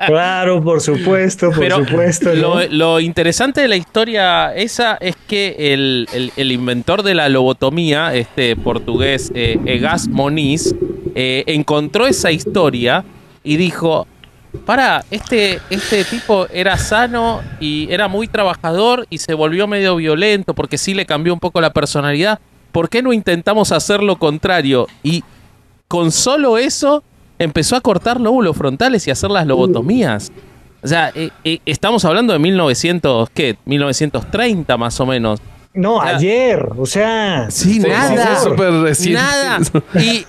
Claro, 0.08 0.64
por 0.64 0.82
supuesto, 0.82 1.50
por 1.50 1.60
Pero 1.60 1.86
supuesto. 1.86 2.34
¿no? 2.34 2.60
lo, 2.62 2.68
lo 2.70 3.00
interesante 3.00 3.41
de 3.50 3.68
la 3.68 3.76
historia 3.76 4.54
esa 4.56 4.98
es 5.02 5.16
que 5.28 5.74
el, 5.74 6.08
el- 6.14 6.32
el 6.36 6.52
inventor 6.52 7.02
de 7.02 7.16
la 7.16 7.28
lobotomía, 7.28 8.14
este 8.14 8.56
portugués 8.56 9.32
eh, 9.34 9.58
Egas 9.66 10.08
Moniz, 10.08 10.76
eh, 11.16 11.44
encontró 11.48 12.06
esa 12.06 12.32
historia 12.32 13.04
y 13.44 13.58
dijo, 13.58 14.06
para, 14.66 15.04
este, 15.10 15.60
este 15.72 16.04
tipo 16.04 16.46
era 16.54 16.78
sano 16.78 17.42
y 17.60 17.92
era 17.92 18.08
muy 18.08 18.28
trabajador 18.28 19.08
y 19.10 19.18
se 19.18 19.34
volvió 19.34 19.66
medio 19.66 19.96
violento 19.96 20.54
porque 20.54 20.78
sí 20.78 20.94
le 20.94 21.08
cambió 21.08 21.34
un 21.34 21.40
poco 21.40 21.60
la 21.62 21.74
personalidad. 21.74 22.40
¿Por 22.72 22.90
qué 22.90 23.02
no 23.02 23.12
intentamos 23.12 23.72
hacer 23.72 24.04
lo 24.04 24.18
contrario? 24.18 24.88
Y 25.02 25.24
con 25.88 26.12
solo 26.12 26.60
eso 26.60 27.04
empezó 27.40 27.76
a 27.76 27.82
cortar 27.82 28.22
lóbulos 28.22 28.56
frontales 28.56 29.08
y 29.08 29.12
hacer 29.12 29.32
las 29.32 29.48
lobotomías. 29.48 30.32
O 30.84 30.88
sea, 30.88 31.12
eh, 31.16 31.30
eh, 31.44 31.60
estamos 31.66 32.04
hablando 32.06 32.34
de 32.34 32.40
1900, 32.40 33.30
¿qué? 33.32 33.58
1930 33.66 34.78
más 34.78 35.00
o 35.00 35.06
menos. 35.06 35.40
No, 35.74 36.02
ayer, 36.02 36.68
o 36.78 36.86
sea. 36.86 37.50
Sí, 37.50 37.80
Nada. 37.80 38.40
Nada. 39.14 39.60
Y, 39.96 40.26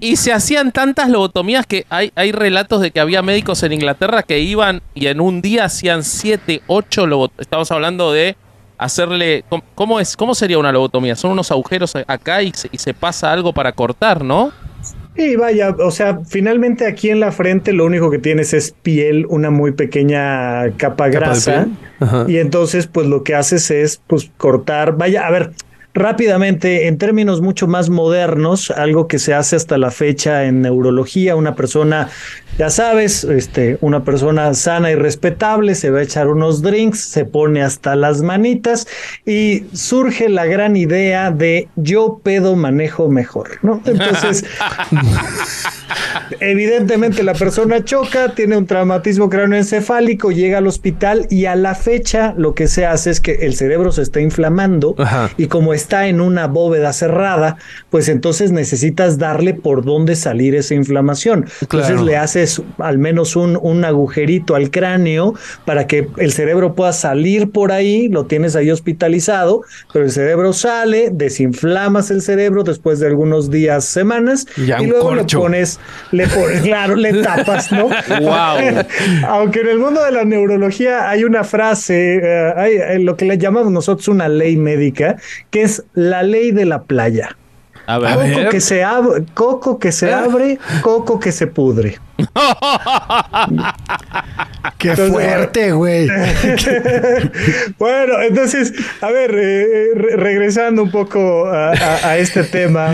y 0.00 0.16
se 0.16 0.32
hacían 0.32 0.70
tantas 0.70 1.08
lobotomías 1.08 1.66
que 1.66 1.86
hay, 1.90 2.12
hay 2.14 2.30
relatos 2.30 2.80
de 2.80 2.92
que 2.92 3.00
había 3.00 3.20
médicos 3.22 3.62
en 3.64 3.72
Inglaterra 3.72 4.22
que 4.22 4.38
iban 4.38 4.82
y 4.94 5.08
en 5.08 5.20
un 5.20 5.42
día 5.42 5.64
hacían 5.64 6.04
7, 6.04 6.62
8 6.68 7.06
lobotomías. 7.06 7.40
Estamos 7.40 7.70
hablando 7.72 8.12
de 8.12 8.36
hacerle... 8.78 9.44
¿cómo- 9.48 9.64
¿Cómo, 9.74 9.98
es, 9.98 10.16
¿Cómo 10.16 10.34
sería 10.36 10.58
una 10.58 10.70
lobotomía? 10.70 11.16
Son 11.16 11.32
unos 11.32 11.50
agujeros 11.50 11.94
acá 12.06 12.42
y 12.42 12.52
se, 12.52 12.68
y 12.70 12.78
se 12.78 12.94
pasa 12.94 13.32
algo 13.32 13.52
para 13.52 13.72
cortar, 13.72 14.22
¿no? 14.22 14.52
Y 15.18 15.36
vaya, 15.36 15.70
o 15.70 15.90
sea, 15.90 16.20
finalmente 16.26 16.86
aquí 16.86 17.08
en 17.08 17.20
la 17.20 17.32
frente 17.32 17.72
lo 17.72 17.86
único 17.86 18.10
que 18.10 18.18
tienes 18.18 18.52
es 18.52 18.72
piel, 18.82 19.26
una 19.28 19.50
muy 19.50 19.72
pequeña 19.72 20.70
capa 20.76 21.06
de 21.06 21.10
grasa. 21.12 21.68
Y 22.28 22.36
entonces, 22.36 22.86
pues 22.86 23.06
lo 23.06 23.22
que 23.22 23.34
haces 23.34 23.70
es, 23.70 24.02
pues, 24.06 24.30
cortar. 24.36 24.96
Vaya, 24.96 25.26
a 25.26 25.30
ver, 25.30 25.52
rápidamente, 25.96 26.86
en 26.88 26.98
términos 26.98 27.40
mucho 27.40 27.66
más 27.66 27.88
modernos, 27.88 28.70
algo 28.70 29.08
que 29.08 29.18
se 29.18 29.34
hace 29.34 29.56
hasta 29.56 29.78
la 29.78 29.90
fecha 29.90 30.44
en 30.44 30.60
neurología, 30.60 31.34
una 31.36 31.54
persona, 31.54 32.10
ya 32.58 32.68
sabes, 32.70 33.24
este, 33.24 33.78
una 33.80 34.04
persona 34.04 34.52
sana 34.54 34.90
y 34.90 34.94
respetable, 34.94 35.74
se 35.74 35.90
va 35.90 36.00
a 36.00 36.02
echar 36.02 36.28
unos 36.28 36.60
drinks, 36.60 37.00
se 37.00 37.24
pone 37.24 37.62
hasta 37.62 37.96
las 37.96 38.20
manitas 38.20 38.86
y 39.24 39.64
surge 39.72 40.28
la 40.28 40.44
gran 40.44 40.76
idea 40.76 41.30
de 41.30 41.68
yo 41.76 42.20
pedo 42.22 42.56
manejo 42.56 43.08
mejor, 43.08 43.58
¿no? 43.62 43.80
Entonces, 43.86 44.44
evidentemente 46.40 47.22
la 47.22 47.34
persona 47.34 47.84
choca, 47.84 48.34
tiene 48.34 48.58
un 48.58 48.66
traumatismo 48.66 49.30
cráneoencefálico, 49.30 50.30
llega 50.30 50.58
al 50.58 50.66
hospital 50.66 51.26
y 51.30 51.46
a 51.46 51.56
la 51.56 51.74
fecha 51.74 52.34
lo 52.36 52.54
que 52.54 52.68
se 52.68 52.84
hace 52.84 53.10
es 53.10 53.20
que 53.20 53.32
el 53.46 53.54
cerebro 53.54 53.92
se 53.92 54.02
está 54.02 54.20
inflamando 54.20 54.94
Ajá. 54.98 55.30
y 55.38 55.46
como 55.46 55.72
está 55.72 55.85
en 55.90 56.20
una 56.20 56.46
bóveda 56.46 56.92
cerrada, 56.92 57.56
pues 57.90 58.08
entonces 58.08 58.50
necesitas 58.52 59.18
darle 59.18 59.54
por 59.54 59.84
dónde 59.84 60.16
salir 60.16 60.54
esa 60.54 60.74
inflamación. 60.74 61.46
Entonces 61.60 61.90
Claro. 61.92 62.04
le 62.04 62.16
haces 62.16 62.60
al 62.78 62.98
menos 62.98 63.36
un, 63.36 63.58
un 63.60 63.84
agujerito 63.84 64.54
al 64.54 64.70
cráneo 64.70 65.34
para 65.64 65.86
que 65.86 66.08
el 66.18 66.32
cerebro 66.32 66.74
pueda 66.74 66.92
salir 66.92 67.50
por 67.50 67.72
ahí, 67.72 68.08
lo 68.08 68.26
tienes 68.26 68.56
ahí 68.56 68.70
hospitalizado, 68.70 69.62
pero 69.92 70.04
el 70.04 70.10
cerebro 70.10 70.52
sale, 70.52 71.10
desinflamas 71.12 72.10
el 72.10 72.22
cerebro 72.22 72.62
después 72.64 72.98
de 73.00 73.06
algunos 73.06 73.50
días, 73.50 73.84
semanas, 73.84 74.46
Ya 74.66 74.80
y 74.82 74.86
luego 74.86 75.08
corcho. 75.10 75.38
le 75.38 75.42
pones, 75.44 75.80
le 76.12 76.26
pones, 76.26 76.60
claro, 76.62 76.96
le 76.96 77.22
tapas, 77.22 77.70
¿no? 77.72 77.84
Wow. 77.88 78.84
Aunque 79.28 79.60
en 79.60 79.68
el 79.68 79.78
mundo 79.78 80.02
de 80.04 80.12
la 80.12 80.24
neurología 80.24 81.08
hay 81.08 81.24
una 81.24 81.44
frase, 81.44 82.16
eh, 82.16 82.52
hay, 82.56 82.72
eh, 82.74 82.98
lo 82.98 83.16
que 83.16 83.24
le 83.24 83.38
llamamos 83.38 83.70
nosotros 83.72 84.08
una 84.08 84.28
ley 84.28 84.56
médica, 84.56 85.16
que 85.50 85.62
es 85.62 85.75
la 85.94 86.22
ley 86.22 86.50
de 86.52 86.64
la 86.66 86.82
playa. 86.84 87.36
A 87.88 87.98
ver. 87.98 88.08
A 88.10 88.14
Coco 88.16 88.26
ver. 88.26 88.48
que 88.48 88.60
se 88.60 88.82
abre, 88.82 89.24
coco 89.34 89.78
que 89.78 89.92
se 89.92 90.12
abre, 90.12 90.58
coco 90.82 91.20
que 91.20 91.30
se 91.30 91.46
pudre. 91.46 91.98
Qué 94.78 94.90
Entonces, 94.90 95.12
fuerte, 95.12 95.72
güey. 95.72 96.08
bueno, 97.78 98.20
entonces, 98.22 98.72
a 99.00 99.10
ver, 99.10 99.30
eh, 99.34 99.62
eh, 99.62 99.88
re- 99.94 100.16
regresando 100.16 100.82
un 100.82 100.90
poco 100.90 101.46
a, 101.46 101.70
a- 101.72 102.08
a 102.08 102.18
este 102.18 102.42
tema, 102.44 102.92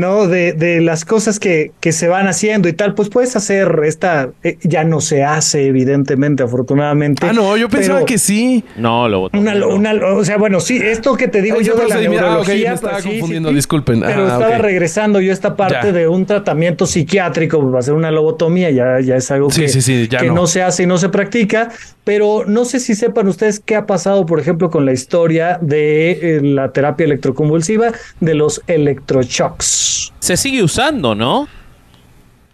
¿no? 0.00 0.26
De, 0.26 0.52
de 0.52 0.80
las 0.80 1.04
cosas 1.04 1.38
que, 1.38 1.72
que 1.80 1.92
se 1.92 2.08
van 2.08 2.26
haciendo 2.26 2.68
y 2.68 2.72
tal, 2.72 2.94
pues 2.94 3.08
puedes 3.10 3.36
hacer 3.36 3.80
esta, 3.84 4.30
eh, 4.42 4.56
ya 4.62 4.82
no 4.84 5.00
se 5.00 5.22
hace, 5.22 5.66
evidentemente, 5.66 6.42
afortunadamente. 6.42 7.26
Ah, 7.26 7.32
no, 7.32 7.56
yo 7.56 7.68
pensaba 7.68 7.98
pero 8.00 8.06
que 8.06 8.18
sí. 8.18 8.64
No, 8.76 9.08
lo 9.08 9.20
votó. 9.20 9.38
Una, 9.38 9.54
una- 9.66 9.92
o 10.14 10.24
sea, 10.24 10.38
bueno, 10.38 10.58
sí, 10.60 10.78
esto 10.82 11.14
que 11.16 11.28
te 11.28 11.42
digo 11.42 11.60
yo 11.60 11.74
de 11.74 11.82
la 11.82 11.94
procedimiento- 11.96 12.26
ah, 12.26 12.38
ok, 12.40 12.48
me 12.48 12.54
neurología. 12.54 12.72
estaba 12.72 12.92
pues, 12.94 13.04
sí, 13.04 13.10
confundiendo, 13.10 13.48
sí. 13.50 13.54
disculpen. 13.54 14.00
Pero 14.00 14.22
Ah, 14.26 14.32
estaba 14.32 14.58
regresando 14.58 15.20
yo 15.20 15.32
esta 15.32 15.56
parte 15.56 15.86
Ya. 15.88 15.92
de 15.92 16.08
un 16.08 16.26
tratamiento 16.26 16.86
psiquiátrico, 16.86 17.70
va 17.70 17.78
a 17.78 17.82
ser 17.82 17.94
una 17.94 18.10
lobotomía, 18.10 18.70
ya, 18.70 19.00
ya 19.00 19.16
es 19.16 19.30
algo 19.30 19.50
Sí, 19.50 19.62
que, 19.62 19.68
sí, 19.68 19.82
sí, 19.82 20.08
ya 20.10 20.18
que 20.20 20.28
no. 20.28 20.34
no 20.34 20.46
se 20.46 20.62
hace 20.62 20.84
y 20.84 20.86
no 20.86 20.96
se 20.98 21.08
practica. 21.10 21.68
Pero 22.04 22.44
no 22.46 22.64
sé 22.64 22.80
si 22.80 22.94
sepan 22.94 23.28
ustedes 23.28 23.60
qué 23.60 23.76
ha 23.76 23.86
pasado, 23.86 24.24
por 24.26 24.40
ejemplo, 24.40 24.70
con 24.70 24.86
la 24.86 24.92
historia 24.92 25.58
de 25.60 26.10
eh, 26.12 26.40
la 26.42 26.72
terapia 26.72 27.04
electroconvulsiva 27.04 27.92
de 28.20 28.34
los 28.34 28.62
electroshocks. 28.66 29.89
Se 30.18 30.36
sigue 30.36 30.62
usando, 30.62 31.14
¿no? 31.14 31.48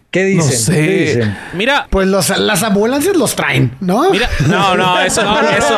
¿Qué 0.09 0.23
dicen? 0.23 0.51
sé. 0.57 0.73
¿Qué 0.73 1.05
dicen? 1.05 1.37
Mira, 1.53 1.85
Pues 1.89 2.07
los- 2.07 2.29
las 2.39 2.63
ambulancias 2.63 3.15
los 3.17 3.35
traen, 3.35 3.73
¿no? 3.81 4.09
mira, 4.09 4.29
no, 4.47 4.75
no, 4.77 4.99
eso, 5.01 5.21
eso, 5.21 5.77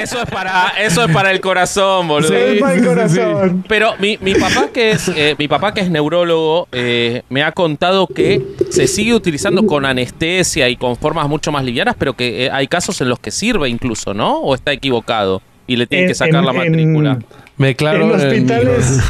eso 0.00 0.22
es 0.22 0.30
para, 0.30 0.68
eso 0.78 1.04
es 1.04 1.10
para 1.12 1.32
el 1.32 1.40
corazón, 1.40 2.06
boludo. 2.06 2.28
Sí, 2.28 2.34
El 2.36 2.60
mal 2.60 2.74
sí, 2.74 2.80
sí, 2.80 2.86
corazón. 2.86 3.64
Pero 3.68 3.94
mi, 3.98 4.16
mi 4.22 4.34
papá 4.36 4.68
que 4.72 4.92
es 4.92 5.08
eh, 5.08 5.34
mi 5.38 5.48
papá 5.48 5.74
que 5.74 5.80
es 5.80 5.90
neurólogo 5.90 6.68
eh, 6.70 7.22
me 7.30 7.42
ha 7.42 7.50
contado 7.50 8.06
que 8.06 8.40
se 8.70 8.86
sigue 8.86 9.12
utilizando 9.12 9.66
con 9.66 9.84
anestesia 9.84 10.68
y 10.68 10.76
con 10.76 10.96
formas 10.96 11.28
mucho 11.28 11.50
más 11.50 11.64
livianas, 11.64 11.96
pero 11.98 12.14
que 12.14 12.46
eh, 12.46 12.50
hay 12.52 12.68
casos 12.68 13.00
en 13.00 13.08
los 13.08 13.18
que 13.18 13.32
sirve 13.32 13.68
incluso, 13.68 14.14
¿no? 14.14 14.38
O 14.38 14.54
está 14.54 14.72
equivocado 14.72 15.42
y 15.66 15.76
le 15.76 15.86
tienen 15.88 16.04
En- 16.04 16.10
que 16.10 16.14
sacar 16.14 16.36
en- 16.40 16.46
la 16.46 16.52
matrícula. 16.52 17.10
en- 17.14 17.26
Me 17.58 17.66
declaro 17.66 18.04
en 18.04 18.20
en- 18.20 18.26
hospitales 18.28 19.00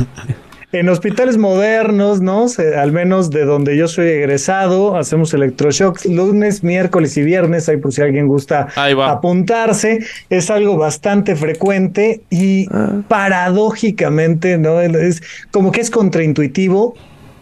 en 0.70 0.88
hospitales 0.90 1.38
modernos, 1.38 2.20
¿no? 2.20 2.48
Se- 2.48 2.76
al 2.76 2.92
menos 2.92 3.30
de 3.30 3.44
donde 3.46 3.76
yo 3.76 3.88
soy 3.88 4.08
egresado, 4.08 4.96
hacemos 4.96 5.32
electroshocks 5.32 6.04
lunes, 6.04 6.62
miércoles 6.62 7.16
y 7.16 7.22
viernes, 7.22 7.68
ahí 7.68 7.78
por 7.78 7.92
si 7.92 8.02
alguien 8.02 8.26
gusta 8.26 8.68
Ahí 8.76 8.92
va. 8.92 9.10
apuntarse, 9.10 10.00
es 10.28 10.50
algo 10.50 10.76
bastante 10.76 11.36
frecuente 11.36 12.20
y 12.28 12.66
paradójicamente, 13.08 14.58
¿no? 14.58 14.80
Es 14.80 15.22
como 15.50 15.72
que 15.72 15.80
es 15.80 15.90
contraintuitivo, 15.90 16.94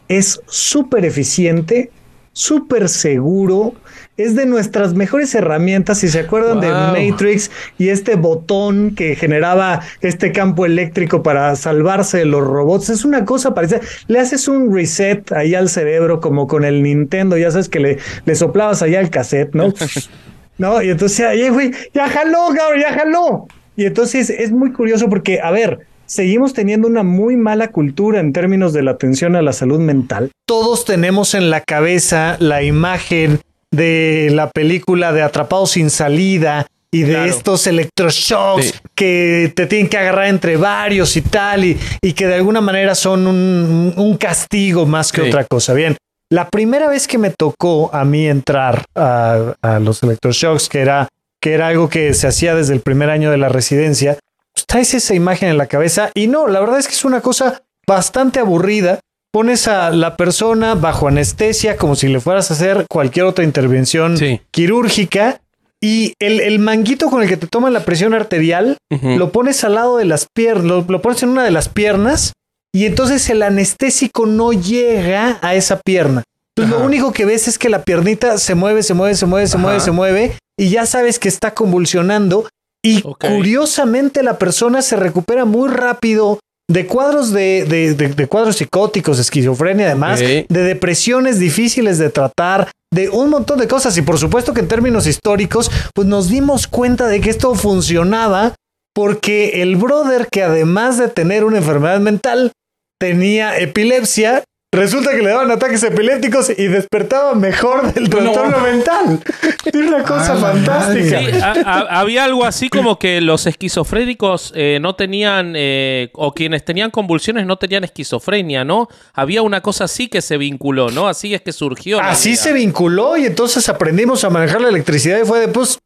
es 0.09 0.41
súper 0.47 1.05
eficiente, 1.05 1.91
súper 2.33 2.89
seguro. 2.89 3.75
Es 4.17 4.35
de 4.35 4.47
nuestras 4.47 4.95
mejores 4.95 5.35
herramientas. 5.35 5.99
Si 5.99 6.09
se 6.09 6.21
acuerdan 6.21 6.61
de. 6.61 6.69
Matrix 6.71 7.51
y 7.79 7.89
este 7.89 8.17
botón 8.17 8.95
que 8.95 9.15
generaba 9.15 9.83
este 10.01 10.33
campo 10.33 10.65
eléctrico 10.65 11.23
para 11.23 11.55
salvarse 11.57 12.19
de 12.19 12.25
los 12.25 12.43
robots, 12.43 12.89
es 12.89 13.05
una 13.05 13.25
cosa 13.25 13.55
parecida. 13.55 13.81
Le 14.07 14.19
haces 14.19 14.49
un 14.49 14.75
reset 14.75 15.31
ahí 15.33 15.55
al 15.55 15.69
cerebro, 15.69 16.21
como 16.21 16.47
con 16.47 16.65
el 16.65 16.83
Nintendo. 16.83 17.37
Ya 17.37 17.51
sabes 17.51 17.69
que 17.69 17.81
le, 17.81 17.99
le 18.25 18.35
soplabas 18.35 18.83
allá 18.83 19.01
el 19.01 19.11
cassette, 19.11 19.55
¿no? 19.55 19.73
no, 20.59 20.83
y 20.83 20.91
entonces, 20.91 21.27
ay, 21.27 21.49
güey, 21.51 21.73
ya 21.93 22.09
jaló, 22.09 22.49
cabrón, 22.57 22.81
ya 22.81 22.95
jaló. 22.95 23.47
Y 23.77 23.85
entonces 23.85 24.31
es 24.31 24.51
muy 24.53 24.73
curioso 24.73 25.11
porque, 25.11 25.41
a 25.41 25.51
ver, 25.51 25.81
seguimos 26.07 26.55
teniendo 26.55 26.89
una 26.89 27.03
muy 27.03 27.37
mala 27.37 27.69
cultura 27.69 28.21
en 28.21 28.33
términos 28.33 28.73
de 28.73 28.83
la 28.83 28.93
atención 28.93 29.37
a 29.37 29.43
la 29.43 29.53
salud 29.53 29.81
mental. 29.81 30.31
Todos 30.47 30.85
tenemos 30.85 31.35
en 31.35 31.51
la 31.51 31.61
cabeza 31.61 32.37
la 32.41 32.63
imagen 32.63 33.41
de 33.73 34.31
la 34.33 34.51
película 34.51 35.13
de 35.13 35.23
Atrapados 35.23 35.73
sin 35.73 35.91
salida 35.91 36.67
y 36.91 37.03
de 37.03 37.13
Claro. 37.15 37.31
estos 37.31 37.67
electroshocks 37.67 38.67
Sí. 38.67 38.73
que 38.95 39.53
te 39.55 39.67
tienen 39.67 39.89
que 39.89 39.99
agarrar 39.99 40.29
entre 40.29 40.57
varios 40.57 41.17
y 41.17 41.23
tal 41.23 41.65
y, 41.65 41.79
y 42.01 42.13
que 42.13 42.27
de 42.27 42.35
alguna 42.35 42.61
manera 42.61 42.95
son 42.95 43.27
un, 43.27 43.93
un 43.97 44.17
castigo 44.17 44.87
más 44.87 45.13
que 45.13 45.23
Sí. 45.23 45.29
otra 45.29 45.45
cosa. 45.45 45.75
Bien, 45.75 45.97
la 46.31 46.49
primera 46.49 46.89
vez 46.89 47.07
que 47.07 47.19
me 47.19 47.31
tocó 47.31 47.91
a 47.95 48.05
mí 48.05 48.27
entrar 48.29 48.85
a, 48.95 49.55
a 49.63 49.79
los 49.81 50.03
electroshocks, 50.03 50.69
que 50.69 50.81
era, 50.81 51.09
que 51.41 51.53
era 51.55 51.69
algo 51.69 51.89
que 51.89 52.15
se 52.15 52.27
hacía 52.29 52.55
desde 52.55 52.73
el 52.75 52.81
primer 52.81 53.11
año 53.11 53.31
de 53.31 53.37
la 53.37 53.49
residencia, 53.49 54.19
pues 54.55 54.65
traes 54.67 54.95
esa 54.95 55.15
imagen 55.15 55.51
en 55.51 55.59
la 55.59 55.67
cabeza 55.67 56.11
y 56.15 56.29
no, 56.29 56.47
la 56.49 56.61
verdad 56.61 56.79
es 56.79 56.87
que 56.89 56.95
es 56.95 57.05
una 57.05 57.21
cosa 57.21 57.63
bastante 57.87 58.41
aburrida. 58.41 59.01
Pones 59.37 59.69
a 59.69 59.91
la 59.91 60.17
persona 60.17 60.75
bajo 60.77 61.09
anestesia 61.09 61.77
como 61.77 61.95
si 61.95 62.09
le 62.09 62.21
fueras 62.21 62.51
a 62.51 62.55
hacer 62.55 62.87
cualquier 62.89 63.27
otra 63.27 63.45
intervención 63.45 64.17
Sí. 64.17 64.41
quirúrgica 64.51 65.43
y 65.79 66.15
el, 66.19 66.41
el 66.41 66.59
manguito 66.59 67.11
con 67.11 67.23
el 67.23 67.29
que 67.29 67.37
te 67.37 67.47
toman 67.47 67.75
la 67.75 67.81
presión 67.85 68.15
arterial 68.15 68.79
lo 69.03 69.33
pones 69.33 69.63
al 69.63 69.75
lado 69.75 69.99
de 69.99 70.07
las 70.07 70.27
piernas, 70.35 70.65
lo, 70.65 70.87
lo 70.89 71.03
pones 71.03 71.23
en 71.23 71.29
una 71.29 71.45
de 71.45 71.51
las 71.51 71.69
piernas 71.69 72.33
y 72.75 72.87
entonces 72.87 73.29
el 73.29 73.43
anestésico 73.43 74.25
no 74.25 74.55
llega 74.55 75.39
a 75.43 75.55
esa 75.55 75.81
pierna. 75.85 76.23
Entonces 76.57 76.75
lo 76.81 76.83
único 76.87 77.13
que 77.13 77.27
ves 77.27 77.47
es 77.47 77.59
que 77.59 77.69
la 77.69 77.83
piernita 77.83 78.39
se 78.39 78.55
mueve, 78.55 78.83
se 78.83 78.95
mueve, 78.95 79.17
se 79.17 79.27
mueve, 79.27 79.47
se 79.49 79.57
Ajá. 79.59 79.63
mueve, 79.67 79.81
se 79.81 79.91
mueve 79.91 80.39
y 80.59 80.71
ya 80.71 80.87
sabes 80.87 81.19
que 81.19 81.29
está 81.29 81.53
convulsionando 81.53 82.49
y 82.83 83.03
curiosamente 83.03 84.23
la 84.23 84.39
persona 84.39 84.81
se 84.81 84.97
recupera 84.97 85.45
muy 85.45 85.69
rápido 85.69 86.39
de 86.69 86.87
cuadros 86.87 87.33
de, 87.33 87.65
de- 87.69 87.95
de- 87.95 88.09
de 88.09 88.27
cuadros 88.27 88.57
psicóticos, 88.57 89.19
esquizofrenia, 89.19 89.87
además, 89.87 90.21
de 90.49 90.63
depresiones 90.63 91.39
difíciles 91.39 91.99
de 91.99 92.11
tratar, 92.11 92.71
de 92.93 93.09
un 93.09 93.31
montón 93.31 93.59
de 93.59 93.69
cosas. 93.69 93.97
Y 93.97 94.03
por 94.03 94.19
supuesto 94.19 94.53
que 94.53 94.61
en 94.61 94.69
términos 94.69 95.07
históricos, 95.07 95.71
pues 95.95 96.09
nos 96.09 96.29
dimos 96.29 96.67
cuenta 96.67 97.07
de 97.07 97.21
que 97.21 97.31
esto 97.31 97.55
funcionaba 97.55 98.55
porque 98.95 99.63
el 99.63 99.77
brother 99.77 100.27
que 100.31 100.43
además 100.43 100.99
de 100.99 101.09
tener 101.09 101.45
una 101.45 101.59
enfermedad 101.59 102.01
mental, 102.01 102.51
tenía 102.99 103.59
epilepsia. 103.59 104.43
Resulta 104.73 105.13
que 105.13 105.23
le 105.23 105.31
daban 105.31 105.51
ataques 105.51 105.83
epilépticos 105.85 106.51
y 106.55 106.67
despertaba 106.67 107.35
mejor 107.35 107.95
del 107.95 108.11
trastorno 108.11 108.59
mental. 108.59 109.21
Es 109.65 109.75
una 109.75 110.03
cosa 110.03 110.33
Ah, 110.33 110.35
la 110.35 110.41
fantástica. 110.53 111.21
madre. 111.21 111.33
Sí, 111.35 111.41
a- 111.41 111.53
a- 111.73 112.01
había 112.01 112.25
algo 112.25 112.45
así 112.45 112.69
como 112.69 112.99
que 112.99 113.21
los 113.23 113.47
esquizofrénicos 113.47 114.53
eh, 114.55 114.79
no 114.83 114.95
tenían, 114.95 115.55
eh, 115.57 116.11
o 116.15 116.35
quienes 116.35 116.65
tenían 116.65 116.91
convulsiones 116.91 117.47
no 117.47 117.57
tenían 117.57 117.85
esquizofrenia, 117.85 118.65
¿no? 118.65 118.89
Había 119.15 119.41
una 119.43 119.63
cosa 119.63 119.85
así 119.85 120.09
que 120.09 120.21
se 120.21 120.37
vinculó, 120.37 120.91
¿no? 120.91 121.09
Así 121.09 121.33
es 121.33 121.41
que 121.41 121.53
surgió. 121.53 122.01
Así 122.01 122.31
idea. 122.31 122.43
se 122.43 122.53
vinculó 122.53 123.17
y 123.17 123.25
entonces 123.25 123.69
aprendimos 123.71 124.25
a 124.25 124.31
manejar 124.31 124.61
la 124.61 124.69
electricidad 124.69 125.19
y 125.23 125.25
fue 125.25 125.41
de 125.41 125.49
pues 125.49 125.79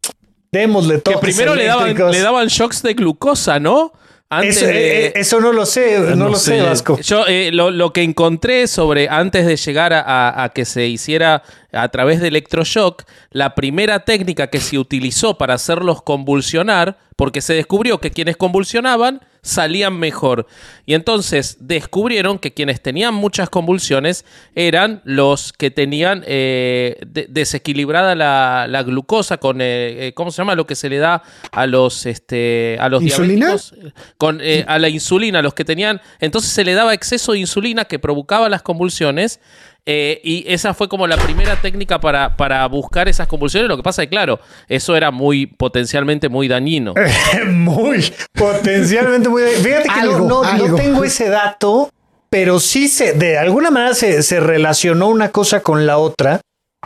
démosle 0.50 0.94
Que 0.96 1.12
toques 1.12 1.20
primero 1.20 1.54
le 1.54 1.66
daban, 1.66 1.94
le 1.94 2.20
daban 2.20 2.48
shocks 2.48 2.82
de 2.82 2.94
glucosa, 2.94 3.60
¿no? 3.60 3.92
Antes 4.32 4.58
Eso, 4.58 4.66
de... 4.66 5.06
eh, 5.06 5.12
eso 5.16 5.40
no 5.40 5.52
lo 5.52 5.66
sé, 5.66 5.98
no, 5.98 6.14
No 6.14 6.28
lo 6.28 6.36
sé, 6.36 6.58
sé. 6.58 6.62
Vasco. 6.62 7.00
Yo 7.00 7.26
eh, 7.26 7.50
lo, 7.52 7.72
lo 7.72 7.92
que 7.92 8.04
encontré 8.04 8.68
sobre 8.68 9.08
antes 9.08 9.44
de 9.44 9.56
llegar 9.56 9.92
a, 9.92 10.00
a- 10.00 10.44
a 10.44 10.48
que 10.50 10.64
se 10.64 10.86
hiciera 10.86 11.42
a 11.72 11.88
través 11.88 12.20
de 12.20 12.28
electroshock, 12.28 13.02
la 13.32 13.56
primera 13.56 14.04
técnica 14.04 14.46
que 14.46 14.60
se 14.60 14.78
utilizó 14.78 15.36
para 15.36 15.54
hacerlos 15.54 16.02
convulsionar, 16.02 16.96
porque 17.16 17.40
se 17.40 17.54
descubrió 17.54 17.98
que 17.98 18.12
quienes 18.12 18.36
convulsionaban 18.36 19.20
salían 19.42 19.98
mejor. 19.98 20.46
Y 20.86 20.94
entonces 20.94 21.56
descubrieron 21.60 22.38
que 22.38 22.52
quienes 22.52 22.82
tenían 22.82 23.14
muchas 23.14 23.48
convulsiones 23.48 24.24
eran 24.54 25.00
los 25.04 25.52
que 25.52 25.70
tenían 25.70 26.22
eh, 26.26 26.98
de- 27.06 27.26
desequilibrada 27.28 28.14
la, 28.14 28.66
la 28.68 28.82
glucosa 28.82 29.38
con, 29.38 29.60
eh, 29.60 30.08
eh, 30.08 30.12
¿cómo 30.14 30.30
se 30.30 30.38
llama? 30.38 30.54
Lo 30.54 30.66
que 30.66 30.74
se 30.74 30.88
le 30.88 30.98
da 30.98 31.22
a 31.52 31.66
los, 31.66 32.06
este, 32.06 32.76
a 32.80 32.88
los 32.88 33.02
¿Insulina? 33.02 33.46
diabéticos. 33.46 33.74
Con, 34.18 34.40
eh, 34.42 34.64
a 34.68 34.78
la 34.78 34.88
insulina, 34.88 35.42
los 35.42 35.54
que 35.54 35.64
tenían... 35.64 36.00
Entonces 36.20 36.50
se 36.50 36.64
le 36.64 36.74
daba 36.74 36.92
exceso 36.94 37.32
de 37.32 37.38
insulina 37.38 37.84
que 37.86 37.98
provocaba 37.98 38.48
las 38.48 38.62
convulsiones. 38.62 39.40
Eh, 39.86 40.20
y 40.22 40.44
esa 40.46 40.74
fue 40.74 40.88
como 40.88 41.06
la 41.06 41.16
primera 41.16 41.56
técnica 41.60 42.00
para, 42.00 42.36
para 42.36 42.66
buscar 42.66 43.08
esas 43.08 43.26
convulsiones. 43.26 43.68
Lo 43.68 43.76
que 43.76 43.82
pasa 43.82 44.02
es 44.02 44.06
que, 44.06 44.10
claro, 44.10 44.38
eso 44.68 44.94
era 44.96 45.10
muy 45.10 45.46
potencialmente 45.46 46.28
muy 46.28 46.48
dañino. 46.48 46.94
muy 47.48 48.12
potencialmente 48.34 49.28
muy. 49.28 49.42
Fíjate 49.42 49.88
que 49.88 50.02
no- 50.02 50.14
Algo, 50.14 50.18
no, 50.28 50.42
no 50.42 50.48
algo. 50.48 50.76
tengo 50.76 51.04
ese 51.04 51.28
dato, 51.28 51.90
pero 52.28 52.60
sí 52.60 52.88
se, 52.88 53.12
de 53.14 53.38
alguna 53.38 53.70
manera 53.70 53.94
se, 53.94 54.22
se 54.22 54.38
relacionó 54.40 55.08
una 55.08 55.30
cosa 55.30 55.60
con 55.62 55.86
la 55.86 55.98
otra. 55.98 56.40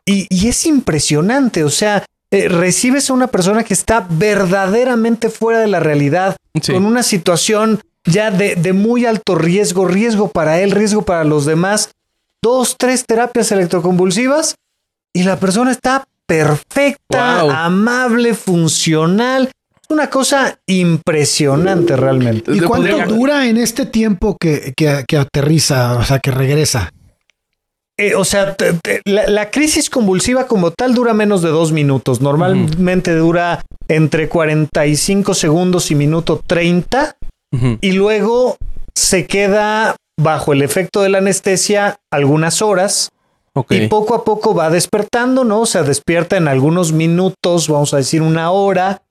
Y, 0.07 0.27
y 0.31 0.49
es 0.49 0.67
impresionante. 0.67 1.65
O 1.65 1.71
sea, 1.71 2.05
eh, 2.31 2.49
recibes 2.49 3.11
a 3.11 3.13
una 3.15 3.27
persona 3.29 3.65
que 3.65 3.75
está 3.75 4.07
verdaderamente 4.09 5.31
fuera 5.31 5.61
de 5.61 5.67
la 5.69 5.81
realidad, 5.81 6.37
Sí. 6.61 6.73
con 6.73 6.85
una 6.87 7.03
situación 7.03 7.81
ya 8.05 8.31
de, 8.31 8.55
de 8.55 8.73
muy 8.73 9.07
alto 9.07 9.35
riesgo, 9.35 9.87
riesgo 9.89 10.29
para 10.29 10.61
él, 10.61 10.71
riesgo 10.71 11.03
para 11.03 11.25
los 11.25 11.47
demás. 11.47 11.91
Dos, 12.45 12.77
tres 12.79 13.07
terapias 13.07 13.51
electroconvulsivas 13.53 14.57
y 15.15 15.23
la 15.23 15.41
persona 15.41 15.71
está 15.71 16.05
perfecta, 16.27 17.43
Wow. 17.43 17.51
amable, 17.51 18.35
funcional. 18.35 19.51
Es 19.83 19.89
una 19.89 20.11
cosa 20.11 20.59
impresionante 20.67 21.97
realmente. 21.97 22.55
¿Y 22.55 22.61
cuánto 22.61 22.99
dura 23.07 23.47
en 23.49 23.57
este 23.57 23.87
tiempo 23.87 24.37
que, 24.39 24.75
que- 24.77 25.05
que 25.09 25.17
aterriza, 25.17 25.97
o 25.97 26.05
sea, 26.05 26.19
que 26.19 26.31
regresa? 26.33 26.91
Eh, 27.97 28.15
o 28.15 28.25
sea, 28.25 28.55
te- 28.57 28.75
te- 28.83 29.01
la, 29.07 29.27
la 29.27 29.51
crisis 29.51 29.89
convulsiva 29.89 30.47
como 30.47 30.71
tal 30.71 30.95
dura 30.95 31.15
menos 31.15 31.41
de 31.41 31.49
dos 31.49 31.73
minutos. 31.73 32.21
Normalmente 32.21 33.15
dura 33.15 33.63
entre 33.89 34.29
45 34.29 35.33
segundos 35.33 35.91
y 35.91 35.95
minuto 35.95 36.43
30 36.47 37.17
Ujú. 37.53 37.79
y 37.81 37.93
luego 37.93 38.57
se 38.95 39.27
queda 39.27 39.97
bajo 40.19 40.53
el 40.53 40.63
efecto 40.63 41.03
de 41.03 41.09
la 41.09 41.19
anestesia 41.19 41.97
algunas 42.11 42.63
horas 42.63 43.11
y 43.71 43.87
poco 43.87 44.15
a 44.15 44.25
poco 44.25 44.55
va 44.55 44.71
despertando, 44.71 45.45
¿no? 45.45 45.61
O 45.61 45.67
sea, 45.67 45.83
despierta 45.83 46.37
en 46.37 46.49
algunos 46.49 46.93
minutos, 46.93 47.69
vamos 47.69 47.95
a 47.95 47.99
decir 47.99 48.21
una 48.21 48.51
hora, 48.51 49.03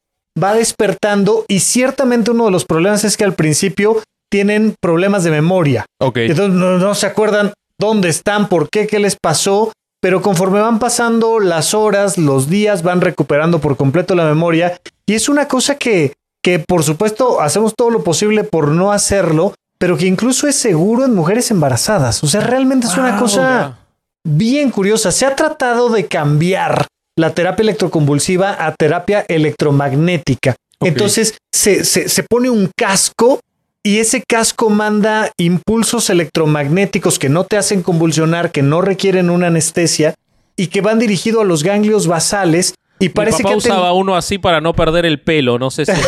va 0.41 0.53
despertando 0.53 1.45
y 1.47 1.59
ciertamente 1.59 2.31
uno 2.31 2.45
de 2.45 2.51
los 2.51 2.65
problemas 2.65 3.03
es 3.05 3.15
que 3.15 3.23
al 3.23 3.35
principio 3.35 4.01
tienen 4.29 4.75
problemas 4.81 5.23
de 5.23 5.31
memoria. 5.31 5.85
Ok. 6.01 6.17
Entonces 6.17 6.53
no, 6.55 6.77
no 6.77 6.95
se 6.95 7.05
acuerdan 7.05 7.53
dónde 7.79 8.09
están, 8.09 8.49
por 8.49 8.69
qué, 8.69 8.87
qué 8.87 8.99
les 8.99 9.15
pasó, 9.15 9.71
pero 10.01 10.21
conforme 10.21 10.59
van 10.59 10.79
pasando 10.79 11.39
las 11.39 11.73
horas, 11.73 12.17
los 12.17 12.49
días, 12.49 12.83
van 12.83 12.99
recuperando 12.99 13.59
por 13.59 13.77
completo 13.77 14.15
la 14.15 14.25
memoria 14.25 14.77
y 15.05 15.13
es 15.13 15.29
una 15.29 15.47
cosa 15.47 15.75
que, 15.75 16.13
que 16.43 16.59
por 16.59 16.83
supuesto 16.83 17.39
hacemos 17.39 17.73
todo 17.75 17.89
lo 17.89 18.03
posible 18.03 18.43
por 18.43 18.67
no 18.69 18.91
hacerlo, 18.91 19.53
pero 19.83 19.97
que 19.97 20.05
incluso 20.05 20.47
es 20.47 20.55
seguro 20.55 21.03
en 21.03 21.13
mujeres 21.13 21.51
embarazadas. 21.51 22.23
O 22.23 22.27
sea, 22.27 22.39
realmente 22.39 22.87
es 22.87 22.95
una 22.95 23.17
cosa 23.17 23.79
bien 24.25 24.69
curiosa. 24.71 25.11
Se 25.11 25.25
ha 25.25 25.35
tratado 25.35 25.89
de 25.89 26.05
cambiar 26.05 26.87
la 27.17 27.31
terapia 27.33 27.63
electroconvulsiva 27.63 28.55
a 28.65 28.73
terapia 28.75 29.25
electromagnética. 29.27 30.55
Entonces 30.79 31.37
se, 31.53 31.83
se- 31.83 32.07
se 32.07 32.23
pone 32.23 32.49
un 32.49 32.71
casco 32.77 33.41
y 33.83 33.97
ese 33.99 34.23
casco 34.25 34.69
manda 34.69 35.29
impulsos 35.37 36.09
electromagnéticos 36.09 37.19
que 37.19 37.27
no 37.27 37.43
te 37.43 37.57
hacen 37.57 37.81
convulsionar, 37.83 38.51
que 38.51 38.61
no 38.61 38.79
requieren 38.79 39.29
una 39.29 39.47
anestesia 39.47 40.13
y 40.55 40.67
que 40.67 40.79
van 40.79 40.97
dirigidos 40.97 41.41
a 41.41 41.45
los 41.45 41.61
ganglios 41.61 42.07
basales. 42.07 42.73
Y 42.99 43.09
parece 43.09 43.39
Mi 43.39 43.43
papá 43.43 43.49
que 43.55 43.59
ha 43.59 43.61
ten- 43.63 43.71
usaba 43.73 43.91
uno 43.91 44.15
así 44.15 44.37
para 44.37 44.61
no 44.61 44.73
perder 44.73 45.05
el 45.05 45.19
pelo. 45.19 45.59
No 45.59 45.69
sé 45.71 45.85
si... 45.85 45.91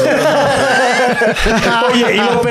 Oye, 1.91 2.15
¿y 2.15 2.17
lo 2.17 2.41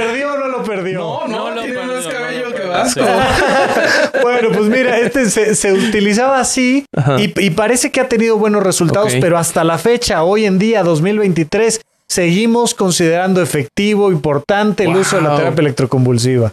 perdió 0.65 0.99
no 1.01 1.21
lo 1.21 1.27
perdió? 1.27 1.29
no, 1.29 1.51
lo 1.51 1.62
tiene 1.62 1.79
perdió, 1.79 1.95
más 1.95 2.05
no 2.05 2.11
cabello 2.11 2.49
lo 2.49 2.55
que. 2.55 2.65
Vasco. 2.67 3.01
Bueno, 4.23 4.49
pues 4.53 4.69
mira, 4.69 4.99
este 4.99 5.29
se, 5.31 5.55
se 5.55 5.73
utilizaba 5.73 6.41
así 6.41 6.87
y, 7.19 7.45
y 7.45 7.51
parece 7.51 7.91
que 7.91 8.01
ha 8.01 8.09
tenido 8.09 8.39
buenos 8.39 8.62
resultados, 8.62 9.15
pero 9.21 9.39
hasta 9.39 9.65
la 9.65 9.79
fecha, 9.79 10.23
hoy 10.23 10.47
en 10.47 10.59
día, 10.59 10.83
2023, 10.83 11.81
seguimos 12.09 12.75
considerando 12.75 13.43
efectivo, 13.43 14.11
importante 14.11 14.85
el 14.85 14.97
uso 14.97 15.17
de 15.17 15.23
la 15.23 15.37
terapia 15.37 15.62
electroconvulsiva. 15.62 16.53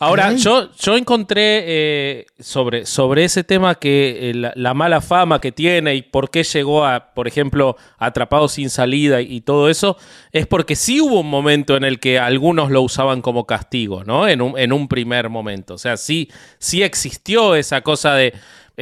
Ahora, 0.00 0.32
yo, 0.32 0.70
yo 0.78 0.96
encontré 0.96 1.64
eh, 1.66 2.26
sobre, 2.38 2.86
sobre 2.86 3.24
ese 3.24 3.44
tema 3.44 3.74
que 3.74 4.30
eh, 4.30 4.34
la, 4.34 4.52
la 4.54 4.74
mala 4.74 5.00
fama 5.00 5.40
que 5.40 5.52
tiene 5.52 5.94
y 5.94 6.02
por 6.02 6.30
qué 6.30 6.44
llegó 6.44 6.84
a, 6.84 7.12
por 7.14 7.26
ejemplo, 7.26 7.76
atrapado 7.98 8.48
sin 8.48 8.70
salida 8.70 9.20
y, 9.20 9.36
y 9.36 9.40
todo 9.40 9.68
eso, 9.68 9.96
es 10.32 10.46
porque 10.46 10.76
sí 10.76 11.00
hubo 11.00 11.20
un 11.20 11.30
momento 11.30 11.76
en 11.76 11.84
el 11.84 12.00
que 12.00 12.18
algunos 12.18 12.70
lo 12.70 12.82
usaban 12.82 13.22
como 13.22 13.46
castigo, 13.46 14.04
¿no? 14.04 14.28
En 14.28 14.40
un, 14.40 14.58
en 14.58 14.72
un 14.72 14.88
primer 14.88 15.28
momento. 15.28 15.74
O 15.74 15.78
sea, 15.78 15.96
sí, 15.96 16.30
sí 16.58 16.82
existió 16.82 17.54
esa 17.54 17.80
cosa 17.80 18.14
de. 18.14 18.34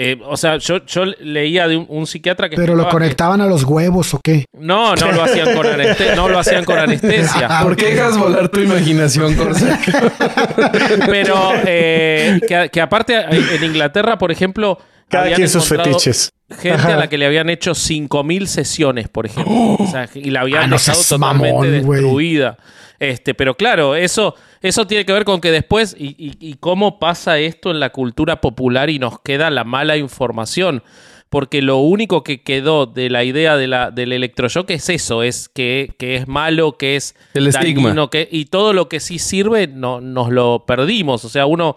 Eh, 0.02 0.18
o 0.26 0.34
sea, 0.38 0.56
yo, 0.56 0.78
yo 0.86 1.04
leía 1.04 1.68
de 1.68 1.76
un, 1.76 1.84
un 1.90 2.06
psiquiatra 2.06 2.48
que. 2.48 2.56
¿Pero 2.56 2.74
lo 2.74 2.84
que- 2.86 2.90
conectaban 2.90 3.42
a 3.42 3.46
los 3.46 3.64
huevos 3.64 4.14
o 4.14 4.20
qué? 4.24 4.46
No, 4.58 4.94
no 4.94 5.12
lo 5.12 5.22
hacían 5.24 5.54
con 5.54 5.66
anestesia. 5.66 6.14
No 6.16 6.26
lo 6.28 6.38
hacían 6.38 6.64
con 6.64 6.78
anestesia. 6.78 7.46
Ah, 7.50 7.62
¿Por 7.62 7.76
qué 7.76 7.94
dejas 7.94 8.16
volar 8.16 8.48
tu 8.48 8.60
imaginación, 8.60 9.34
Corsa? 9.34 9.78
Pero 11.06 11.52
eh, 11.66 12.40
que, 12.48 12.70
que 12.72 12.80
aparte 12.80 13.14
en 13.30 13.62
Inglaterra, 13.64 14.16
por 14.16 14.32
ejemplo, 14.32 14.78
Cada 15.10 15.24
habían 15.24 15.36
quien 15.36 15.48
sus 15.48 15.66
fetiches. 15.68 16.30
Gente 16.48 16.70
Ajá. 16.70 16.94
a 16.94 16.96
la 16.96 17.08
que 17.08 17.18
le 17.18 17.26
habían 17.26 17.48
hecho 17.50 17.72
5.000 17.72 18.46
sesiones, 18.46 19.08
por 19.08 19.26
ejemplo. 19.26 19.76
O 19.78 19.86
sea, 19.90 20.08
y 20.14 20.30
la 20.30 20.40
habían 20.40 20.64
Ah, 20.64 20.66
no 20.66 20.76
dejado 20.76 21.02
totalmente 21.02 21.52
mamón, 21.52 21.70
destruida. 21.70 22.56
Este, 22.98 23.34
pero 23.34 23.56
claro, 23.56 23.94
eso, 23.94 24.34
eso 24.60 24.86
tiene 24.86 25.04
que 25.06 25.12
ver 25.12 25.24
con 25.24 25.40
que 25.40 25.50
después, 25.52 25.94
y, 25.98 26.08
y- 26.18 26.36
y 26.40 26.54
cómo 26.54 26.98
pasa 26.98 27.38
esto 27.38 27.70
en 27.70 27.80
la 27.80 27.90
cultura 27.90 28.40
popular 28.40 28.90
y 28.90 28.98
nos 28.98 29.20
queda 29.20 29.48
la 29.50 29.64
mala 29.64 29.96
información. 29.96 30.82
Porque 31.30 31.62
lo 31.62 31.76
único 31.76 32.24
que 32.24 32.42
quedó 32.42 32.86
de 32.86 33.08
la 33.08 33.22
idea 33.22 33.56
de 33.56 33.68
la, 33.68 33.92
del 33.92 34.12
electroshock 34.12 34.68
es 34.70 34.88
eso, 34.88 35.22
es 35.22 35.48
que, 35.48 35.94
que 35.96 36.16
es 36.16 36.26
malo, 36.26 36.76
que 36.76 36.96
es 36.96 37.14
El 37.34 37.46
estigma. 37.46 38.10
que, 38.10 38.28
y 38.32 38.46
todo 38.46 38.72
lo 38.72 38.88
que 38.88 38.98
sí 38.98 39.20
sirve 39.20 39.68
no, 39.68 40.00
nos 40.00 40.30
lo 40.32 40.64
perdimos. 40.66 41.24
O 41.24 41.28
sea, 41.28 41.46
uno, 41.46 41.76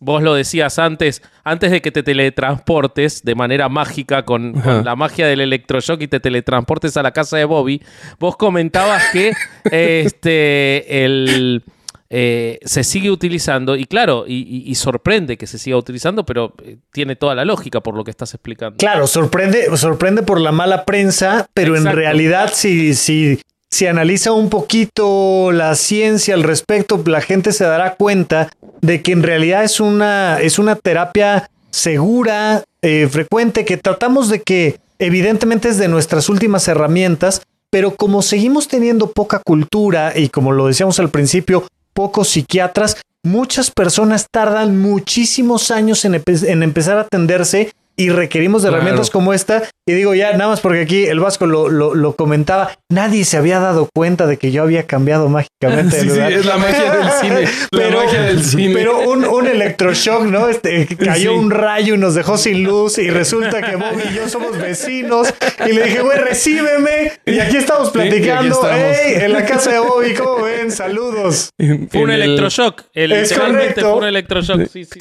vos 0.00 0.22
lo 0.22 0.34
decías 0.34 0.78
antes, 0.78 1.22
antes 1.44 1.70
de 1.70 1.80
que 1.82 1.90
te 1.90 2.02
teletransportes 2.02 3.22
de 3.22 3.34
manera 3.34 3.68
mágica 3.68 4.24
con, 4.24 4.54
la 4.84 4.94
magia 4.96 5.26
del 5.26 5.40
electroshock 5.40 6.00
y 6.02 6.08
te 6.08 6.20
teletransportes 6.20 6.96
a 6.96 7.02
la 7.02 7.12
casa 7.12 7.36
de 7.36 7.44
Bobby, 7.44 7.82
vos 8.18 8.36
comentabas 8.36 9.02
que 9.12 9.32
este 9.70 11.04
el 11.04 11.62
eh, 12.08 12.60
se 12.64 12.84
sigue 12.84 13.10
utilizando 13.10 13.74
y 13.74 13.84
claro, 13.84 14.26
y, 14.28 14.34
y- 14.36 14.70
y 14.70 14.74
sorprende 14.76 15.36
que 15.36 15.48
se 15.48 15.58
siga 15.58 15.76
utilizando, 15.76 16.24
pero 16.24 16.54
eh, 16.62 16.76
tiene 16.92 17.16
toda 17.16 17.34
la 17.34 17.44
lógica 17.44 17.80
por 17.80 17.96
lo 17.96 18.04
que 18.04 18.12
estás 18.12 18.32
explicando. 18.32 18.76
Claro, 18.76 19.08
sorprende, 19.08 19.76
sorprende 19.76 20.22
por 20.22 20.40
la 20.40 20.52
mala 20.52 20.84
prensa, 20.84 21.48
pero 21.52 21.76
en 21.76 21.84
realidad 21.86 22.50
si, 22.54 22.94
si, 22.94 23.40
si 23.72 23.86
analiza 23.88 24.30
un 24.30 24.50
poquito 24.50 25.50
la 25.50 25.74
ciencia 25.74 26.34
al 26.34 26.44
respecto, 26.44 27.02
la 27.06 27.20
gente 27.20 27.50
se 27.52 27.64
dará 27.64 27.96
cuenta 27.96 28.50
de 28.86 29.02
que 29.02 29.12
en 29.12 29.22
realidad 29.22 29.64
es 29.64 29.80
una, 29.80 30.38
es 30.40 30.58
una 30.58 30.76
terapia 30.76 31.50
segura, 31.70 32.64
eh, 32.82 33.08
frecuente, 33.10 33.64
que 33.64 33.76
tratamos 33.76 34.28
de 34.28 34.42
que 34.42 34.78
evidentemente 34.98 35.68
es 35.68 35.76
de 35.76 35.88
nuestras 35.88 36.28
últimas 36.28 36.68
herramientas, 36.68 37.42
pero 37.70 37.96
como 37.96 38.22
seguimos 38.22 38.68
teniendo 38.68 39.10
poca 39.10 39.40
cultura 39.44 40.16
y 40.16 40.28
como 40.28 40.52
lo 40.52 40.68
decíamos 40.68 41.00
al 41.00 41.10
principio, 41.10 41.66
pocos 41.92 42.28
psiquiatras, 42.28 42.96
muchas 43.24 43.70
personas 43.70 44.26
tardan 44.30 44.80
muchísimos 44.80 45.70
años 45.70 46.04
en, 46.04 46.22
en 46.24 46.62
empezar 46.62 46.96
a 46.98 47.02
atenderse 47.02 47.72
y 47.96 48.10
requerimos 48.10 48.62
de 48.62 48.68
Claro. 48.68 48.82
herramientas 48.82 49.10
como 49.10 49.32
esta. 49.32 49.62
Y 49.88 49.92
digo 49.92 50.14
ya, 50.14 50.32
nada 50.32 50.48
más 50.50 50.60
porque 50.60 50.80
aquí 50.80 51.06
el 51.06 51.20
Vasco 51.20 51.46
lo, 51.46 51.68
lo- 51.68 51.94
lo 51.94 52.16
comentaba, 52.16 52.72
nadie 52.90 53.24
se 53.24 53.36
había 53.36 53.60
dado 53.60 53.88
cuenta 53.94 54.26
de 54.26 54.36
que 54.36 54.50
yo 54.50 54.62
había 54.64 54.82
cambiado 54.84 55.28
mágicamente 55.28 55.96
de 55.96 56.02
Sí, 56.02 56.08
sí, 56.08 56.14
lugar. 56.14 56.32
es 56.32 56.44
la 56.44 56.56
magia 56.56 56.92
del 56.92 57.10
cine. 57.20 57.40
La 57.42 57.48
Pero, 57.70 58.04
magia 58.04 58.22
del 58.22 58.44
cine. 58.44 58.74
pero 58.74 58.98
un, 59.08 59.24
un 59.24 59.46
electroshock, 59.46 60.24
¿no? 60.24 60.48
Este, 60.48 60.86
cayó 60.98 61.30
Sí. 61.32 61.38
un 61.38 61.50
rayo 61.52 61.94
y 61.94 61.98
nos 61.98 62.14
dejó 62.16 62.36
sin 62.36 62.64
luz 62.64 62.98
y 62.98 63.10
resulta 63.10 63.62
que 63.62 63.76
Bobby 63.76 64.02
y 64.10 64.14
yo 64.16 64.28
somos 64.28 64.58
vecinos 64.58 65.32
y 65.64 65.72
le 65.72 65.84
dije, 65.84 66.00
güey, 66.00 66.18
recíbeme 66.18 67.12
y 67.24 67.38
aquí 67.38 67.56
estamos 67.56 67.92
Sí, 67.92 67.98
y 67.98 68.00
aquí 68.00 68.08
platicando, 68.10 68.54
estamos. 68.56 68.96
¡Ey! 69.04 69.14
En 69.22 69.32
la 69.32 69.44
casa 69.46 69.70
de 69.72 69.78
Bobby, 69.78 70.14
¿cómo 70.14 70.42
ven? 70.44 70.70
Saludos. 70.72 71.50
Fue 71.90 72.02
un 72.02 72.10
el- 72.10 72.22
electroshock. 72.22 72.82
el- 72.92 73.12
Es 73.12 73.32
correcto. 73.32 73.80
fue 73.82 73.98
un 73.98 74.04
electroshock. 74.04 74.66
sí, 74.68 74.84
sí. 74.84 74.98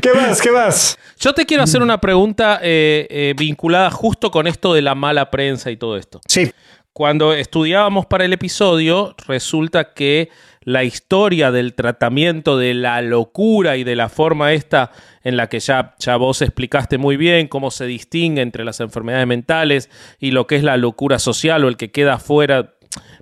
¿Qué 0.00 0.10
más? 0.14 0.40
¿Qué 0.40 0.50
más? 0.52 0.98
Yo 1.20 1.32
te 1.32 1.46
quiero 1.46 1.64
hacer 1.64 1.82
una 1.82 2.00
pregunta 2.00 2.60
eh, 2.62 3.06
eh, 3.10 3.34
vinculada 3.36 3.90
justo 3.90 4.30
con 4.30 4.46
esto 4.46 4.72
de 4.72 4.82
la 4.82 4.94
mala 4.94 5.30
prensa 5.30 5.70
y 5.70 5.76
todo 5.76 5.96
esto. 5.96 6.20
Sí. 6.28 6.52
cuando 6.92 7.32
estudiábamos 7.32 8.06
para 8.06 8.24
el 8.24 8.32
episodio, 8.32 9.14
resulta 9.26 9.92
que 9.94 10.30
la 10.62 10.84
historia 10.84 11.50
del 11.50 11.74
tratamiento 11.74 12.58
de 12.58 12.74
la 12.74 13.00
locura 13.02 13.76
y 13.76 13.84
de 13.84 13.96
la 13.96 14.08
forma 14.08 14.52
esta 14.52 14.92
en 15.22 15.36
la 15.36 15.48
que 15.48 15.60
ya, 15.60 15.94
ya 15.98 16.16
vos 16.16 16.42
explicaste 16.42 16.98
muy 16.98 17.16
bien 17.16 17.48
cómo 17.48 17.70
se 17.70 17.86
distingue 17.86 18.42
entre 18.42 18.64
las 18.64 18.80
enfermedades 18.80 19.26
mentales 19.26 19.90
y 20.18 20.32
lo 20.32 20.46
que 20.46 20.56
es 20.56 20.62
la 20.62 20.76
locura 20.76 21.18
social 21.18 21.64
o 21.64 21.68
el 21.68 21.76
que 21.76 21.90
queda 21.90 22.18
fuera, 22.18 22.74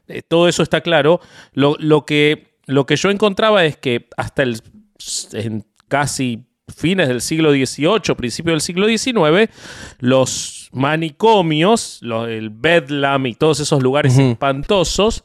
eh, 0.09 0.22
todo 0.22 0.49
eso 0.49 0.62
está 0.62 0.80
claro. 0.80 1.20
Lo, 1.53 1.76
lo 1.78 2.05
que, 2.05 2.59
lo 2.66 2.84
que 2.84 2.97
yo 2.97 3.11
encontraba 3.11 3.64
es 3.64 3.76
que 3.76 4.09
hasta 4.16 4.42
el 4.42 4.61
en 5.34 5.64
casi 5.88 6.47
fines 6.75 7.07
del 7.09 7.21
siglo 7.21 7.53
XVIII, 7.53 8.14
principio 8.17 8.53
del 8.53 8.61
siglo 8.61 8.89
XIX, 8.89 9.49
los 10.01 10.69
manicomios, 10.73 11.99
lo- 12.03 12.27
el 12.27 12.51
Bedlam 12.51 13.27
y 13.27 13.35
todos 13.35 13.61
esos 13.61 13.83
lugares 13.83 14.19
espantosos, 14.19 15.23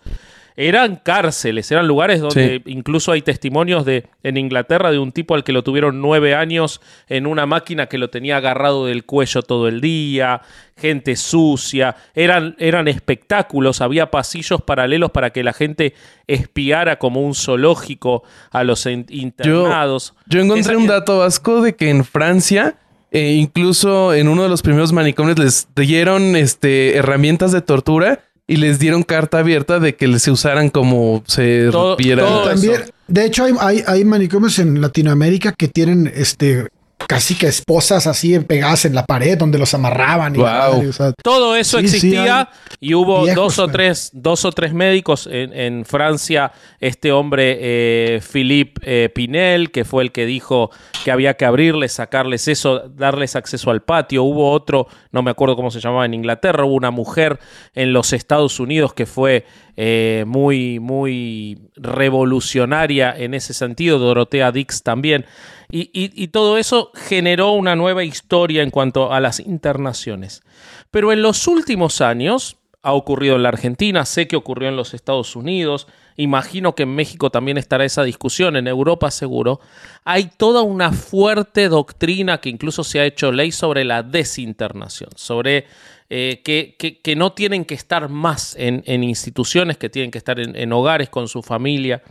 eran 0.56 0.98
cárceles, 0.98 1.72
eran 1.72 1.88
lugares 1.88 2.20
donde 2.22 2.62
incluso 2.66 3.12
hay 3.12 3.22
testimonios 3.22 3.86
de 3.86 4.08
en 4.24 4.38
Inglaterra 4.38 4.92
de 4.92 5.00
un 5.00 5.12
tipo 5.12 5.34
al 5.36 5.44
que 5.44 5.52
lo 5.54 5.64
tuvieron 5.64 6.02
nueve 6.02 6.36
años 6.36 6.82
en 7.10 7.26
una 7.26 7.46
máquina 7.46 7.88
que 7.88 7.98
lo 7.98 8.10
tenía 8.10 8.38
agarrado 8.38 8.86
del 8.86 9.06
cuello 9.06 9.42
todo 9.42 9.68
el 9.68 9.82
día, 9.82 10.42
gente 10.78 11.16
sucia, 11.16 11.96
eran, 12.16 12.56
eran 12.60 12.88
espectáculos, 12.88 13.82
había 13.82 14.12
pasillos 14.12 14.62
paralelos 14.62 15.12
para 15.12 15.30
que 15.32 15.44
la 15.44 15.54
gente 15.54 15.94
espiara 16.28 16.98
como 17.00 17.22
un 17.22 17.36
zoológico 17.36 18.24
a 18.52 18.64
los 18.64 18.86
in- 18.86 19.06
internados. 19.10 20.14
Yo 20.28 20.40
encontré 20.42 20.74
Esa- 20.74 20.78
un 20.78 20.88
dato 20.88 21.20
vasco 21.20 21.62
de 21.62 21.76
que 21.76 21.90
en 21.90 22.04
Francia, 22.06 22.76
eh, 23.12 23.34
incluso 23.34 24.14
en 24.14 24.28
uno 24.28 24.44
de 24.44 24.50
los 24.50 24.62
primeros 24.62 24.94
manicomios, 24.94 25.38
les 25.38 25.68
dieron 25.76 26.36
este, 26.36 26.96
herramientas 26.98 27.52
de 27.52 27.62
tortura 27.62 28.20
y 28.52 28.58
les 28.58 28.80
dieron 28.80 29.04
carta 29.04 29.40
abierta 29.40 29.80
de 29.80 29.96
que 29.96 30.20
se 30.20 30.30
usaran 30.30 30.70
como 30.70 31.24
se 31.26 31.70
Todo- 31.72 31.96
viera. 31.96 32.26
todo 32.26 32.50
También, 32.50 32.82
de 33.08 33.26
hecho, 33.26 33.46
hay, 33.46 33.54
hay, 33.60 33.84
hay 33.88 34.04
manicomios 34.04 34.60
en 34.60 34.82
Latinoamérica 34.82 35.54
que 35.54 35.68
tienen 35.70 36.12
este 36.14 36.68
casi 37.08 37.36
que 37.36 37.48
esposas 37.48 38.08
así 38.08 38.40
pegadas 38.40 38.86
en 38.86 38.96
la 38.96 39.06
pared 39.06 39.38
donde 39.38 39.58
los 39.58 39.74
amarraban. 39.74 40.36
Y 40.36 40.40
madre, 40.40 40.90
o 40.90 40.94
sea, 40.94 41.14
Todo 41.24 41.56
eso 41.56 41.80
Sí, 41.80 41.86
existía 41.86 42.50
y 42.80 42.94
hubo 42.94 43.24
viejos, 43.24 43.36
dos 43.36 43.60
o 43.60 43.68
tres, 43.68 44.10
dos 44.14 44.46
o 44.46 44.52
tres 44.52 44.74
médicos 44.74 45.28
en, 45.32 45.54
en 45.54 45.86
Francia. 45.86 46.52
Este 46.80 47.12
hombre, 47.12 47.58
eh, 47.60 48.22
Philippe 48.22 48.82
eh, 48.84 49.10
Pinel, 49.10 49.72
que 49.72 49.86
fue 49.86 50.04
el 50.04 50.12
que 50.12 50.26
dijo 50.26 50.72
que 51.04 51.12
había 51.12 51.36
que 51.36 51.46
abrirles, 51.46 51.94
sacarles 51.94 52.48
eso, 52.48 52.90
darles 52.90 53.36
acceso 53.36 53.72
al 53.72 53.82
patio. 53.82 54.24
Hubo 54.24 54.52
otro, 54.52 54.88
no 55.12 55.22
me 55.22 55.32
acuerdo 55.32 55.56
cómo 55.56 55.72
se 55.72 55.80
llamaba 55.80 56.06
en 56.06 56.14
Inglaterra, 56.14 56.66
hubo 56.66 56.76
una 56.76 56.92
mujer 56.92 57.40
en 57.74 57.94
los 57.94 58.14
Estados 58.14 58.60
Unidos 58.60 58.94
que 58.94 59.06
fue 59.06 59.46
eh, 59.78 60.26
muy, 60.28 60.80
muy 60.80 61.58
revolucionaria 61.76 63.14
en 63.18 63.34
ese 63.34 63.54
sentido. 63.54 64.00
Dorotea 64.00 64.52
Dix 64.52 64.84
también. 64.84 65.26
Y, 65.72 66.28
todo 66.28 66.58
eso 66.58 66.92
generó 66.94 67.52
una 67.54 67.76
nueva 67.76 68.04
historia 68.04 68.62
en 68.62 68.72
cuanto 68.72 69.14
a 69.14 69.20
las 69.20 69.40
internaciones. 69.40 70.44
Pero 70.92 71.14
en 71.14 71.22
los 71.22 71.48
últimos 71.48 72.02
años, 72.02 72.58
ha 72.84 72.94
ocurrido 72.94 73.36
en 73.36 73.44
la 73.44 73.50
Argentina, 73.50 74.06
sé 74.06 74.28
que 74.28 74.36
ocurrió 74.36 74.68
en 74.68 74.76
los 74.76 74.94
Estados 74.94 75.36
Unidos, 75.36 75.88
imagino 76.18 76.76
que 76.76 76.84
en 76.84 76.94
México 76.94 77.30
también 77.30 77.58
estará 77.58 77.86
esa 77.86 78.04
discusión, 78.04 78.58
en 78.58 78.68
Europa 78.68 79.12
seguro, 79.12 79.62
hay 80.04 80.32
toda 80.36 80.62
una 80.62 80.92
fuerte 80.92 81.70
doctrina 81.70 82.40
que 82.40 82.50
incluso 82.50 82.84
se 82.84 83.00
ha 83.00 83.06
hecho 83.06 83.32
ley 83.32 83.52
sobre 83.52 83.86
la 83.86 84.04
desinternación, 84.04 85.12
sobre 85.16 85.68
eh, 86.10 86.42
que, 86.44 87.16
no 87.16 87.32
tienen 87.32 87.64
que 87.64 87.76
estar 87.76 88.10
más 88.10 88.56
en, 88.60 89.04
instituciones, 89.04 89.78
que 89.78 89.90
tienen 89.90 90.12
que 90.12 90.18
estar 90.18 90.38
en 90.40 90.74
hogares 90.74 91.10
con 91.10 91.30
su 91.30 91.42
familia. 91.42 92.02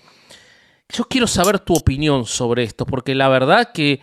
Yo 0.93 1.05
quiero 1.05 1.27
saber 1.27 1.59
tu 1.61 1.75
opinión 1.75 2.25
sobre 2.27 2.65
esto, 2.65 2.85
porque 2.87 3.15
la 3.15 3.29
verdad 3.29 3.71
que 3.73 4.01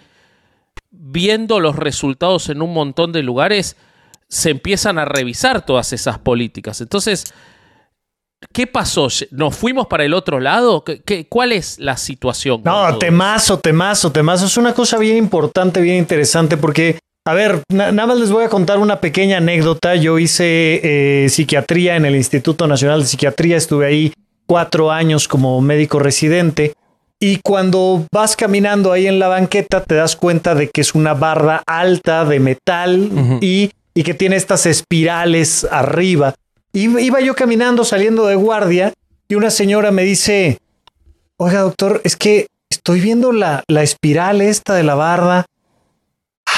viendo 0.92 1.60
los 1.60 1.76
resultados 1.76 2.50
en 2.50 2.62
un 2.62 2.74
montón 2.74 3.12
de 3.12 3.24
lugares, 3.24 3.76
se 4.30 4.50
empiezan 4.50 4.98
a 4.98 5.06
revisar 5.06 5.66
todas 5.66 5.94
esas 5.94 6.18
políticas. 6.20 6.82
Entonces, 6.82 7.26
¿qué 8.54 8.68
pasó? 8.68 9.08
¿Nos 9.32 9.56
fuimos 9.56 9.88
para 9.88 10.06
el 10.06 10.14
otro 10.14 10.40
lado? 10.40 10.84
¿Qué, 10.84 11.02
qué- 11.02 11.28
cuál 11.28 11.52
es 11.52 11.78
la 11.80 11.98
situación? 11.98 12.62
No, 12.64 12.98
temazo, 12.98 13.60
temazo, 13.60 14.12
temazo. 14.12 14.46
Es 14.46 14.58
una 14.58 14.74
cosa 14.74 14.98
bien 14.98 15.18
importante, 15.18 15.82
bien 15.82 15.98
interesante, 15.98 16.58
porque, 16.58 17.00
a 17.26 17.34
ver, 17.34 17.62
na- 17.72 17.92
nada 17.92 18.08
más 18.08 18.18
les 18.18 18.32
voy 18.32 18.44
a 18.44 18.50
contar 18.50 18.80
una 18.80 19.00
pequeña 19.02 19.38
anécdota. 19.38 19.96
Yo 19.96 20.20
hice 20.20 20.80
eh, 21.26 21.30
psiquiatría 21.30 21.96
en 21.96 22.06
el 22.06 22.16
Instituto 22.16 22.68
Nacional 22.68 23.02
de 23.02 23.08
Psiquiatría, 23.08 23.58
estuve 23.58 23.86
ahí 23.86 24.14
cuatro 24.48 24.92
años 24.92 25.28
como 25.28 25.62
médico 25.62 26.00
residente. 26.00 26.74
Y 27.20 27.38
cuando 27.44 28.06
vas 28.12 28.36
caminando 28.36 28.92
ahí 28.92 29.08
en 29.08 29.20
la 29.20 29.28
banqueta, 29.28 29.84
te 29.84 29.96
das 29.96 30.16
cuenta 30.16 30.56
de 30.56 30.70
que 30.70 30.82
es 30.82 30.96
una 30.96 31.14
barra 31.14 31.62
alta 31.68 32.26
de 32.26 32.40
metal 32.40 33.40
y, 33.42 33.72
y 33.94 34.04
que 34.04 34.14
tiene 34.14 34.36
estas 34.36 34.66
espirales 34.66 35.68
arriba. 35.70 36.36
Y 36.74 36.86
iba 37.00 37.20
yo 37.22 37.36
caminando, 37.36 37.84
saliendo 37.84 38.28
de 38.28 38.36
guardia, 38.36 38.94
y 39.28 39.36
una 39.36 39.50
señora 39.50 39.92
me 39.92 40.04
dice, 40.04 40.60
Oiga, 41.40 41.62
doctor, 41.62 42.02
es 42.04 42.16
que 42.16 42.48
estoy 42.68 43.00
viendo 43.00 43.32
la, 43.32 43.64
la 43.68 43.84
espiral 43.84 44.42
esta 44.42 44.74
de 44.74 44.82
la 44.82 44.96
barda. 44.96 45.46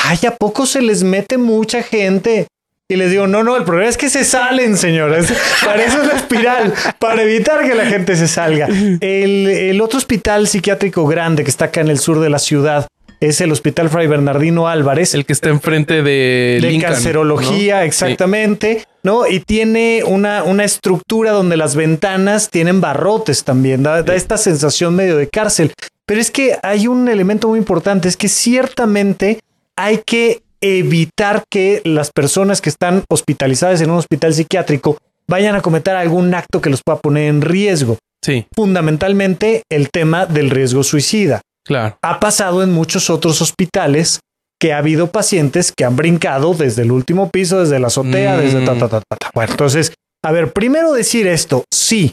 Ay, 0.05 0.19
¿a 0.25 0.37
poco 0.37 0.65
se 0.65 0.81
les 0.81 1.03
mete 1.03 1.37
mucha 1.37 1.83
gente? 1.83 2.47
Y 2.91 2.95
les 2.95 3.11
digo, 3.11 3.27
no, 3.27 3.43
no, 3.43 3.55
el 3.55 3.65
problema 3.65 3.87
es 3.87 3.97
que 3.97 4.09
se 4.09 4.23
salen, 4.23 4.75
señoras. 4.75 5.31
Para 5.65 5.83
eso 5.83 6.01
es 6.01 6.07
la 6.07 6.15
espiral, 6.15 6.73
para 6.97 7.21
evitar 7.21 7.63
que 7.63 7.75
la 7.75 7.85
gente 7.85 8.15
se 8.15 8.27
salga. 8.27 8.67
El, 8.67 9.47
el 9.47 9.79
otro 9.79 9.99
hospital 9.99 10.47
psiquiátrico 10.47 11.05
grande 11.05 11.43
que 11.43 11.51
está 11.51 11.65
acá 11.65 11.81
en 11.81 11.89
el 11.89 11.99
sur 11.99 12.19
de 12.19 12.31
la 12.31 12.39
ciudad 12.39 12.87
es 13.19 13.41
el 13.41 13.51
Hospital 13.51 13.89
Fray 13.89 14.07
Bernardino 14.07 14.67
Álvarez 14.67 15.13
El 15.13 15.25
que 15.25 15.33
está 15.33 15.49
enfrente 15.49 16.01
de, 16.01 16.59
de 16.61 16.67
Lincoln, 16.71 16.93
cancerología, 16.93 17.79
¿no? 17.79 17.83
exactamente, 17.83 18.85
¿no? 19.03 19.27
Y 19.27 19.41
tiene 19.41 20.03
una, 20.05 20.43
una 20.43 20.63
estructura 20.63 21.31
donde 21.31 21.57
las 21.57 21.75
ventanas 21.75 22.49
tienen 22.49 22.81
barrotes 22.81 23.43
también, 23.43 23.83
da, 23.83 24.03
da 24.03 24.15
esta 24.15 24.37
sensación 24.37 24.95
medio 24.95 25.17
de 25.17 25.27
cárcel. 25.27 25.73
Pero 26.05 26.21
es 26.21 26.31
que 26.31 26.57
hay 26.63 26.87
un 26.87 27.07
elemento 27.07 27.49
muy 27.49 27.59
importante, 27.59 28.07
es 28.07 28.17
que 28.17 28.29
ciertamente 28.29 29.39
hay 29.75 30.01
que 30.05 30.41
evitar 30.61 31.43
que 31.49 31.81
las 31.85 32.11
personas 32.11 32.61
que 32.61 32.69
están 32.69 33.03
hospitalizadas 33.09 33.81
en 33.81 33.91
un 33.91 33.97
hospital 33.97 34.33
psiquiátrico 34.33 34.97
vayan 35.27 35.55
a 35.55 35.61
cometer 35.61 35.95
algún 35.95 36.33
acto 36.33 36.61
que 36.61 36.69
los 36.69 36.81
pueda 36.83 36.99
poner 36.99 37.29
en 37.29 37.41
riesgo. 37.41 37.97
Sí, 38.23 38.45
Fundamentalmente 38.55 39.63
el 39.69 39.89
tema 39.91 40.25
del 40.25 40.49
riesgo 40.49 40.83
suicida 40.83 41.41
claro. 41.65 41.97
ha 42.01 42.19
pasado 42.19 42.63
en 42.63 42.71
muchos 42.73 43.09
otros 43.09 43.41
hospitales 43.41 44.19
que 44.59 44.73
ha 44.73 44.79
habido 44.79 45.07
pacientes 45.11 45.71
que 45.71 45.85
han 45.85 45.95
brincado 45.95 46.53
desde 46.53 46.81
el 46.81 46.91
último 46.91 47.29
piso, 47.29 47.61
desde 47.61 47.79
la 47.79 47.87
azotea, 47.87 48.35
Mm. 48.35 48.39
desde 48.41 48.65
ta, 48.65 48.73
ta, 48.77 48.89
ta, 48.89 48.99
ta, 49.01 49.15
ta. 49.17 49.31
Bueno, 49.33 49.51
entonces, 49.51 49.93
a 50.21 50.31
ver, 50.33 50.51
primero 50.51 50.91
decir 50.91 51.27
esto, 51.27 51.63
sí, 51.71 52.11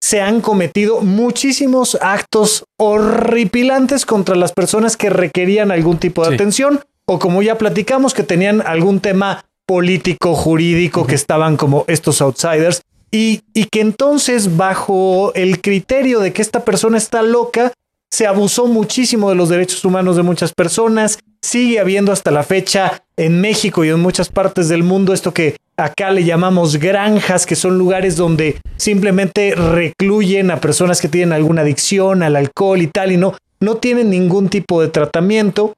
se 0.00 0.20
han 0.20 0.40
cometido 0.40 1.00
muchísimos 1.00 1.98
actos 2.00 2.64
horripilantes 2.78 4.06
contra 4.06 4.36
las 4.36 4.52
personas 4.52 4.96
que 4.96 5.10
requerían 5.10 5.72
algún 5.72 5.98
tipo 5.98 6.22
de 6.22 6.28
Sí. 6.28 6.34
atención 6.34 6.80
o 7.06 7.18
como 7.18 7.42
ya 7.42 7.58
platicamos, 7.58 8.14
que 8.14 8.22
tenían 8.22 8.62
algún 8.66 9.00
tema 9.00 9.44
político, 9.66 10.34
jurídico, 10.34 11.06
que 11.06 11.14
estaban 11.14 11.56
como 11.56 11.84
estos 11.88 12.20
outsiders 12.20 12.82
y, 13.10 13.42
y 13.54 13.64
que 13.66 13.80
entonces 13.80 14.56
bajo 14.56 15.32
el 15.34 15.60
criterio 15.60 16.20
de 16.20 16.32
que 16.32 16.42
esta 16.42 16.64
persona 16.64 16.98
está 16.98 17.22
loca, 17.22 17.72
se 18.10 18.26
abusó 18.26 18.66
muchísimo 18.66 19.28
de 19.28 19.34
los 19.34 19.48
derechos 19.48 19.84
humanos 19.84 20.16
de 20.16 20.22
muchas 20.22 20.52
personas. 20.52 21.18
Sigue 21.42 21.80
habiendo 21.80 22.12
hasta 22.12 22.30
la 22.30 22.44
fecha 22.44 23.02
en 23.16 23.40
México 23.40 23.84
y 23.84 23.88
en 23.88 24.00
muchas 24.00 24.28
partes 24.28 24.68
del 24.68 24.84
mundo 24.84 25.12
esto 25.12 25.34
que 25.34 25.56
acá 25.76 26.10
le 26.10 26.24
llamamos 26.24 26.76
granjas, 26.76 27.44
que 27.44 27.56
son 27.56 27.76
lugares 27.76 28.16
donde 28.16 28.60
simplemente 28.76 29.54
recluyen 29.56 30.52
a 30.52 30.60
personas 30.60 31.00
que 31.00 31.08
tienen 31.08 31.32
alguna 31.32 31.62
adicción 31.62 32.22
al 32.22 32.36
alcohol 32.36 32.82
y 32.82 32.86
tal 32.86 33.10
y 33.10 33.16
no, 33.16 33.36
no 33.60 33.76
tienen 33.78 34.10
ningún 34.10 34.48
tipo 34.48 34.80
de 34.80 34.88
tratamiento. 34.88 35.74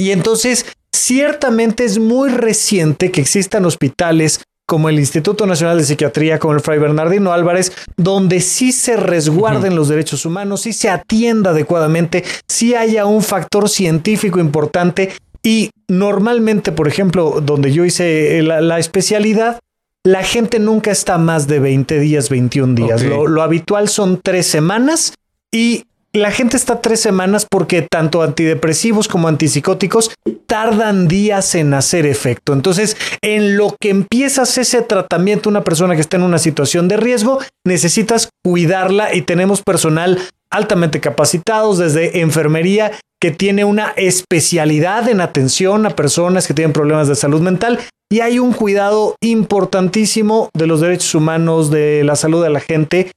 Y 0.00 0.12
entonces, 0.12 0.64
ciertamente 0.90 1.84
es 1.84 1.98
muy 1.98 2.30
reciente 2.30 3.10
que 3.10 3.20
existan 3.20 3.66
hospitales 3.66 4.40
como 4.66 4.88
el 4.88 4.98
Instituto 4.98 5.44
Nacional 5.44 5.76
de 5.76 5.84
Psiquiatría, 5.84 6.38
como 6.38 6.54
el 6.54 6.60
Fray 6.60 6.78
Bernardino 6.78 7.34
Álvarez, 7.34 7.70
donde 7.98 8.40
sí 8.40 8.72
se 8.72 8.96
resguarden 8.96 9.76
los 9.76 9.88
derechos 9.88 10.24
humanos, 10.24 10.62
sí 10.62 10.72
se 10.72 10.88
atienda 10.88 11.50
adecuadamente, 11.50 12.24
sí 12.48 12.74
haya 12.74 13.04
un 13.04 13.20
factor 13.22 13.68
científico 13.68 14.40
importante. 14.40 15.12
Y 15.42 15.68
normalmente, 15.86 16.72
por 16.72 16.88
ejemplo, 16.88 17.42
donde 17.42 17.70
yo 17.70 17.84
hice 17.84 18.40
la, 18.42 18.62
la 18.62 18.78
especialidad, 18.78 19.58
la 20.02 20.22
gente 20.22 20.60
nunca 20.60 20.92
está 20.92 21.18
más 21.18 21.46
de 21.46 21.58
20 21.58 22.00
días, 22.00 22.30
21 22.30 22.74
días. 22.74 23.02
Lo, 23.02 23.26
lo 23.26 23.42
habitual 23.42 23.90
son 23.90 24.18
tres 24.22 24.46
semanas 24.46 25.12
y 25.52 25.84
la 26.12 26.32
gente 26.32 26.56
está 26.56 26.80
tres 26.80 27.00
semanas 27.00 27.46
porque 27.48 27.82
tanto 27.82 28.22
antidepresivos 28.22 29.06
como 29.06 29.28
antipsicóticos 29.28 30.10
tardan 30.46 31.06
días 31.06 31.54
en 31.54 31.72
hacer 31.74 32.06
efecto. 32.06 32.52
Entonces, 32.52 32.96
en 33.22 33.56
lo 33.56 33.76
que 33.80 33.90
empiezas 33.90 34.58
ese 34.58 34.82
tratamiento, 34.82 35.48
una 35.48 35.62
persona 35.62 35.94
que 35.94 36.00
está 36.00 36.16
en 36.16 36.24
una 36.24 36.38
situación 36.38 36.88
de 36.88 36.96
riesgo, 36.96 37.38
necesitas 37.64 38.28
cuidarla 38.44 39.14
y 39.14 39.22
tenemos 39.22 39.62
personal 39.62 40.18
altamente 40.50 41.00
capacitados 41.00 41.78
desde 41.78 42.20
enfermería 42.20 42.92
que 43.20 43.30
tiene 43.30 43.64
una 43.64 43.90
especialidad 43.96 45.08
en 45.08 45.20
atención 45.20 45.86
a 45.86 45.90
personas 45.90 46.46
que 46.46 46.54
tienen 46.54 46.72
problemas 46.72 47.06
de 47.06 47.14
salud 47.14 47.40
mental 47.40 47.78
y 48.10 48.20
hay 48.20 48.40
un 48.40 48.52
cuidado 48.52 49.14
importantísimo 49.20 50.48
de 50.54 50.66
los 50.66 50.80
derechos 50.80 51.14
humanos, 51.14 51.70
de 51.70 52.02
la 52.02 52.16
salud 52.16 52.42
de 52.42 52.50
la 52.50 52.60
gente, 52.60 53.12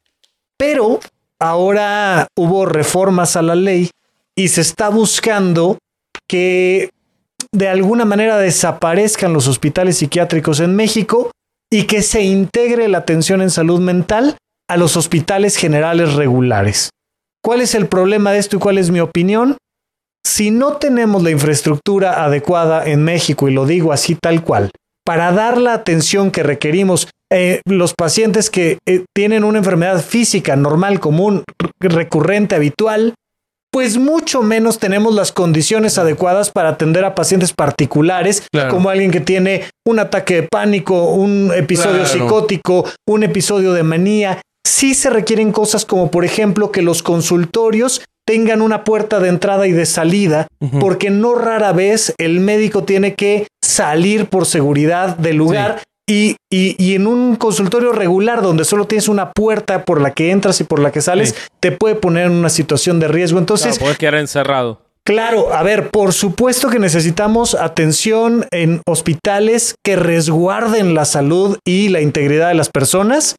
pero 0.58 1.00
ahora 1.44 2.28
hubo 2.38 2.66
reformas 2.66 3.36
a 3.36 3.42
la 3.42 3.56
ley 3.56 3.90
y 4.34 4.48
se 4.48 4.62
está 4.62 4.88
buscando 4.88 5.78
que 6.26 6.90
de 7.52 7.68
alguna 7.68 8.06
manera 8.06 8.38
desaparezcan 8.38 9.34
los 9.34 9.48
hospitales 9.48 9.98
psiquiátricos 9.98 10.62
en 10.62 10.76
México 10.76 11.32
y 11.70 11.84
que 11.84 12.02
se 12.02 12.22
integre 12.22 12.88
la 12.88 13.00
atención 13.00 13.42
en 13.42 13.50
salud 13.50 13.82
mental 13.82 14.38
a 14.70 14.78
los 14.78 14.96
hospitales 14.96 15.58
generales 15.58 16.14
regulares. 16.14 16.92
¿Cuál 17.44 17.60
es 17.60 17.76
el 17.76 17.88
problema 17.88 18.32
de 18.32 18.40
esto 18.40 18.56
y 18.56 18.60
cuál 18.60 18.78
es 18.78 18.90
mi 18.90 19.02
opinión? 19.02 19.58
Si 20.26 20.50
no 20.50 20.78
tenemos 20.78 21.24
la 21.24 21.32
infraestructura 21.32 22.24
adecuada 22.24 22.86
en 22.86 23.04
México, 23.04 23.50
y 23.50 23.54
lo 23.54 23.66
digo 23.66 23.92
así 23.92 24.16
tal 24.16 24.44
cual, 24.44 24.72
para 25.04 25.34
dar 25.34 25.58
la 25.58 25.74
atención 25.74 26.32
que 26.32 26.42
requerimos 26.42 27.10
eh, 27.34 27.62
los 27.66 27.94
pacientes 27.94 28.50
que 28.50 28.78
eh, 28.86 29.04
tienen 29.16 29.44
una 29.44 29.58
enfermedad 29.58 30.02
física 30.04 30.56
normal, 30.56 31.00
común, 31.00 31.44
recurrente, 31.80 32.56
habitual, 32.56 33.14
pues 33.72 33.98
mucho 33.98 34.44
menos 34.44 34.78
tenemos 34.78 35.16
las 35.16 35.32
condiciones 35.32 35.98
adecuadas 35.98 36.52
para 36.52 36.70
atender 36.70 37.06
a 37.06 37.16
pacientes 37.16 37.54
particulares, 37.54 38.44
Claro. 38.52 38.70
como 38.70 38.90
alguien 38.90 39.10
que 39.10 39.20
tiene 39.20 39.64
un 39.86 39.98
ataque 40.00 40.36
de 40.36 40.44
pánico, 40.44 41.06
un 41.12 41.52
episodio 41.56 42.04
Claro. 42.04 42.08
psicótico, 42.08 42.86
un 43.08 43.24
episodio 43.24 43.74
de 43.74 43.82
manía. 43.84 44.42
Sí 44.66 44.94
se 44.94 45.10
requieren 45.10 45.52
cosas 45.52 45.86
como, 45.86 46.12
por 46.12 46.24
ejemplo, 46.24 46.72
que 46.72 46.84
los 46.84 47.02
consultorios 47.02 48.04
tengan 48.28 48.62
una 48.62 48.84
puerta 48.84 49.20
de 49.20 49.30
entrada 49.30 49.68
y 49.68 49.72
de 49.74 49.86
salida, 49.86 50.48
porque 50.80 51.10
no 51.10 51.36
rara 51.36 51.74
vez 51.74 52.14
el 52.20 52.40
médico 52.40 52.84
tiene 52.84 53.16
que 53.16 53.48
salir 53.62 54.28
por 54.28 54.46
seguridad 54.46 55.18
del 55.18 55.38
lugar. 55.38 55.82
Y, 56.08 56.36
y- 56.52 56.76
y 56.78 56.96
en 56.96 57.08
un 57.08 57.36
consultorio 57.38 57.94
regular 57.94 58.42
donde 58.42 58.66
solo 58.66 58.86
tienes 58.86 59.08
una 59.08 59.32
puerta 59.32 59.86
por 59.86 60.02
la 60.02 60.12
que 60.12 60.32
entras 60.32 60.60
y 60.60 60.66
por 60.66 60.80
la 60.80 60.92
que 60.92 61.02
sales, 61.02 61.30
Sí. 61.30 61.36
te 61.62 61.72
puede 61.72 61.96
poner 61.96 62.26
en 62.26 62.34
una 62.34 62.50
situación 62.50 63.00
de 63.00 63.08
riesgo. 63.08 63.40
Entonces, 63.40 63.74
Claro, 63.78 63.86
podés 63.86 63.98
quedar 63.98 64.16
encerrado. 64.16 64.82
Claro, 65.06 65.54
a 65.54 65.64
ver, 65.64 65.90
por 65.90 66.14
supuesto 66.14 66.70
que 66.70 66.80
necesitamos 66.80 67.56
atención 67.56 68.46
en 68.52 68.82
hospitales 68.86 69.76
que 69.84 69.96
resguarden 69.96 70.94
la 70.94 71.06
salud 71.06 71.58
y 71.66 71.90
la 71.90 72.02
integridad 72.02 72.48
de 72.50 72.54
las 72.56 72.70
personas, 72.70 73.36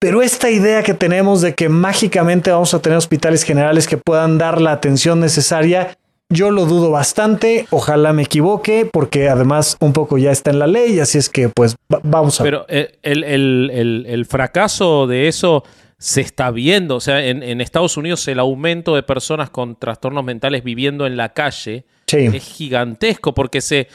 pero 0.00 0.22
esta 0.22 0.50
idea 0.50 0.82
que 0.82 0.94
tenemos 0.94 1.40
de 1.42 1.54
que 1.54 1.68
mágicamente 1.68 2.50
vamos 2.50 2.74
a 2.74 2.80
tener 2.80 2.96
hospitales 2.96 3.42
generales 3.42 3.86
que 3.86 3.96
puedan 3.98 4.38
dar 4.38 4.60
la 4.60 4.72
atención 4.72 5.20
necesaria, 5.20 5.96
yo 6.30 6.50
lo 6.50 6.64
dudo 6.64 6.90
bastante, 6.90 7.66
ojalá 7.70 8.12
me 8.12 8.22
equivoque, 8.22 8.88
porque 8.90 9.28
además 9.28 9.76
un 9.80 9.92
poco 9.92 10.16
ya 10.16 10.30
está 10.30 10.50
en 10.50 10.58
la 10.60 10.66
ley, 10.66 10.98
así 11.00 11.18
es 11.18 11.28
que 11.28 11.48
pues 11.48 11.74
va- 11.92 12.00
vamos 12.02 12.40
a 12.40 12.44
ver. 12.44 12.52
Pero 12.52 12.66
eh, 12.68 12.98
el, 13.02 13.24
el- 13.24 13.70
el- 13.72 14.06
el 14.08 14.26
fracaso 14.26 15.06
de 15.06 15.28
eso 15.28 15.64
se 15.98 16.20
está 16.22 16.50
viendo. 16.50 16.96
O 16.96 17.00
sea, 17.00 17.24
en, 17.26 17.42
en 17.42 17.60
Estados 17.60 17.96
Unidos 17.96 18.26
el 18.28 18.38
aumento 18.38 18.94
de 18.94 19.02
personas 19.02 19.50
con 19.50 19.76
trastornos 19.76 20.24
mentales 20.24 20.64
viviendo 20.64 21.06
en 21.06 21.16
la 21.16 21.34
calle 21.34 21.84
Sí. 22.06 22.16
es 22.32 22.42
gigantesco 22.44 23.34
porque 23.34 23.60
se 23.60 23.88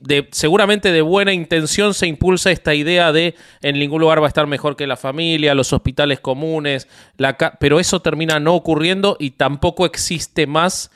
de- 0.00 0.28
seguramente 0.30 0.92
de 0.92 1.00
buena 1.02 1.32
intención 1.32 1.94
se 1.94 2.06
impulsa 2.06 2.50
esta 2.50 2.74
idea 2.74 3.12
de 3.12 3.34
en 3.62 3.78
ningún 3.78 4.00
lugar 4.02 4.20
va 4.20 4.26
a 4.26 4.28
estar 4.28 4.46
mejor 4.46 4.76
que 4.76 4.86
la 4.86 4.96
familia, 4.96 5.54
los 5.54 5.72
hospitales 5.72 6.20
comunes, 6.20 6.86
la 7.16 7.36
pero 7.58 7.80
eso 7.80 8.00
termina 8.00 8.38
no 8.40 8.54
ocurriendo 8.54 9.16
y 9.18 9.30
tampoco 9.32 9.86
existe 9.86 10.46
más 10.46 10.90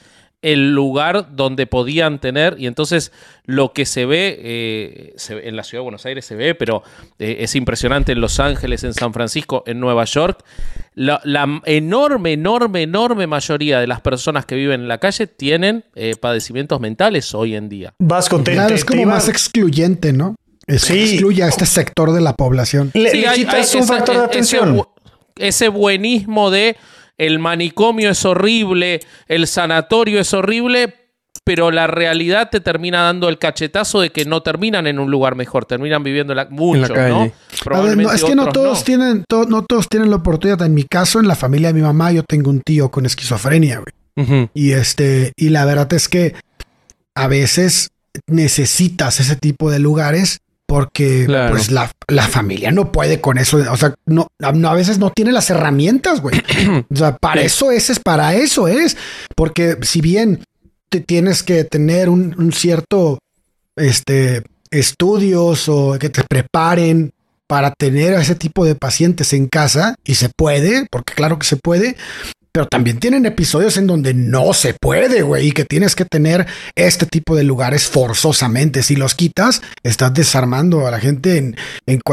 el 0.52 0.72
lugar 0.74 1.34
donde 1.34 1.66
podían 1.66 2.18
tener 2.20 2.56
y 2.58 2.66
entonces 2.66 3.12
lo 3.46 3.72
que 3.72 3.84
se 3.86 4.06
ve, 4.06 4.38
eh, 4.40 5.12
se 5.16 5.34
ve- 5.36 5.48
en 5.48 5.56
la 5.56 5.64
ciudad 5.64 5.80
de 5.80 5.84
Buenos 5.84 6.06
Aires 6.06 6.24
se 6.24 6.34
ve, 6.36 6.54
pero 6.54 6.82
eh, 7.18 7.36
es 7.40 7.54
impresionante 7.56 8.12
en 8.12 8.20
Los 8.20 8.38
Ángeles, 8.40 8.84
en 8.84 8.94
San 8.94 9.12
Francisco, 9.12 9.64
en 9.66 9.80
Nueva 9.80 10.04
York, 10.04 10.44
la, 10.94 11.20
la 11.24 11.60
enorme, 11.64 12.32
enorme, 12.32 12.82
enorme 12.82 13.26
mayoría 13.26 13.80
de 13.80 13.86
las 13.86 14.00
personas 14.00 14.46
que 14.46 14.54
viven 14.54 14.82
en 14.82 14.88
la 14.88 14.98
calle 14.98 15.26
tienen 15.26 15.84
eh, 15.94 16.14
padecimientos 16.20 16.80
mentales 16.80 17.34
hoy 17.34 17.54
en 17.56 17.68
día. 17.68 17.94
Vasco, 17.98 18.40
te, 18.42 18.52
Claro, 18.52 18.68
te- 18.68 18.74
es 18.74 18.84
te 18.86 18.92
como 18.96 19.06
más 19.10 19.28
excluyente, 19.28 20.12
¿no? 20.12 20.36
Es, 20.66 20.82
Sí. 20.82 20.98
Excluye 21.14 21.42
a 21.42 21.48
este 21.48 21.66
sector 21.66 22.12
de 22.12 22.20
la 22.22 22.36
población. 22.36 22.90
le, 22.94 23.10
Sí, 23.10 23.20
le 23.20 23.28
hay- 23.28 23.38
quitas 23.40 23.54
hay 23.74 23.78
un 23.78 23.84
esa- 23.84 23.94
factor 23.94 24.14
de 24.14 24.20
ese 24.22 24.26
atención. 24.30 24.76
bu- 24.78 24.88
Ese, 25.36 25.68
buenismo 25.68 26.50
de 26.50 26.76
el 27.18 27.38
manicomio 27.38 28.10
es 28.10 28.24
horrible, 28.24 29.00
el 29.28 29.46
sanatorio 29.46 30.20
es 30.20 30.32
horrible, 30.34 30.94
pero 31.44 31.70
la 31.70 31.86
realidad 31.86 32.48
te 32.50 32.60
termina 32.60 33.02
dando 33.02 33.28
el 33.28 33.38
cachetazo 33.38 34.00
de 34.00 34.10
que 34.10 34.24
no 34.24 34.42
terminan 34.42 34.86
en 34.86 34.98
un 34.98 35.10
lugar 35.10 35.34
mejor, 35.34 35.66
terminan 35.66 36.02
viviendo 36.02 36.34
la, 36.34 36.46
mucho, 36.46 36.94
calle. 36.94 37.08
¿no? 37.10 37.20
A 37.20 37.24
ver, 37.24 37.32
Probablemente 37.62 38.10
no, 38.12 38.16
es 38.16 38.24
que 38.24 38.34
no 38.34 38.48
todos 38.50 38.82
tienen, 38.84 39.24
to- 39.28 39.44
no 39.44 39.62
todos 39.64 39.88
tienen 39.88 40.10
la 40.10 40.16
oportunidad. 40.16 40.62
En 40.62 40.72
mi 40.74 40.84
caso, 40.84 41.20
en 41.20 41.28
la 41.28 41.34
familia 41.34 41.68
de 41.68 41.74
mi 41.74 41.82
mamá, 41.82 42.12
yo 42.12 42.22
tengo 42.22 42.50
un 42.50 42.60
tío 42.62 42.90
con 42.90 43.04
esquizofrenia, 43.04 43.80
güey. 43.80 44.48
Y 44.54 44.72
este, 44.72 45.32
y 45.36 45.50
la 45.50 45.64
verdad 45.64 45.92
es 45.92 46.08
que 46.08 46.34
a 47.16 47.26
veces 47.28 47.90
necesitas 48.26 49.20
ese 49.20 49.36
tipo 49.36 49.70
de 49.70 49.78
lugares 49.80 50.38
porque 50.74 51.22
Claro. 51.26 51.52
pues 51.54 51.70
la, 51.70 51.88
la 52.08 52.26
familia 52.26 52.72
no 52.72 52.90
puede 52.90 53.20
con 53.20 53.38
eso. 53.38 53.58
O 53.70 53.76
sea, 53.76 53.94
no, 54.06 54.26
no, 54.40 54.68
a 54.68 54.74
veces 54.74 54.98
no 54.98 55.10
tiene 55.10 55.30
las 55.30 55.48
herramientas, 55.48 56.20
güey. 56.20 56.42
O 56.90 56.96
sea, 56.96 57.16
para 57.16 57.42
eso 57.42 57.70
es, 57.70 57.90
es 57.90 58.00
para 58.00 58.34
eso 58.34 58.66
es. 58.66 58.96
Porque 59.36 59.78
si 59.82 60.00
bien 60.00 60.42
te 60.88 60.98
tienes 60.98 61.44
que 61.44 61.62
tener 61.62 62.08
un, 62.08 62.34
un 62.36 62.52
cierto 62.52 63.20
este 63.76 64.42
estudios 64.72 65.68
o 65.68 65.96
que 66.00 66.08
te 66.08 66.24
preparen 66.24 67.12
para 67.46 67.70
tener 67.70 68.12
a 68.14 68.22
ese 68.22 68.34
tipo 68.34 68.64
de 68.64 68.74
pacientes 68.74 69.32
en 69.32 69.46
casa 69.46 69.94
y 70.04 70.16
se 70.16 70.28
puede, 70.28 70.88
porque 70.90 71.14
claro 71.14 71.38
que 71.38 71.46
se 71.46 71.54
puede, 71.54 71.94
pero 72.54 72.66
también 72.68 73.00
tienen 73.00 73.26
episodios 73.26 73.76
en 73.78 73.88
donde 73.88 74.14
no 74.14 74.52
se 74.52 74.74
puede, 74.80 75.22
güey, 75.22 75.48
y 75.48 75.52
que 75.52 75.64
tienes 75.64 75.96
que 75.96 76.04
tener 76.04 76.46
este 76.76 77.04
tipo 77.04 77.34
de 77.34 77.42
lugares 77.42 77.88
forzosamente. 77.88 78.84
Si 78.84 78.94
los 78.94 79.16
quitas, 79.16 79.60
estás 79.82 80.14
desarmando 80.14 80.86
a 80.86 80.92
la 80.92 81.00
gente 81.00 81.36
en, 81.36 81.56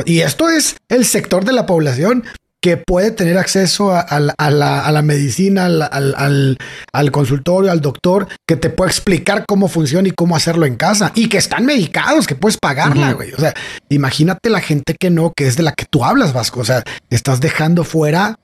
y 0.05 0.21
esto 0.21 0.49
es 0.49 0.77
el 0.89 1.05
sector 1.05 1.45
de 1.45 1.53
la 1.53 1.67
población 1.67 2.23
que 2.63 2.77
puede 2.77 3.11
tener 3.11 3.37
acceso 3.37 3.91
a, 3.91 3.99
a 4.01 4.19
la, 4.19 4.33
a 4.37 4.49
la- 4.49 4.85
a 4.85 4.91
la 4.91 5.01
medicina, 5.03 5.65
al, 5.67 5.81
al- 5.83 6.15
al- 6.17 6.57
al 6.91 7.11
consultorio, 7.11 7.71
al 7.71 7.81
doctor, 7.81 8.27
que 8.47 8.55
te 8.55 8.71
puede 8.71 8.89
explicar 8.89 9.45
cómo 9.47 9.67
funciona 9.67 10.07
y 10.07 10.11
cómo 10.11 10.35
hacerlo 10.35 10.65
en 10.65 10.75
casa. 10.75 11.11
Y 11.13 11.27
que 11.29 11.37
están 11.37 11.65
medicados, 11.67 12.25
que 12.25 12.35
puedes 12.35 12.57
pagarla, 12.57 13.13
güey. 13.13 13.31
O 13.33 13.39
sea, 13.39 13.53
imagínate 13.89 14.49
la 14.49 14.59
gente 14.61 14.95
que 14.99 15.11
no, 15.11 15.33
que 15.35 15.45
es 15.47 15.55
de 15.55 15.63
la 15.63 15.73
que 15.73 15.85
tú 15.85 16.03
hablas, 16.03 16.33
Vasco. 16.33 16.59
O 16.61 16.65
sea, 16.65 16.83
estás 17.11 17.41
dejando 17.41 17.83
fuera 17.83 18.35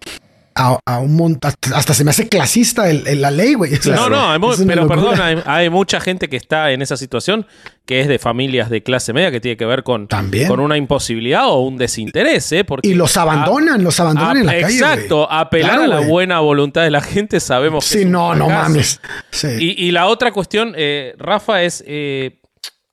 a, 0.58 0.80
a 0.86 1.00
un 1.00 1.16
montón. 1.16 1.52
Hasta 1.74 1.94
se 1.94 2.04
me 2.04 2.10
hace 2.12 2.28
clasista 2.28 2.90
el- 2.90 3.08
el- 3.08 3.22
la 3.22 3.32
ley, 3.32 3.54
güey. 3.54 3.74
O 3.76 3.82
sea, 3.82 3.96
No, 3.96 4.10
no, 4.10 4.32
hay 4.32 4.40
mu- 4.40 4.52
es 4.52 4.60
una 4.60 4.74
pero 4.74 4.88
perdón, 4.88 5.22
hay, 5.22 5.38
hay 5.46 5.70
mucha 5.70 6.00
gente 6.00 6.28
que 6.30 6.36
está 6.38 6.72
en 6.72 6.82
esa 6.82 6.98
situación 6.98 7.46
que 7.86 8.02
es 8.02 8.08
de 8.10 8.20
familias 8.20 8.70
de 8.70 8.84
clase 8.84 9.14
media 9.14 9.32
que 9.32 9.40
tiene 9.40 9.56
que 9.56 9.66
ver 9.66 9.84
con, 9.84 10.08
También. 10.08 10.48
con 10.50 10.60
una 10.60 10.76
imposibilidad 10.76 11.48
o 11.48 11.60
un 11.62 11.78
desinterés, 11.78 12.52
¿eh? 12.52 12.64
Porque 12.66 12.88
Y 12.90 12.96
los 12.96 13.16
abandonan, 13.16 13.84
los 13.84 13.98
abandonan 14.00 14.36
a- 14.36 14.40
en 14.42 14.46
la 14.46 14.60
calle. 14.60 14.74
Exacto, 14.74 15.32
apelar 15.32 15.70
Claro, 15.78 15.84
a 15.84 15.88
la 15.88 15.98
güey. 16.00 16.10
buena 16.10 16.40
voluntad 16.42 16.82
de 16.84 16.92
la 16.92 17.02
gente 17.02 17.40
sabemos 17.40 17.86
que 17.88 17.94
Sí, 17.94 18.00
es 18.00 18.06
un 18.06 18.12
no, 18.12 18.36
no 18.36 18.50
mames. 18.50 19.00
Sí. 19.32 19.48
Y, 19.60 19.86
y 19.88 19.92
la 19.92 20.08
otra 20.08 20.32
cuestión, 20.34 20.74
eh, 20.76 21.14
Rafa, 21.18 21.62
es 21.64 21.84
eh, 21.88 22.40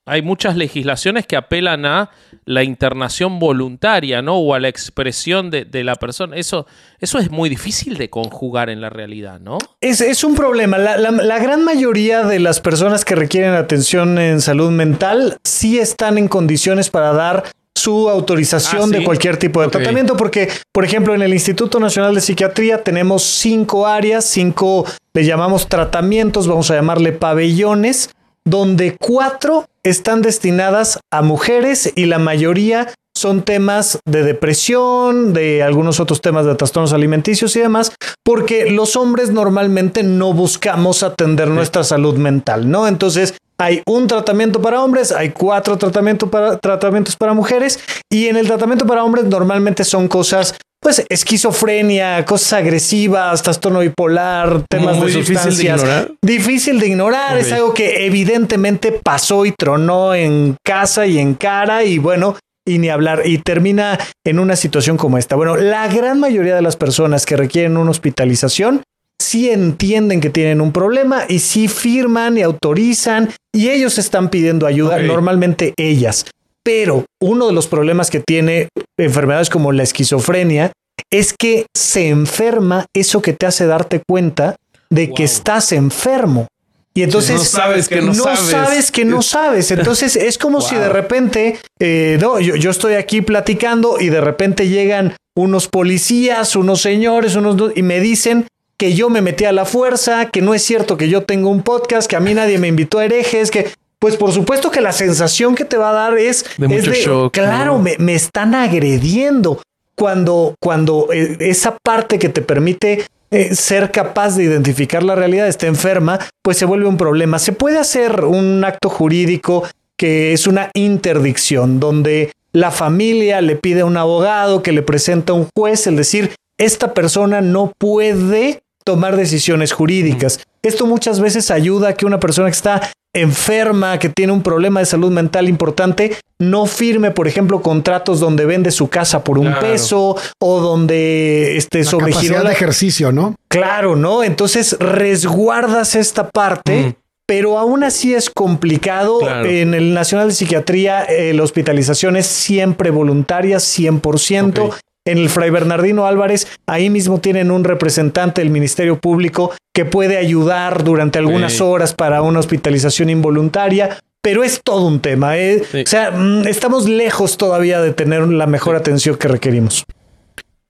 hay 0.07 0.23
muchas 0.23 0.57
legislaciones 0.57 1.27
que 1.27 1.37
apelan 1.37 1.87
a 1.87 2.11
la 2.45 2.63
internación 2.63 3.39
voluntaria, 3.39 4.21
¿no? 4.21 4.37
O 4.37 4.55
a 4.55 4.61
la 4.61 4.69
expresión 4.69 5.51
de, 5.51 5.65
de 5.65 5.83
la 5.83 5.95
persona. 5.95 6.37
Eso, 6.37 6.67
eso 7.01 7.19
es 7.19 7.31
muy 7.31 7.49
difícil 7.49 7.97
de 7.97 8.11
conjugar 8.11 8.69
en 8.69 8.81
la 8.81 8.91
realidad, 8.91 9.41
¿no? 9.41 9.59
Es, 9.81 10.01
es 10.03 10.23
un 10.25 10.35
problema. 10.35 10.77
La, 10.79 10.97
la- 10.99 11.11
la 11.11 11.39
gran 11.39 11.65
mayoría 11.65 12.23
de 12.25 12.39
las 12.41 12.61
personas 12.61 13.05
que 13.05 13.15
requieren 13.15 13.55
atención 13.55 14.19
en 14.19 14.41
salud 14.41 14.71
mental 14.71 15.39
sí 15.45 15.79
están 15.79 16.19
en 16.19 16.29
condiciones 16.29 16.91
para 16.91 17.13
dar 17.13 17.45
su 17.77 18.09
autorización 18.09 18.83
Ah, 18.83 18.87
¿sí? 18.87 18.93
de 18.93 19.05
cualquier 19.05 19.37
tipo 19.37 19.61
de 19.61 19.69
tratamiento, 19.69 20.17
porque, 20.17 20.49
por 20.71 20.85
ejemplo, 20.85 21.13
en 21.13 21.23
el 21.23 21.33
Instituto 21.35 21.81
Nacional 21.81 22.15
de 22.15 22.21
Psiquiatría 22.21 22.85
tenemos 22.85 23.25
cinco 23.25 23.87
áreas, 23.89 24.25
cinco, 24.25 24.87
le 25.13 25.25
llamamos 25.25 25.69
tratamientos, 25.69 26.47
vamos 26.47 26.71
a 26.71 26.77
llamarle 26.77 27.11
pabellones, 27.13 28.11
donde 28.47 28.97
cuatro 28.99 29.67
están 29.83 30.23
destinadas 30.23 31.01
a 31.13 31.23
mujeres 31.23 31.93
y 31.95 32.07
la 32.07 32.19
mayoría 32.19 32.93
son 33.17 33.43
temas 33.43 34.01
de 34.07 34.23
depresión, 34.23 35.33
de 35.33 35.63
algunos 35.63 36.01
otros 36.01 36.21
temas 36.21 36.47
de 36.47 36.55
trastornos 36.57 36.93
alimenticios 36.93 37.55
y 37.57 37.61
demás, 37.61 37.93
porque 38.25 38.71
los 38.71 38.97
hombres 38.97 39.31
normalmente 39.31 40.03
no 40.03 40.33
buscamos 40.33 41.03
atender 41.03 41.49
nuestra 41.49 41.85
salud 41.85 42.17
mental, 42.17 42.69
¿no? 42.69 42.89
Entonces, 42.89 43.35
hay 43.57 43.83
un 43.87 44.09
tratamiento 44.09 44.61
para 44.61 44.83
hombres, 44.83 45.13
hay 45.13 45.31
cuatro 45.31 45.79
tratamientos 45.79 46.29
para, 46.29 46.59
tratamientos 46.59 47.17
para 47.17 47.35
mujeres 47.35 47.79
y 48.11 48.27
en 48.27 48.37
el 48.37 48.47
tratamiento 48.47 48.85
para 48.85 49.05
hombres 49.05 49.27
normalmente 49.27 49.85
son 49.85 50.09
cosas 50.09 50.57
pues 50.85 51.03
esquizofrenia, 51.09 52.27
cosas 52.27 52.53
agresivas, 52.53 53.43
trastorno 53.43 53.81
bipolar, 53.81 54.65
temas 54.69 54.99
Muy 54.99 55.11
de 55.11 55.19
difícil 55.19 55.35
de 55.35 55.51
sustancias. 55.51 55.81
ignorar. 55.81 56.13
Difícil 56.23 56.79
de 56.79 56.87
ignorar, 56.89 57.39
es 57.39 57.51
algo 57.53 57.73
que 57.73 58.05
evidentemente 58.05 58.93
pasó 58.93 59.47
y 59.47 59.53
tronó 59.53 60.15
en 60.15 60.57
casa 60.63 61.07
y 61.07 61.19
en 61.19 61.35
cara 61.35 61.85
y 61.85 61.97
bueno, 61.97 62.37
y 62.67 62.79
ni 62.79 62.91
hablar 62.91 63.23
y 63.25 63.39
termina 63.39 63.99
en 64.27 64.39
una 64.39 64.57
situación 64.57 64.99
como 64.99 65.17
esta. 65.17 65.37
Bueno, 65.37 65.57
la 65.57 65.89
gran 65.89 66.21
mayoría 66.21 66.55
de 66.55 66.63
las 66.63 66.77
personas 66.77 67.25
que 67.25 67.39
requieren 67.39 67.79
una 67.79 67.91
hospitalización 67.91 68.83
sí 69.19 69.49
entienden 69.49 70.21
que 70.21 70.29
tienen 70.29 70.61
un 70.61 70.71
problema 70.71 71.25
y 71.27 71.39
sí 71.39 71.67
firman 71.67 72.37
y 72.37 72.43
autorizan 72.43 73.31
y 73.55 73.71
ellos 73.71 73.97
están 73.97 74.29
pidiendo 74.29 74.67
ayuda, 74.67 74.99
normalmente 74.99 75.73
ellas. 75.79 76.27
Pero 76.65 77.05
uno 77.21 77.47
de 77.47 77.53
los 77.53 77.67
problemas 77.67 78.11
que 78.11 78.21
tiene 78.21 78.69
enfermedades 78.99 79.51
como 79.51 79.71
la 79.73 79.83
esquizofrenia 79.83 80.73
es 81.11 81.35
que 81.39 81.67
se 81.77 82.09
enferma 82.09 82.87
eso 82.95 83.23
que 83.23 83.35
te 83.35 83.47
hace 83.47 83.67
darte 83.67 84.01
cuenta 84.09 84.57
de 84.91 85.13
que 85.13 85.25
estás 85.25 85.73
enfermo. 85.73 86.49
Y 86.97 87.03
entonces 87.03 87.37
no 87.37 87.45
sabes 87.45 87.89
que 87.89 88.01
no 88.01 88.15
sabes. 88.15 88.93
que 88.93 89.05
no 89.05 89.21
sabes. 89.21 89.71
Entonces 89.73 90.17
es 90.17 90.39
como 90.39 90.61
si 90.61 90.77
de 90.77 90.89
repente, 90.89 91.59
eh, 91.81 92.19
no, 92.21 92.39
yo, 92.39 92.55
yo 92.55 92.71
estoy 92.71 92.95
aquí 92.95 93.21
platicando 93.21 94.01
y 94.01 94.09
de 94.09 94.21
repente 94.21 94.69
llegan 94.69 95.17
unos 95.37 95.67
policías, 95.67 96.55
unos 96.55 96.81
señores, 96.81 97.35
unos 97.35 97.73
y 97.75 97.83
me 97.83 97.99
dicen 97.99 98.47
que 98.79 98.95
yo 98.95 99.11
me 99.11 99.23
metí 99.23 99.45
a 99.45 99.53
la 99.53 99.65
fuerza, 99.65 100.31
que 100.31 100.41
no 100.41 100.55
es 100.55 100.63
cierto 100.63 100.97
que 100.97 101.09
yo 101.09 101.23
tengo 101.23 101.51
un 101.51 101.63
podcast, 101.63 102.09
que 102.09 102.17
a 102.17 102.21
mí 102.21 102.33
nadie 102.35 102.59
me 102.59 102.69
invitó 102.69 102.99
a 102.99 103.05
herejes, 103.05 103.51
que 103.51 103.71
pues 104.05 104.19
por 104.19 104.33
supuesto 104.33 104.71
que 104.71 104.83
la 104.83 104.93
sensación 104.93 105.55
que 105.55 105.65
te 105.65 105.79
va 105.79 105.89
a 105.89 105.93
dar 105.95 106.19
es 106.19 106.45
De 106.59 106.67
es 106.67 106.87
mucho 106.87 106.93
shock, 106.93 107.33
claro, 107.33 107.79
¿no? 107.79 107.79
me, 107.79 107.97
me 107.97 108.15
están 108.15 108.55
agrediendo. 108.55 109.63
Cuando, 109.97 110.57
cuando 110.61 111.09
eh, 111.11 111.39
esa 111.41 111.79
parte 111.83 112.19
que 112.19 112.29
te 112.29 112.43
permite 112.43 113.07
eh, 113.31 113.55
ser 113.55 113.91
capaz 113.93 114.37
de 114.37 114.45
identificar 114.45 115.03
la 115.03 115.15
realidad 115.15 115.49
está 115.49 115.69
enferma, 115.69 116.19
pues 116.43 116.59
se 116.59 116.67
vuelve 116.67 116.87
un 116.87 116.99
problema. 116.99 117.39
Se 117.39 117.53
puede 117.53 117.79
hacer 117.79 118.27
un 118.27 118.63
acto 118.63 118.91
jurídico 118.91 119.67
que 119.97 120.35
es 120.35 120.47
una 120.47 120.71
interdicción, 120.75 121.81
donde 121.81 122.31
la 122.53 122.73
familia 122.73 123.41
le 123.41 123.57
pide 123.57 123.81
a 123.81 123.87
un 123.87 123.97
abogado 123.97 124.63
que 124.63 124.73
le 124.73 124.83
presenta 124.83 125.33
a 125.33 125.37
un 125.37 125.49
juez, 125.57 125.87
el 125.87 125.97
decir, 125.97 126.35
esta 126.59 126.93
persona 126.93 127.41
no 127.41 127.73
puede 127.79 128.61
tomar 128.85 129.17
decisiones 129.17 129.73
jurídicas. 129.73 130.41
Esto 130.63 130.85
muchas 130.85 131.21
veces 131.21 131.51
ayuda 131.51 131.89
a 131.89 131.95
que 131.95 132.05
una 132.05 132.21
persona 132.21 132.49
que 132.49 132.57
está 132.57 132.83
enferma, 133.15 133.99
que 133.99 134.09
tiene 134.09 134.33
un 134.33 134.43
problema 134.43 134.81
de 134.81 134.87
salud 134.87 135.11
mental 135.11 135.49
importante, 135.49 136.17
no 136.39 136.67
firme, 136.67 137.11
por 137.13 137.29
ejemplo, 137.29 137.63
contratos 137.63 138.21
donde 138.21 138.45
vende 138.45 138.71
su 138.71 138.89
casa 138.89 139.23
por 139.25 139.39
un 139.39 139.47
Claro. 139.47 139.61
peso 139.61 140.17
o 140.41 140.61
donde 140.61 141.57
este, 141.57 141.79
La 141.79 141.85
sobregiró 141.85 142.15
capacidad 142.17 142.43
la 142.43 142.49
de 142.51 142.55
ejercicio, 142.55 143.13
¿no? 143.13 143.37
Claro, 143.49 143.97
¿no? 143.97 144.25
Entonces 144.25 144.77
resguardas 144.81 145.95
esta 145.95 146.29
parte, 146.31 146.97
pero 147.27 147.59
aún 147.59 147.85
así 147.85 148.15
es 148.15 148.29
complicado. 148.31 149.21
Claro. 149.21 149.49
En 149.49 149.75
el 149.75 149.95
Nacional 149.95 150.29
de 150.29 150.35
Psiquiatría, 150.35 151.05
eh, 151.05 151.33
la 151.35 151.45
hospitalización 151.45 152.17
es 152.17 152.27
siempre 152.27 152.91
voluntaria, 152.91 153.59
100%. 153.61 154.67
Ok. 154.67 154.75
En 155.07 155.19
el 155.19 155.29
Fray 155.29 155.51
Bernardino 155.51 156.07
Álvarez, 156.07 156.47
ahí 156.67 156.89
mismo 156.89 157.21
tienen 157.21 157.51
un 157.51 157.65
representante 157.65 158.41
del 158.41 158.51
Ministerio 158.51 158.99
Público 158.99 159.53
que 159.75 159.85
puede 159.85 160.17
ayudar 160.17 160.83
durante 160.83 161.19
algunas 161.19 161.61
horas 161.61 161.93
para 161.93 162.23
una 162.23 162.41
hospitalización 162.41 163.11
involuntaria. 163.11 163.99
Pero 164.23 164.43
es 164.43 164.63
todo 164.65 164.87
un 164.87 165.01
tema. 165.01 165.37
¿eh? 165.37 165.63
Sí. 165.71 165.83
O 165.83 165.87
sea, 165.87 166.11
mm, 166.11 166.47
estamos 166.49 166.89
lejos 166.89 167.37
todavía 167.37 167.83
de 167.83 167.93
tener 167.93 168.27
la 168.29 168.47
mejor 168.47 168.77
atención 168.77 169.17
que 169.17 169.29
requerimos. 169.29 169.85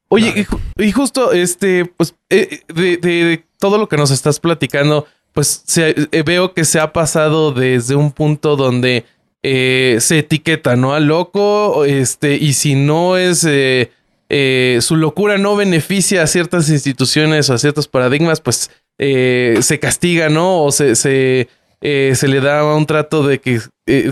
Oye, 0.09 0.32
y, 0.35 0.45
ju- 0.45 0.59
y 0.78 0.91
justo, 0.91 1.30
este, 1.32 1.85
pues, 1.85 2.16
eh, 2.30 2.61
de, 2.74 2.97
de- 2.97 3.24
de 3.24 3.45
todo 3.61 3.78
lo 3.78 3.89
que 3.89 3.97
nos 3.97 4.11
estás 4.11 4.41
platicando, 4.41 5.07
pues 5.32 5.62
se- 5.64 5.95
eh, 6.11 6.22
veo 6.26 6.53
que 6.55 6.64
se 6.64 6.80
ha 6.80 6.93
pasado 6.93 7.53
desde 7.53 7.95
un 7.95 8.11
punto 8.11 8.57
donde 8.57 9.05
eh, 9.45 9.99
se 10.01 10.18
etiqueta, 10.20 10.74
¿no? 10.74 10.95
Al 10.95 11.07
loco, 11.07 11.85
este, 11.85 12.35
y 12.35 12.55
si 12.55 12.74
no 12.74 13.16
es, 13.16 13.45
eh, 13.47 13.93
eh, 14.37 14.78
su 14.80 14.97
locura 14.97 15.39
no 15.39 15.55
beneficia 15.55 16.22
a 16.24 16.26
ciertas 16.26 16.68
instituciones 16.68 17.49
o 17.49 17.55
a 17.55 17.59
ciertos 17.59 17.87
paradigmas, 17.87 18.41
pues 18.41 18.68
eh, 18.99 19.59
se 19.61 19.78
castiga, 19.78 20.28
¿no? 20.28 20.64
O 20.64 20.72
se, 20.72 20.97
se, 20.97 21.47
eh, 21.80 22.12
se 22.16 22.26
le 22.26 22.41
da 22.41 22.64
un 22.74 22.85
trato 22.87 23.24
de 23.24 23.39
que 23.41 23.61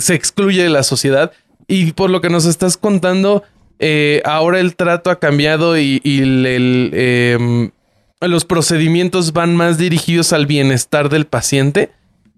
se 0.01 0.15
excluye 0.15 0.63
de 0.63 0.69
la 0.71 0.85
sociedad. 0.85 1.33
Y 1.67 1.91
por 1.93 2.09
lo 2.09 2.21
que 2.21 2.31
nos 2.31 2.47
estás 2.47 2.77
contando, 2.77 3.43
ahora 4.25 4.61
el 4.61 4.77
trato 4.77 5.11
ha 5.11 5.19
cambiado 5.19 5.77
y, 5.77 6.01
el- 6.05 6.91
em, 6.95 7.71
los 8.21 8.45
procedimientos 8.45 9.33
van 9.33 9.57
más 9.57 9.77
dirigidos 9.79 10.33
al 10.33 10.47
bienestar 10.47 11.09
del 11.09 11.27
paciente. 11.27 11.91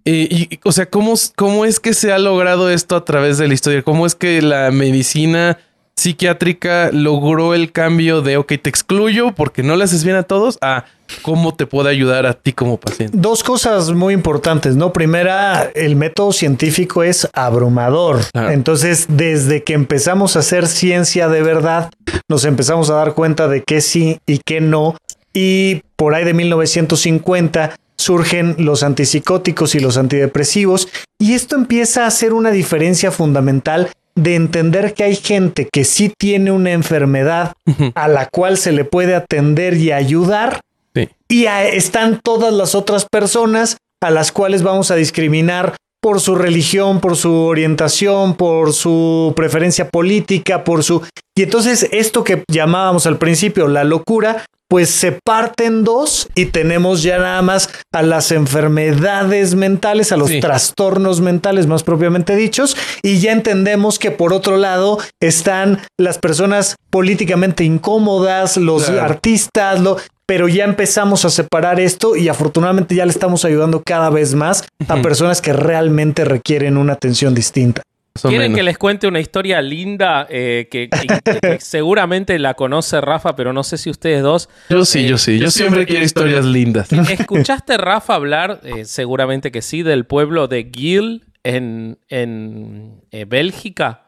Y, 0.07 0.59
o 0.64 0.72
sea, 0.72 0.87
¿cómo, 0.87 1.14
¿cómo 1.37 1.64
es 1.66 1.80
que 1.80 1.93
se 1.93 2.12
ha 2.12 2.18
logrado 2.18 2.70
esto 2.70 2.97
a 2.97 3.05
través 3.05 3.37
de 3.37 3.49
la 3.49 3.55
historia? 3.55 3.82
¿Cómo 3.82 4.07
es 4.07 4.14
que 4.14 4.41
la 4.41 4.70
medicina 4.70 5.59
psiquiátrica 5.97 6.90
logró 6.92 7.55
el 7.55 7.72
cambio 7.72 8.20
de, 8.22 8.36
ok, 8.36 8.55
te 8.61 8.70
excluyo 8.70 9.32
porque 9.34 9.62
no 9.62 9.76
le 9.76 9.84
haces 9.84 10.05
bien 10.05 10.16
a 10.16 10.22
todos, 10.22 10.59
a 10.61 10.84
cómo 11.22 11.55
te 11.55 11.66
puede 11.66 11.90
ayudar 11.90 12.26
a 12.26 12.34
ti 12.34 12.53
como 12.53 12.78
paciente? 12.78 13.16
Dos 13.18 13.42
cosas 13.42 13.90
muy 13.92 14.14
importantes, 14.14 14.76
¿no? 14.76 14.92
Primera, 14.92 15.70
el 15.74 15.97
método 15.97 16.32
científico 16.32 17.03
es 17.03 17.28
abrumador. 17.32 18.20
Entonces, 18.34 19.07
desde 19.09 19.62
que 19.62 19.74
empezamos 19.74 20.36
a 20.36 20.40
hacer 20.40 20.66
ciencia 20.66 21.28
de 21.28 21.42
verdad, 21.42 21.90
nos 22.28 22.45
empezamos 22.45 22.90
a 22.90 22.95
dar 22.95 23.14
cuenta 23.14 23.49
de 23.49 23.62
qué 23.62 23.80
sí 23.80 24.18
y 24.26 24.40
qué 24.45 24.61
no. 24.61 24.97
Y 25.32 25.82
por 25.97 26.14
ahí 26.14 26.24
de 26.24 26.34
1950 26.34 27.76
surgen 27.97 28.57
los 28.59 28.82
antipsicóticos 28.82 29.74
y 29.74 29.80
los 29.80 29.97
antidepresivos. 29.97 30.88
Y 31.18 31.34
esto 31.34 31.57
empieza 31.57 32.05
a 32.05 32.09
hacer 32.09 32.32
una 32.32 32.51
diferencia 32.51 33.11
fundamental 33.11 33.90
de 34.16 34.34
entender 34.36 34.94
que 34.94 35.04
hay 35.04 35.16
gente 35.16 35.68
que 35.72 35.84
sí 35.84 36.12
tiene 36.16 36.52
una 36.52 36.70
enfermedad 36.72 37.54
a 37.94 38.08
la 38.08 38.26
cual 38.28 38.56
se 38.58 38.72
le 38.72 38.84
puede 38.84 39.14
atender 39.14 39.74
y 39.74 39.90
ayudar 39.92 40.60
Sí. 40.94 41.08
y 41.28 41.46
a- 41.46 41.66
están 41.66 42.20
todas 42.22 42.52
las 42.54 42.74
otras 42.76 43.06
personas 43.10 43.76
a 44.00 44.10
las 44.10 44.30
cuales 44.30 44.62
vamos 44.62 44.90
a 44.90 44.96
discriminar 44.96 45.74
por 46.05 46.20
su 46.20 46.34
religión, 46.34 47.00
por 47.00 47.16
su 47.16 47.32
orientación, 47.34 48.34
por 48.34 48.74
su 48.74 49.32
preferencia 49.34 49.88
política, 49.88 50.62
por 50.62 50.84
su... 50.84 51.00
Y 51.34 51.44
entonces 51.44 51.88
esto 51.92 52.22
que 52.24 52.44
llamábamos 52.46 53.07
al 53.07 53.16
principio 53.16 53.68
la 53.68 53.84
locura, 53.84 54.44
pues 54.68 54.90
se 54.90 55.12
parte 55.24 55.64
en 55.64 55.82
dos 55.82 56.28
y 56.34 56.46
tenemos 56.46 57.02
ya 57.02 57.16
nada 57.18 57.40
más 57.40 57.70
a 57.94 58.02
las 58.02 58.32
enfermedades 58.32 59.55
mentales, 59.55 60.12
a 60.12 60.16
los 60.18 60.28
Sí. 60.28 60.40
trastornos 60.40 61.22
mentales 61.22 61.66
más 61.66 61.82
propiamente 61.82 62.36
dichos, 62.36 62.76
y 63.02 63.18
ya 63.20 63.32
entendemos 63.32 63.98
que 63.98 64.11
por 64.11 64.34
otro 64.34 64.59
lado 64.59 64.98
están 65.22 65.80
las 65.98 66.18
personas 66.18 66.76
políticamente 66.90 67.64
incómodas, 67.64 68.57
los 68.59 68.84
Claro. 68.84 69.02
artistas, 69.05 69.80
lo, 69.80 69.96
pero 70.26 70.48
ya 70.48 70.64
empezamos 70.64 71.24
a 71.24 71.30
separar 71.30 71.80
esto 71.80 72.16
y 72.16 72.28
afortunadamente 72.28 72.94
ya 72.94 73.04
le 73.04 73.10
estamos 73.12 73.44
ayudando 73.44 73.82
cada 73.84 74.10
vez 74.10 74.34
más 74.34 74.64
a 74.88 75.02
personas 75.02 75.40
que 75.42 75.52
realmente 75.52 76.24
requieren 76.24 76.76
una 76.76 76.94
atención 76.94 77.34
distinta. 77.34 77.82
¿Quieren 78.22 78.54
que 78.54 78.62
les 78.62 78.78
cuente 78.78 79.08
una 79.08 79.18
historia 79.18 79.60
linda 79.60 80.24
eh, 80.30 80.68
que, 80.70 80.88
que- 80.88 81.40
que 81.40 81.58
seguramente 81.60 82.38
la 82.38 82.54
conoce 82.54 83.00
Rafa, 83.00 83.34
pero 83.34 83.52
no 83.52 83.64
sé 83.64 83.76
si 83.76 83.90
ustedes 83.90 84.22
dos? 84.22 84.48
Yo 84.70 84.84
sí, 84.84 85.04
yo 85.08 85.18
sí. 85.18 85.40
Yo 85.40 85.50
siempre 85.50 85.84
quiero 85.84 86.04
historias 86.04 86.44
lindas. 86.44 86.92
¿Escuchaste 87.10 87.76
Rafa 87.76 88.14
hablar, 88.14 88.60
eh, 88.62 88.84
seguramente 88.84 89.50
que 89.50 89.62
sí, 89.62 89.82
del 89.82 90.06
pueblo 90.06 90.46
de 90.46 90.70
Gil 90.72 91.24
en, 91.42 91.98
en 92.08 93.00
eh, 93.10 93.24
Bélgica? 93.24 94.02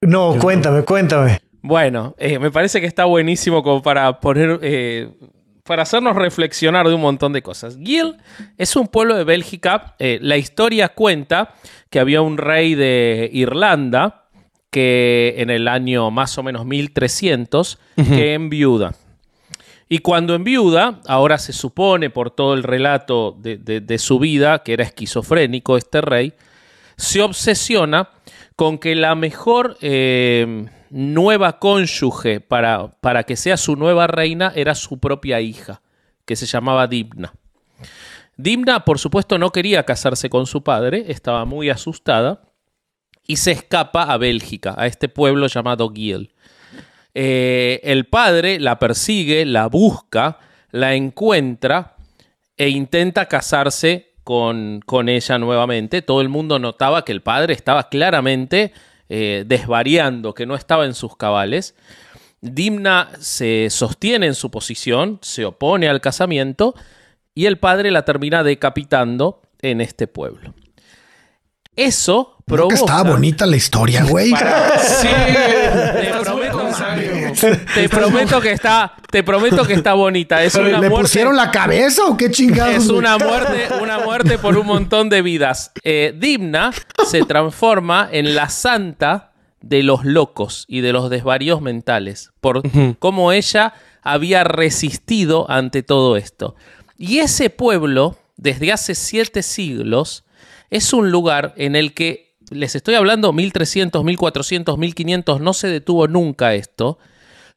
No, 0.00 0.36
cuéntame, 0.40 0.82
cuéntame. 0.82 1.38
Bueno, 1.66 2.14
eh, 2.18 2.38
me 2.38 2.52
parece 2.52 2.80
que 2.80 2.86
está 2.86 3.06
buenísimo 3.06 3.60
como 3.64 3.82
para 3.82 4.20
poner, 4.20 4.60
eh, 4.62 5.08
para 5.64 5.82
hacernos 5.82 6.14
reflexionar 6.14 6.86
de 6.86 6.94
un 6.94 7.00
montón 7.00 7.32
de 7.32 7.42
cosas. 7.42 7.76
Gil 7.76 8.16
es 8.56 8.76
un 8.76 8.86
pueblo 8.86 9.16
de 9.16 9.24
Bélgica. 9.24 9.96
eh, 9.98 10.20
la 10.22 10.36
historia 10.36 10.90
cuenta 10.90 11.54
que 11.90 11.98
había 11.98 12.20
un 12.22 12.38
rey 12.38 12.76
de 12.76 13.28
Irlanda 13.32 14.26
que 14.70 15.34
en 15.38 15.50
el 15.50 15.66
año 15.66 16.10
más 16.12 16.38
o 16.38 16.44
menos 16.44 16.64
1300 16.66 17.78
que 17.96 18.34
enviuda. 18.34 18.94
Y 19.88 19.98
cuando 19.98 20.34
enviuda, 20.36 21.00
ahora 21.08 21.36
se 21.38 21.52
supone 21.52 22.10
por 22.10 22.30
todo 22.30 22.54
el 22.54 22.62
relato 22.62 23.34
de, 23.36 23.56
de- 23.56 23.80
de 23.80 23.98
su 23.98 24.20
vida, 24.20 24.62
que 24.62 24.72
era 24.74 24.84
esquizofrénico 24.84 25.76
este 25.76 26.00
rey, 26.00 26.32
se 26.96 27.22
obsesiona 27.22 28.10
con 28.54 28.78
que 28.78 28.94
la 28.94 29.14
mejor 29.16 29.76
eh, 29.80 30.66
nueva 30.90 31.58
cónyuge 31.58 32.40
para, 32.40 32.88
para 33.00 33.24
que 33.24 33.36
sea 33.36 33.56
su 33.56 33.76
nueva 33.76 34.06
reina 34.06 34.52
era 34.54 34.74
su 34.74 34.98
propia 34.98 35.40
hija, 35.40 35.82
que 36.24 36.36
se 36.36 36.46
llamaba 36.46 36.86
Dimna. 36.86 37.32
Dimna, 38.36 38.84
por 38.84 38.98
supuesto, 38.98 39.38
no 39.38 39.50
quería 39.50 39.84
casarse 39.84 40.28
con 40.28 40.46
su 40.46 40.62
padre, 40.62 41.06
estaba 41.08 41.44
muy 41.44 41.70
asustada 41.70 42.42
y 43.26 43.36
se 43.36 43.52
escapa 43.52 44.04
a 44.04 44.16
Bélgica, 44.18 44.74
a 44.76 44.86
este 44.86 45.08
pueblo 45.08 45.46
llamado 45.46 45.90
Giel. 45.92 46.32
Eh, 47.14 47.80
el 47.82 48.06
padre 48.06 48.60
la 48.60 48.78
persigue, 48.78 49.46
la 49.46 49.68
busca, 49.68 50.38
la 50.70 50.94
encuentra 50.94 51.96
e 52.58 52.68
intenta 52.68 53.26
casarse 53.26 54.16
con, 54.22 54.80
con 54.84 55.08
ella 55.08 55.38
nuevamente. 55.38 56.02
Todo 56.02 56.20
el 56.20 56.28
mundo 56.28 56.58
notaba 56.58 57.04
que 57.04 57.12
el 57.12 57.22
padre 57.22 57.54
estaba 57.54 57.88
claramente 57.88 58.72
eh, 59.08 59.44
desvariando, 59.46 60.34
que 60.34 60.46
no 60.46 60.54
estaba 60.54 60.84
en 60.84 60.94
sus 60.94 61.16
cabales. 61.16 61.74
Dimna 62.40 63.10
se 63.18 63.68
sostiene 63.70 64.26
en 64.26 64.34
su 64.34 64.50
posición, 64.50 65.18
se 65.22 65.44
opone 65.44 65.88
al 65.88 66.00
casamiento 66.00 66.74
y 67.34 67.46
el 67.46 67.58
padre 67.58 67.90
la 67.90 68.04
termina 68.04 68.42
decapitando 68.42 69.42
en 69.60 69.80
este 69.80 70.06
pueblo. 70.06 70.54
Eso 71.76 72.36
Creo 72.46 72.68
provoca... 72.68 72.74
que 72.74 72.80
estaba 72.80 73.10
bonita 73.10 73.44
la 73.46 73.56
historia, 73.56 74.04
güey. 74.04 74.32
Sí, 74.78 75.08
te 77.74 77.88
prometo, 77.88 78.40
que 78.40 78.52
está, 78.52 78.94
te 79.10 79.22
prometo 79.22 79.64
que 79.64 79.74
está 79.74 79.94
bonita. 79.94 80.42
Es 80.42 80.54
una 80.54 80.80
¿Le 80.80 80.88
muerte, 80.88 80.96
pusieron 81.00 81.36
la 81.36 81.50
cabeza 81.50 82.06
o 82.06 82.16
qué 82.16 82.30
chingados? 82.30 82.84
es 82.84 82.88
una 82.88 83.18
muerte, 83.18 83.68
una 83.80 83.98
muerte 83.98 84.38
por 84.38 84.56
un 84.56 84.66
montón 84.66 85.08
de 85.08 85.22
vidas. 85.22 85.72
Eh, 85.82 86.14
Dimna 86.16 86.72
se 87.06 87.22
transforma 87.22 88.08
en 88.10 88.34
la 88.34 88.48
santa 88.48 89.32
de 89.60 89.82
los 89.82 90.04
locos 90.04 90.64
y 90.68 90.80
de 90.80 90.92
los 90.92 91.10
desvaríos 91.10 91.60
mentales, 91.60 92.30
por 92.40 92.62
cómo 92.98 93.32
ella 93.32 93.74
había 94.02 94.44
resistido 94.44 95.50
ante 95.50 95.82
todo 95.82 96.16
esto. 96.16 96.54
Y 96.96 97.18
ese 97.18 97.50
pueblo, 97.50 98.16
desde 98.36 98.72
hace 98.72 98.94
siete 98.94 99.42
siglos, 99.42 100.24
es 100.70 100.92
un 100.92 101.10
lugar 101.10 101.54
en 101.56 101.76
el 101.76 101.94
que, 101.94 102.36
les 102.50 102.76
estoy 102.76 102.94
hablando 102.94 103.32
1300, 103.32 104.04
1400, 104.04 104.78
1500, 104.78 105.40
no 105.40 105.52
se 105.52 105.68
detuvo 105.68 106.06
nunca 106.06 106.54
esto. 106.54 106.98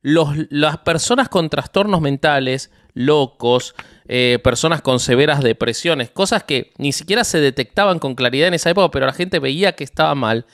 Los- 0.02 0.36
las 0.50 0.78
personas 0.80 1.30
con 1.30 1.50
trastornos 1.50 2.02
mentales, 2.02 2.72
locos, 2.94 3.76
eh, 4.08 4.40
personas 4.44 4.82
con 4.82 5.00
severas 5.00 5.42
depresiones, 5.44 6.10
cosas 6.10 6.44
que 6.44 6.72
ni 6.78 6.92
siquiera 6.92 7.24
se 7.24 7.40
detectaban 7.40 8.00
con 8.00 8.16
claridad 8.16 8.48
en 8.48 8.54
esa 8.54 8.70
época, 8.70 8.92
pero 8.92 9.06
la 9.06 9.14
gente 9.14 9.40
veía 9.40 9.74
que 9.74 9.84
estaba 9.84 10.16
mal, 10.16 10.46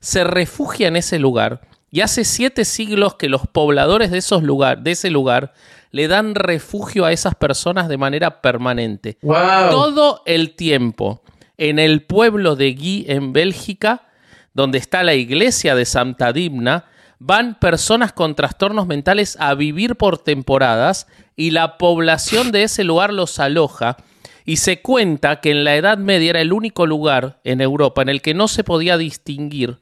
se 0.00 0.24
refugia 0.24 0.88
en 0.88 0.96
ese 0.96 1.18
lugar. 1.18 1.60
Y 1.90 2.00
hace 2.00 2.24
siete 2.24 2.64
siglos 2.64 3.14
que 3.14 3.28
los 3.28 3.46
pobladores 3.46 4.10
de, 4.10 4.18
esos 4.18 4.42
lugar, 4.42 4.82
de 4.82 4.90
ese 4.92 5.10
lugar 5.10 5.52
le 5.92 6.08
dan 6.08 6.34
refugio 6.34 7.04
a 7.04 7.12
esas 7.12 7.36
personas 7.36 7.88
de 7.88 7.96
manera 7.98 8.40
permanente. 8.42 9.16
Wow. 9.22 9.70
Todo 9.70 10.22
el 10.26 10.56
tiempo 10.56 11.22
en 11.56 11.78
el 11.78 12.02
pueblo 12.02 12.56
de 12.56 12.72
Guy, 12.74 13.04
en 13.08 13.32
Bélgica, 13.32 14.08
donde 14.54 14.78
está 14.78 15.04
la 15.04 15.14
iglesia 15.14 15.76
de 15.76 15.84
Santa 15.84 16.32
Dimna, 16.32 16.86
van 17.26 17.54
personas 17.54 18.12
con 18.12 18.34
trastornos 18.34 18.86
mentales 18.86 19.38
a 19.40 19.54
vivir 19.54 19.96
por 19.96 20.18
temporadas 20.18 21.06
y 21.36 21.52
la 21.52 21.78
población 21.78 22.52
de 22.52 22.64
ese 22.64 22.84
lugar 22.84 23.14
los 23.14 23.38
aloja. 23.38 23.96
Y 24.44 24.58
se 24.58 24.82
cuenta 24.82 25.40
que 25.40 25.50
en 25.50 25.64
la 25.64 25.74
Edad 25.74 25.96
Media 25.96 26.30
era 26.30 26.42
el 26.42 26.52
único 26.52 26.84
lugar 26.86 27.40
en 27.44 27.62
Europa 27.62 28.02
en 28.02 28.10
el 28.10 28.20
que 28.20 28.34
no 28.34 28.46
se 28.46 28.62
podía 28.62 28.98
distinguir 28.98 29.78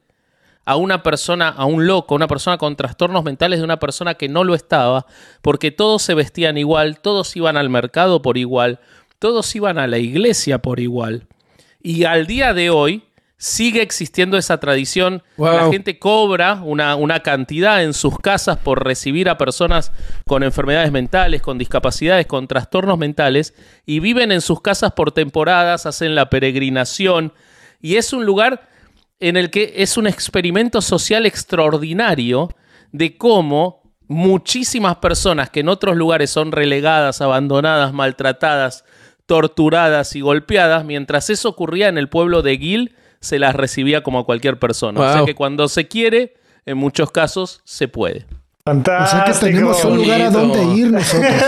a 0.64 0.76
una 0.76 1.02
persona, 1.02 1.48
a 1.48 1.64
un 1.64 1.88
loco, 1.88 2.14
a 2.14 2.16
una 2.16 2.28
persona 2.28 2.58
con 2.58 2.76
trastornos 2.76 3.24
mentales 3.24 3.58
de 3.58 3.64
una 3.64 3.80
persona 3.80 4.14
que 4.14 4.28
no 4.28 4.44
lo 4.44 4.54
estaba, 4.54 5.06
porque 5.40 5.72
todos 5.72 6.02
se 6.02 6.14
vestían 6.14 6.56
igual, 6.58 7.00
todos 7.00 7.34
iban 7.34 7.56
al 7.56 7.70
mercado 7.70 8.22
por 8.22 8.38
igual, 8.38 8.78
todos 9.18 9.52
iban 9.56 9.78
a 9.78 9.88
la 9.88 9.98
iglesia 9.98 10.58
por 10.58 10.78
igual. 10.78 11.26
Y 11.82 12.04
al 12.04 12.28
día 12.28 12.54
de 12.54 12.70
hoy 12.70 13.02
sigue 13.42 13.82
existiendo 13.82 14.38
esa 14.38 14.60
tradición. 14.60 15.24
Wow. 15.36 15.52
La 15.52 15.68
gente 15.68 15.98
cobra 15.98 16.60
una, 16.62 16.94
una 16.94 17.24
cantidad 17.24 17.82
en 17.82 17.92
sus 17.92 18.16
casas 18.20 18.56
por 18.58 18.84
recibir 18.84 19.28
a 19.28 19.36
personas 19.36 19.90
con 20.28 20.44
enfermedades 20.44 20.92
mentales, 20.92 21.42
con 21.42 21.58
discapacidades, 21.58 22.26
con 22.28 22.46
trastornos 22.46 22.98
mentales, 22.98 23.52
y 23.84 23.98
viven 23.98 24.30
en 24.30 24.42
sus 24.42 24.60
casas 24.60 24.92
por 24.92 25.10
temporadas, 25.10 25.86
hacen 25.86 26.14
la 26.14 26.30
peregrinación, 26.30 27.32
y 27.80 27.96
es 27.96 28.12
un 28.12 28.26
lugar 28.26 28.68
en 29.18 29.36
el 29.36 29.50
que 29.50 29.74
es 29.78 29.96
un 29.96 30.06
experimento 30.06 30.80
social 30.80 31.26
extraordinario 31.26 32.48
de 32.92 33.16
cómo 33.16 33.82
muchísimas 34.06 34.98
personas 34.98 35.50
que 35.50 35.60
en 35.60 35.68
otros 35.68 35.96
lugares 35.96 36.30
son 36.30 36.52
relegadas, 36.52 37.20
abandonadas, 37.20 37.92
maltratadas, 37.92 38.84
torturadas 39.26 40.14
y 40.14 40.20
golpeadas, 40.20 40.84
mientras 40.84 41.28
eso 41.28 41.48
ocurría 41.48 41.88
en 41.88 41.98
el 41.98 42.08
pueblo 42.08 42.42
de 42.42 42.56
Gil, 42.56 42.94
se 43.22 43.38
las 43.38 43.54
recibía 43.56 44.02
como 44.02 44.18
a 44.18 44.26
cualquier 44.26 44.58
persona. 44.58 45.00
O 45.00 45.12
sea 45.14 45.24
que 45.24 45.34
cuando 45.34 45.68
se 45.68 45.88
quiere, 45.88 46.34
en 46.66 46.76
muchos 46.76 47.10
casos 47.10 47.62
se 47.64 47.88
puede. 47.88 48.26
O 48.64 48.70
sea 48.70 48.74
Fantástico. 48.74 49.24
que 49.24 49.32
tenemos 49.46 49.84
un 49.84 49.96
lugar 49.96 50.20
a 50.22 50.30
donde 50.30 50.62
ir 50.76 50.90
nosotros. 50.92 51.32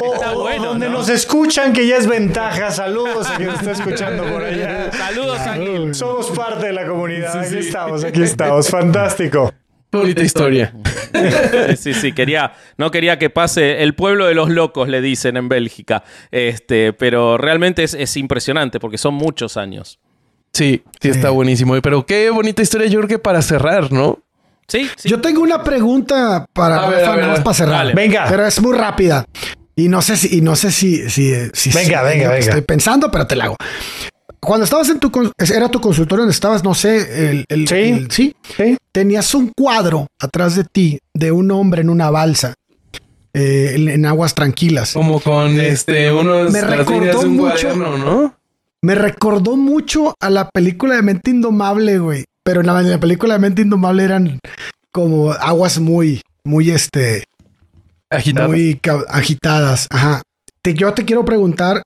O- 0.00 0.40
bueno, 0.40 0.66
donde 0.66 0.86
¿no? 0.88 0.98
nos 0.98 1.08
escuchan, 1.08 1.72
que 1.72 1.86
ya 1.86 1.96
es 1.96 2.06
ventaja. 2.06 2.70
Saludos 2.70 3.28
a 3.30 3.36
quien 3.36 3.50
está 3.50 3.70
escuchando 3.72 4.24
por 4.24 4.42
allá. 4.42 4.90
Saludos 4.92 5.38
a 5.40 5.54
Gil. 5.54 5.94
Somos 5.94 6.30
parte 6.30 6.66
de 6.66 6.72
la 6.72 6.86
comunidad. 6.86 7.38
Aquí 7.40 7.58
estamos, 7.58 8.04
aquí 8.04 8.22
estamos. 8.22 8.68
Fantástico. 8.68 9.52
Qué 9.96 10.02
bonita 10.02 10.22
historia. 10.22 10.72
Sí, 11.78 11.94
sí, 11.94 12.12
quería, 12.12 12.52
no 12.76 12.90
quería 12.90 13.18
que 13.18 13.30
pase 13.30 13.82
el 13.82 13.94
pueblo 13.94 14.26
de 14.26 14.34
los 14.34 14.50
locos, 14.50 14.88
le 14.88 15.00
dicen 15.00 15.36
en 15.38 15.48
Bélgica. 15.48 16.04
Este, 16.30 16.92
pero 16.92 17.38
realmente 17.38 17.82
es, 17.84 17.94
es 17.94 18.16
impresionante 18.18 18.78
porque 18.80 18.98
son 18.98 19.14
muchos 19.14 19.56
años. 19.56 19.98
Sí, 20.52 20.82
sí, 21.00 21.08
está 21.08 21.30
buenísimo. 21.30 21.80
Pero 21.80 22.04
qué 22.04 22.28
bonita 22.30 22.60
historia, 22.62 22.86
yo 22.88 22.98
creo 23.00 23.08
que 23.08 23.18
para 23.18 23.40
cerrar, 23.40 23.92
¿no? 23.92 24.18
Sí, 24.68 24.90
sí. 24.96 25.08
Yo 25.08 25.20
tengo 25.20 25.40
una 25.42 25.62
pregunta 25.64 26.46
para 26.52 26.82
A 26.84 26.88
ver, 26.90 27.00
Rafa, 27.00 27.12
a 27.12 27.16
ver, 27.16 27.20
nada 27.24 27.28
más 27.28 27.28
a 27.28 27.38
ver. 27.38 27.44
para 27.44 27.54
cerrar. 27.54 27.76
Dale. 27.78 27.94
Venga. 27.94 28.26
Pero 28.28 28.46
es 28.46 28.60
muy 28.60 28.76
rápida. 28.76 29.24
Y 29.74 29.88
no 29.88 30.02
sé 30.02 30.16
si, 30.16 30.36
y 30.38 30.40
no 30.42 30.54
sé 30.56 30.70
si, 30.70 31.08
si, 31.08 31.32
si 31.52 31.70
Venga, 31.70 32.00
si- 32.00 32.08
venga, 32.08 32.30
venga. 32.30 32.38
Estoy 32.38 32.62
pensando, 32.62 33.10
pero 33.10 33.26
te 33.26 33.36
la 33.36 33.44
hago. 33.44 33.56
Cuando 34.46 34.64
estabas 34.64 34.88
en 34.90 35.00
tu, 35.00 35.10
era 35.52 35.68
tu 35.68 35.80
consultorio 35.80 36.22
donde 36.22 36.32
estabas, 36.34 36.62
no 36.64 36.74
sé, 36.74 37.30
el, 37.30 37.44
el- 37.48 37.66
Sí. 37.68 37.74
el- 37.74 38.10
sí, 38.10 38.36
Sí. 38.56 38.76
tenías 38.92 39.34
un 39.34 39.52
cuadro 39.56 40.06
atrás 40.20 40.54
de 40.56 40.64
ti 40.64 40.98
de 41.14 41.32
un 41.32 41.50
hombre 41.50 41.82
en 41.82 41.90
una 41.90 42.10
balsa 42.10 42.54
eh, 43.34 43.72
en, 43.74 43.88
en 43.88 44.06
aguas 44.06 44.34
tranquilas. 44.34 44.92
Como 44.92 45.20
con 45.20 45.60
este, 45.60 46.10
unos 46.12 46.50
Me 46.52 46.60
recordó 46.62 46.98
líneas 47.00 47.20
de 47.20 47.26
un 47.26 47.36
mucho-. 47.36 48.34
Me 48.82 48.94
recordó 48.94 49.56
mucho 49.56 50.14
a 50.20 50.30
la 50.30 50.48
película 50.48 50.94
de 50.96 51.02
Mente 51.02 51.30
Indomable, 51.32 51.98
güey. 51.98 52.24
Pero 52.44 52.60
en 52.60 52.66
la, 52.68 52.80
en 52.80 52.90
la 52.90 53.00
película 53.00 53.34
de 53.34 53.40
Mente 53.40 53.62
Indomable 53.62 54.04
eran 54.04 54.38
como 54.92 55.32
aguas 55.32 55.80
muy, 55.80 56.22
muy 56.44 56.70
este, 56.70 57.24
Agitado. 58.10 58.48
muy 58.48 58.80
agitadas. 59.08 59.86
Ajá. 59.90 60.22
Te- 60.62 60.74
yo 60.74 60.94
te 60.94 61.04
quiero 61.04 61.24
preguntar, 61.24 61.82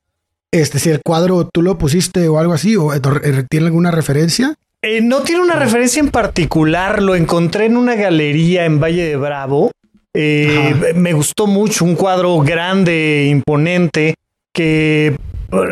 este, 0.53 0.79
si 0.79 0.91
el 0.91 1.01
cuadro 1.05 1.49
tú 1.49 1.63
lo 1.63 1.79
pusiste 1.79 2.29
o 2.29 2.39
algo 2.39 2.53
así, 2.53 2.77
o 2.77 2.93
eh, 2.95 3.01
tiene 3.49 3.67
alguna 3.67 3.91
referencia. 3.91 4.55
Eh, 4.83 5.01
no 5.03 5.21
tiene 5.21 5.43
una 5.43 5.57
referencia 5.57 6.01
en 6.01 6.11
particular, 6.11 7.03
lo 7.03 7.15
encontré 7.15 7.67
en 7.67 7.77
una 7.77 7.97
galería 7.97 8.65
en 8.65 8.81
Valle 8.81 9.05
de 9.05 9.17
Bravo. 9.17 9.71
Eh, 10.15 10.95
me 10.97 11.13
gustó 11.13 11.47
mucho, 11.47 11.85
un 11.85 11.95
cuadro 11.95 12.39
grande, 12.39 13.27
imponente, 13.31 14.15
que 14.53 15.09
eh, 15.09 15.17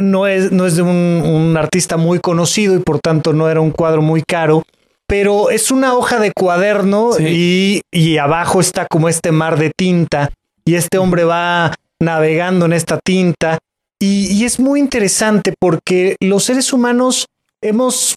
no 0.01 0.27
es, 0.27 0.53
no 0.53 0.67
es 0.67 0.77
de 0.77 0.83
un, 0.83 1.23
un 1.25 1.57
artista 1.57 1.97
muy 1.97 2.21
conocido 2.21 2.77
y 2.77 2.81
por 2.81 3.01
tanto 3.01 3.33
no 3.33 3.49
era 3.49 3.61
un 3.61 3.71
cuadro 3.71 4.03
muy 4.03 4.23
caro, 4.23 4.63
pero 5.07 5.51
es 5.51 5.71
una 5.71 5.95
hoja 5.95 6.21
de 6.21 6.33
cuaderno 6.33 7.13
y, 7.19 7.81
y 7.91 8.19
abajo 8.19 8.61
está 8.61 8.87
como 8.87 9.09
este 9.09 9.33
mar 9.33 9.59
de 9.59 9.73
tinta 9.75 10.31
y 10.65 10.75
este 10.75 10.99
hombre 10.99 11.25
va 11.25 11.75
navegando 11.99 12.67
en 12.67 12.75
esta 12.75 13.01
tinta 13.03 13.59
y, 13.99 14.27
y 14.33 14.45
es 14.45 14.59
muy 14.61 14.81
interesante 14.81 15.55
porque 15.59 16.17
los 16.21 16.45
seres 16.45 16.73
humanos 16.73 17.27
hemos 17.63 18.15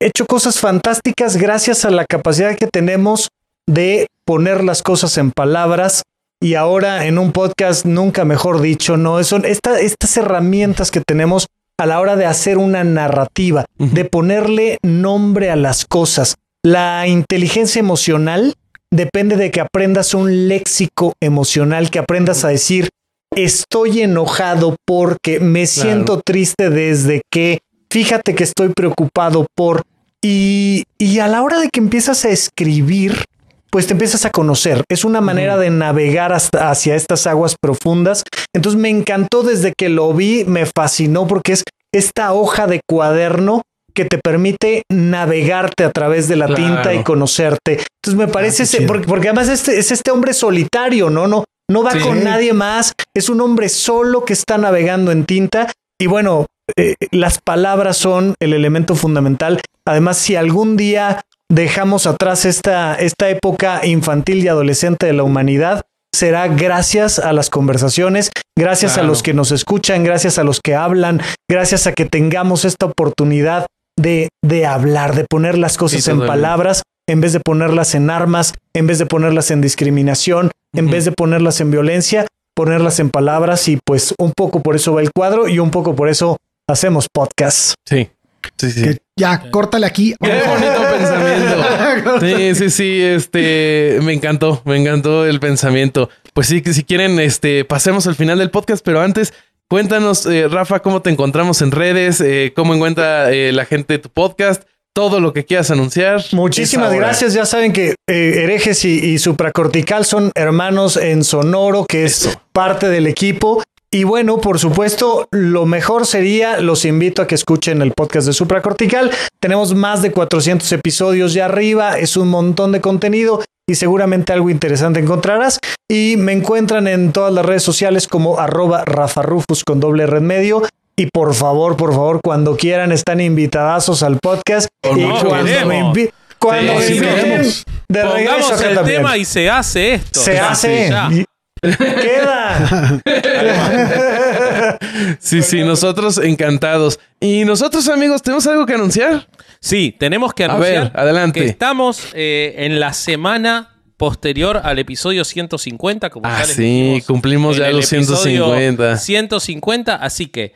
hecho 0.00 0.26
cosas 0.26 0.58
fantásticas 0.60 1.36
gracias 1.36 1.84
a 1.84 1.90
la 1.90 2.04
capacidad 2.04 2.56
que 2.56 2.66
tenemos 2.66 3.28
de 3.66 4.06
poner 4.24 4.64
las 4.64 4.82
cosas 4.82 5.16
en 5.18 5.30
palabras 5.30 6.02
y 6.42 6.54
ahora 6.54 7.06
en 7.06 7.18
un 7.18 7.32
podcast 7.32 7.84
nunca 7.84 8.24
mejor 8.24 8.60
dicho, 8.60 8.96
no, 8.96 9.22
son 9.24 9.44
esta- 9.44 9.78
estas 9.78 10.16
herramientas 10.16 10.90
que 10.90 11.02
tenemos 11.06 11.46
a 11.78 11.86
la 11.86 12.00
hora 12.00 12.16
de 12.16 12.26
hacer 12.26 12.58
una 12.58 12.82
narrativa, 12.84 13.64
de 13.78 14.04
ponerle 14.04 14.78
nombre 14.82 15.50
a 15.50 15.56
las 15.56 15.84
cosas. 15.84 16.36
La 16.62 17.06
inteligencia 17.06 17.80
emocional 17.80 18.54
depende 18.90 19.36
de 19.36 19.50
que 19.50 19.60
aprendas 19.60 20.12
un 20.14 20.48
léxico 20.48 21.14
emocional, 21.20 21.90
que 21.90 21.98
aprendas 21.98 22.44
a 22.44 22.48
decir, 22.48 22.90
estoy 23.34 24.02
enojado 24.02 24.76
porque 24.86 25.40
me 25.40 25.66
siento 25.66 26.20
triste 26.24 26.70
desde 26.70 27.22
que, 27.30 27.60
fíjate 27.90 28.34
que 28.34 28.44
estoy 28.44 28.70
preocupado 28.70 29.46
por... 29.56 29.82
Y, 30.22 30.84
y 30.98 31.18
a 31.20 31.28
la 31.28 31.42
hora 31.42 31.58
de 31.60 31.70
que 31.70 31.80
empiezas 31.80 32.24
a 32.26 32.28
escribir, 32.28 33.24
pues 33.70 33.86
te 33.86 33.92
empiezas 33.94 34.26
a 34.26 34.30
conocer. 34.30 34.82
Es 34.90 35.04
una 35.04 35.20
manera 35.22 35.56
de 35.56 35.70
navegar 35.70 36.32
hasta 36.32 36.70
hacia 36.70 36.94
estas 36.94 37.26
aguas 37.26 37.56
profundas. 37.58 38.22
Entonces 38.54 38.78
me 38.78 38.90
encantó 38.90 39.42
desde 39.42 39.72
que 39.76 39.88
lo 39.88 40.12
vi, 40.12 40.44
me 40.44 40.66
fascinó 40.66 41.26
porque 41.26 41.52
es 41.52 41.64
esta 41.94 42.32
hoja 42.34 42.66
de 42.66 42.80
cuaderno 42.86 43.62
que 43.94 44.04
te 44.04 44.18
permite 44.18 44.82
navegarte 44.90 45.84
a 45.84 45.90
través 45.90 46.28
de 46.28 46.36
la 46.36 46.46
Claro. 46.46 46.62
tinta 46.64 46.94
y 46.94 47.02
conocerte. 47.02 47.78
Entonces 48.04 48.14
me 48.26 48.28
parece, 48.28 48.58
qué 48.58 48.62
ese- 48.64 48.82
porque, 48.86 49.06
porque 49.06 49.28
además 49.28 49.48
este, 49.48 49.78
es 49.78 49.90
este 49.90 50.10
hombre 50.10 50.34
solitario, 50.34 51.08
¿no? 51.10 51.26
No, 51.26 51.44
no 51.70 51.82
va 51.82 51.92
Sí. 51.92 52.00
con 52.00 52.22
nadie 52.24 52.52
más. 52.52 52.92
Es 53.14 53.28
un 53.28 53.40
hombre 53.40 53.68
solo 53.68 54.24
que 54.24 54.32
está 54.32 54.58
navegando 54.58 55.12
en 55.12 55.24
tinta. 55.24 55.70
Y 56.00 56.06
bueno, 56.06 56.46
eh, 56.76 56.94
las 57.10 57.38
palabras 57.40 57.96
son 57.96 58.34
el 58.40 58.52
elemento 58.52 58.94
fundamental. 58.94 59.60
Además, 59.86 60.18
si 60.18 60.36
algún 60.36 60.76
día 60.76 61.22
dejamos 61.50 62.06
atrás 62.06 62.44
esta, 62.44 62.94
esta 62.94 63.28
época 63.28 63.84
infantil 63.86 64.38
y 64.44 64.48
adolescente 64.48 65.06
de 65.06 65.12
la 65.12 65.22
humanidad, 65.24 65.82
será 66.14 66.48
gracias 66.48 67.18
a 67.18 67.32
las 67.32 67.50
conversaciones, 67.50 68.30
gracias 68.58 68.98
a 68.98 69.02
los 69.02 69.22
que 69.22 69.32
nos 69.34 69.52
escuchan, 69.52 70.02
gracias 70.04 70.38
a 70.38 70.44
los 70.44 70.60
que 70.60 70.74
hablan, 70.74 71.20
gracias 71.48 71.86
a 71.86 71.92
que 71.92 72.04
tengamos 72.04 72.64
esta 72.64 72.86
oportunidad 72.86 73.66
de, 73.98 74.28
de 74.44 74.66
hablar, 74.66 75.14
de 75.14 75.24
poner 75.28 75.56
las 75.58 75.76
cosas 75.76 76.02
Sí, 76.04 76.10
en 76.10 76.26
palabras 76.26 76.82
en 77.10 77.20
vez 77.20 77.32
de 77.32 77.40
ponerlas 77.40 77.94
en 77.94 78.08
armas, 78.08 78.54
en 78.72 78.86
vez 78.86 78.98
de 78.98 79.06
ponerlas 79.06 79.50
en 79.50 79.60
discriminación, 79.60 80.52
en 80.72 80.88
vez 80.90 81.04
de 81.04 81.12
ponerlas 81.12 81.60
en 81.60 81.72
violencia, 81.72 82.26
ponerlas 82.54 83.00
en 83.00 83.10
palabras 83.10 83.66
y 83.68 83.78
pues 83.84 84.14
un 84.18 84.32
poco 84.32 84.60
por 84.60 84.76
eso 84.76 84.94
va 84.94 85.02
el 85.02 85.10
cuadro 85.10 85.48
y 85.48 85.58
un 85.58 85.70
poco 85.70 85.96
por 85.96 86.08
eso 86.08 86.36
hacemos 86.68 87.08
podcast. 87.12 87.74
Sí. 87.84 88.08
Sí, 88.56 88.70
sí. 88.70 88.82
Que 88.82 88.98
ya, 89.18 89.50
córtale 89.50 89.86
aquí. 89.86 90.14
Qué 90.20 90.42
bonito 90.46 90.82
pensamiento. 90.96 92.20
Sí, 92.20 92.54
sí, 92.54 92.70
sí, 92.70 93.02
este, 93.02 93.98
me 94.02 94.12
encantó, 94.12 94.62
me 94.64 94.76
encantó 94.76 95.26
el 95.26 95.40
pensamiento. 95.40 96.08
Pues 96.32 96.46
sí, 96.46 96.62
que 96.62 96.72
si 96.72 96.84
quieren, 96.84 97.18
este, 97.18 97.64
pasemos 97.64 98.06
al 98.06 98.14
final 98.14 98.38
del 98.38 98.50
podcast, 98.50 98.84
pero 98.84 99.00
antes, 99.00 99.34
cuéntanos, 99.68 100.24
eh, 100.26 100.48
Rafa, 100.48 100.80
cómo 100.80 101.02
te 101.02 101.10
encontramos 101.10 101.60
en 101.60 101.72
redes, 101.72 102.20
eh, 102.20 102.52
cómo 102.54 102.74
encuentra 102.74 103.30
eh, 103.30 103.52
la 103.52 103.64
gente 103.66 103.98
tu 103.98 104.08
podcast, 104.08 104.62
todo 104.94 105.20
lo 105.20 105.32
que 105.32 105.44
quieras 105.44 105.70
anunciar. 105.70 106.22
Muchísimas 106.32 106.92
gracias. 106.92 107.34
Ya 107.34 107.44
saben 107.44 107.72
que 107.72 107.94
eh, 108.08 108.42
herejes 108.42 108.84
y, 108.84 108.98
y 108.98 109.18
supracortical 109.18 110.04
son 110.04 110.32
hermanos 110.34 110.96
en 110.96 111.24
Sonoro, 111.24 111.86
que 111.86 112.04
es 112.04 112.26
Eso. 112.26 112.42
parte 112.52 112.88
del 112.88 113.06
equipo. 113.06 113.62
Y 113.92 114.04
bueno, 114.04 114.38
por 114.40 114.60
supuesto, 114.60 115.26
lo 115.32 115.66
mejor 115.66 116.06
sería, 116.06 116.60
los 116.60 116.84
invito 116.84 117.22
a 117.22 117.26
que 117.26 117.34
escuchen 117.34 117.82
el 117.82 117.92
podcast 117.92 118.28
de 118.28 118.32
Supracortical. 118.32 119.10
Tenemos 119.40 119.74
más 119.74 120.00
de 120.00 120.12
400 120.12 120.70
episodios 120.70 121.34
ya 121.34 121.46
arriba, 121.46 121.98
es 121.98 122.16
un 122.16 122.28
montón 122.28 122.70
de 122.70 122.80
contenido 122.80 123.42
y 123.68 123.74
seguramente 123.74 124.32
algo 124.32 124.48
interesante 124.48 125.00
encontrarás. 125.00 125.58
Y 125.88 126.14
me 126.18 126.32
encuentran 126.32 126.86
en 126.86 127.10
todas 127.10 127.32
las 127.32 127.44
redes 127.44 127.64
sociales 127.64 128.06
como 128.06 128.38
arroba 128.38 128.84
rafarufus 128.84 129.64
con 129.64 129.80
doble 129.80 130.06
red 130.06 130.22
medio. 130.22 130.62
Y 130.96 131.06
por 131.06 131.34
favor, 131.34 131.76
por 131.76 131.92
favor, 131.92 132.20
cuando 132.22 132.56
quieran, 132.56 132.92
están 132.92 133.20
invitadazos 133.20 134.02
al 134.02 134.18
podcast. 134.18 134.68
Con 134.82 135.00
y 135.00 135.04
mucho 135.04 135.28
cuando 135.28 135.50
gusto. 135.50 135.66
me 135.66 135.80
invi- 135.82 136.10
cuando 136.38 136.80
Sí, 136.80 136.94
sí, 136.94 137.00
queremos. 137.00 137.64
de 137.88 138.02
regreso 138.04 138.54
el 138.68 138.74
también. 138.74 138.96
tema 138.98 139.16
y 139.16 139.24
se 139.24 139.48
hace 139.48 139.94
esto. 139.94 140.20
Se 140.20 140.34
Ya, 140.34 140.50
hace. 140.50 140.90
Y- 141.12 141.24
Queda. 141.62 143.00
Sí, 145.20 145.42
sí, 145.42 145.62
nosotros 145.62 146.18
encantados. 146.18 146.98
Y 147.20 147.44
nosotros, 147.44 147.88
amigos, 147.88 148.22
tenemos 148.22 148.46
algo 148.46 148.64
que 148.66 148.74
anunciar. 148.74 149.26
Sí, 149.60 149.94
tenemos 149.98 150.32
que 150.34 150.44
A 150.44 150.46
anunciar 150.46 150.84
ver, 150.84 150.92
adelante. 151.00 151.40
que 151.40 151.46
estamos 151.46 152.08
eh, 152.14 152.54
en 152.58 152.80
la 152.80 152.92
semana 152.94 153.76
posterior 153.96 154.60
al 154.64 154.78
episodio 154.78 155.24
150. 155.24 156.08
Como 156.10 156.26
Ah, 156.26 156.44
sí, 156.46 157.02
cumplimos 157.06 157.56
ya 157.58 157.70
los 157.70 157.92
episodio 157.92 158.46
150. 158.46 158.96
150, 158.96 159.94
así 159.96 160.26
que 160.28 160.54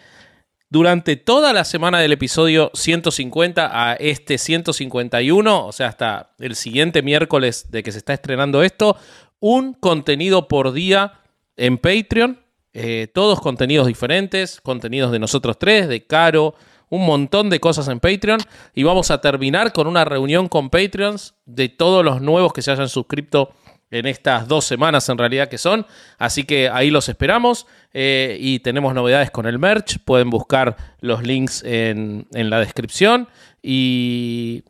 durante 0.74 1.14
toda 1.14 1.52
la 1.52 1.62
semana 1.62 2.00
del 2.00 2.10
episodio 2.10 2.72
150 2.74 3.70
a 3.72 3.94
este 3.94 4.38
151, 4.38 5.66
o 5.66 5.70
sea, 5.70 5.86
hasta 5.86 6.32
el 6.40 6.56
siguiente 6.56 7.00
miércoles 7.00 7.70
de 7.70 7.84
que 7.84 7.92
se 7.92 7.98
está 7.98 8.12
estrenando 8.12 8.60
esto, 8.60 8.96
un 9.38 9.74
contenido 9.74 10.48
por 10.48 10.72
día 10.72 11.12
en 11.56 11.78
Patreon. 11.78 12.40
eh, 12.72 13.06
todos 13.14 13.40
contenidos 13.40 13.86
diferentes, 13.86 14.60
contenidos 14.60 15.12
de 15.12 15.20
nosotros 15.20 15.60
tres, 15.60 15.86
de 15.86 16.08
Caro, 16.08 16.56
un 16.88 17.06
montón 17.06 17.50
de 17.50 17.60
cosas 17.60 17.86
en 17.86 18.00
Patreon. 18.00 18.40
Y 18.74 18.82
vamos 18.82 19.12
a 19.12 19.20
terminar 19.20 19.72
con 19.72 19.86
una 19.86 20.04
reunión 20.04 20.48
con 20.48 20.70
Patreons 20.70 21.36
de 21.44 21.68
todos 21.68 22.04
los 22.04 22.20
nuevos 22.20 22.52
que 22.52 22.62
se 22.62 22.72
hayan 22.72 22.88
suscrito 22.88 23.52
en 23.98 24.06
estas 24.06 24.48
dos 24.48 24.64
semanas 24.64 25.08
en 25.08 25.18
realidad 25.18 25.48
que 25.48 25.58
son. 25.58 25.86
Así 26.18 26.44
que 26.44 26.68
ahí 26.68 26.90
los 26.90 27.08
esperamos 27.08 27.66
eh, 27.92 28.36
y 28.40 28.58
tenemos 28.58 28.94
novedades 28.94 29.30
con 29.30 29.46
el 29.46 29.58
merch. 29.58 29.98
Pueden 30.04 30.30
buscar 30.30 30.76
los 31.00 31.22
links 31.22 31.62
en, 31.64 32.26
en 32.32 32.50
la 32.50 32.60
descripción 32.60 33.28
y 33.62 34.64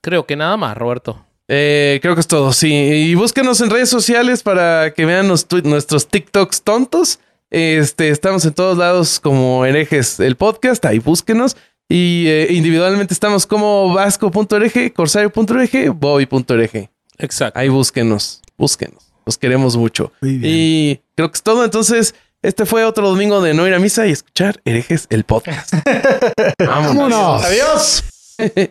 creo 0.00 0.26
que 0.26 0.36
nada 0.36 0.56
más, 0.56 0.76
Roberto. 0.76 1.24
Eh, 1.52 1.98
creo 2.00 2.14
que 2.14 2.20
es 2.20 2.28
todo, 2.28 2.52
sí. 2.52 2.72
Y 2.72 3.14
búsquenos 3.16 3.60
en 3.60 3.70
redes 3.70 3.88
sociales 3.88 4.42
para 4.42 4.94
que 4.94 5.04
vean 5.04 5.26
nuestros 5.26 6.08
TikToks 6.08 6.62
tontos. 6.62 7.18
Este, 7.50 8.10
estamos 8.10 8.44
en 8.44 8.54
todos 8.54 8.78
lados 8.78 9.18
como 9.18 9.64
herejes 9.66 10.20
el 10.20 10.36
podcast, 10.36 10.84
ahí 10.84 11.00
búsquenos. 11.00 11.56
Y 11.88 12.26
eh, 12.28 12.46
individualmente 12.50 13.12
estamos 13.12 13.46
como 13.46 13.92
vasco.org, 13.92 14.92
corsario.org, 14.94 15.92
bobby.org. 15.92 16.88
Exacto. 17.18 17.58
Ahí 17.58 17.68
búsquenos, 17.68 18.42
búsquenos. 18.60 19.12
Los 19.26 19.38
queremos 19.38 19.76
mucho. 19.76 20.12
Muy 20.20 20.36
bien. 20.38 20.52
Y 20.54 21.00
creo 21.16 21.30
que 21.30 21.36
es 21.36 21.42
todo. 21.42 21.64
Entonces, 21.64 22.14
este 22.42 22.66
fue 22.66 22.84
otro 22.84 23.08
domingo 23.08 23.40
de 23.40 23.54
no 23.54 23.66
ir 23.66 23.74
a 23.74 23.78
misa 23.78 24.06
y 24.06 24.12
escuchar 24.12 24.60
herejes 24.64 25.06
el 25.10 25.24
podcast. 25.24 25.72
Vámonos. 26.58 26.96
Vámonos. 26.96 27.44
Adiós. 27.44 28.04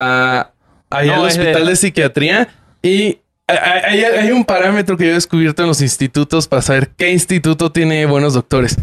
a- 0.00 0.52
ahí 0.90 1.08
No, 1.08 1.14
al 1.14 1.20
hospital 1.26 1.64
de- 1.64 1.70
de... 1.70 1.76
psiquiatría 1.76 2.48
y 2.82 3.18
hay, 3.48 4.30
un 4.32 4.44
parámetro 4.44 4.96
que 4.96 5.04
yo 5.04 5.10
he 5.10 5.14
descubierto 5.14 5.62
en 5.62 5.68
los 5.68 5.80
institutos 5.80 6.48
para 6.48 6.62
saber 6.62 6.90
qué 6.96 7.12
instituto 7.12 7.70
tiene 7.70 8.04
buenos 8.06 8.34
doctores. 8.34 8.76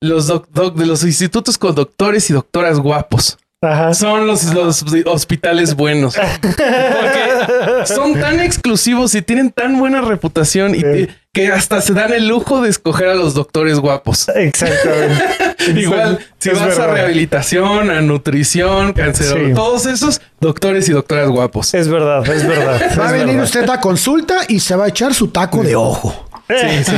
Los 0.00 0.26
doc- 0.28 0.48
doc- 0.52 0.76
de 0.76 0.86
los 0.86 1.02
institutos 1.04 1.58
con 1.58 1.74
doctores 1.74 2.30
y 2.30 2.32
doctoras 2.32 2.78
guapos. 2.78 3.38
Ajá. 3.60 3.92
Son 3.92 4.26
los, 4.26 4.44
los 4.54 4.84
hospitales 5.06 5.74
buenos. 5.74 6.16
Porque 6.40 7.86
son 7.86 8.14
tan 8.20 8.40
exclusivos 8.40 9.14
y 9.14 9.22
tienen 9.22 9.50
tan 9.50 9.78
buena 9.78 10.00
reputación 10.00 10.74
y. 10.74 11.08
que 11.38 11.52
hasta 11.52 11.80
se 11.80 11.92
dan 11.92 12.12
el 12.12 12.26
lujo 12.28 12.60
de 12.62 12.68
escoger 12.70 13.08
a 13.08 13.14
los 13.14 13.34
doctores 13.34 13.78
guapos. 13.78 14.28
Exactamente. 14.34 15.22
Igual, 15.80 16.18
si 16.38 16.50
Es 16.50 16.58
vas 16.60 16.78
a 16.78 16.86
rehabilitación, 16.86 17.90
a 17.90 18.00
nutrición, 18.00 18.92
cáncer, 18.92 19.26
Sí. 19.48 19.54
todos 19.54 19.86
esos 19.86 20.20
doctores 20.40 20.88
y 20.88 20.92
doctoras 20.92 21.28
guapos. 21.28 21.74
Es 21.74 21.88
verdad, 21.88 22.26
es 22.28 22.46
verdad. 22.46 22.80
Va 22.98 23.08
a 23.08 23.12
venir 23.12 23.26
verdad. 23.28 23.44
usted 23.44 23.68
a 23.68 23.80
consulta 23.80 24.38
y 24.48 24.60
se 24.60 24.74
va 24.76 24.86
a 24.86 24.88
echar 24.88 25.14
su 25.14 25.28
taco 25.28 25.62
de 25.62 25.76
ojo. 25.76 26.24
Sí, 26.48 26.84
sí. 26.84 26.92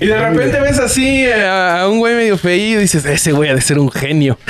Y 0.00 0.06
de 0.06 0.28
repente 0.28 0.60
ves 0.60 0.78
así 0.78 1.26
a, 1.26 1.80
a 1.82 1.88
un 1.88 1.98
güey 1.98 2.14
medio 2.14 2.38
feído 2.38 2.78
y 2.78 2.82
dices, 2.82 3.04
ese 3.04 3.32
güey 3.32 3.50
ha 3.50 3.54
de 3.56 3.60
ser 3.60 3.78
un 3.80 3.90
genio. 3.90 4.38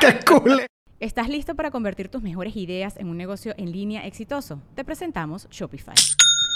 ¡Qué 0.00 0.18
cool! 0.26 0.62
¿Estás 1.00 1.28
listo 1.28 1.54
para 1.54 1.70
convertir 1.70 2.08
tus 2.08 2.22
mejores 2.22 2.56
ideas 2.56 2.94
en 2.96 3.08
un 3.08 3.16
negocio 3.16 3.52
en 3.58 3.72
línea 3.72 4.06
exitoso? 4.06 4.60
Te 4.74 4.84
presentamos 4.84 5.48
Shopify. 5.50 5.94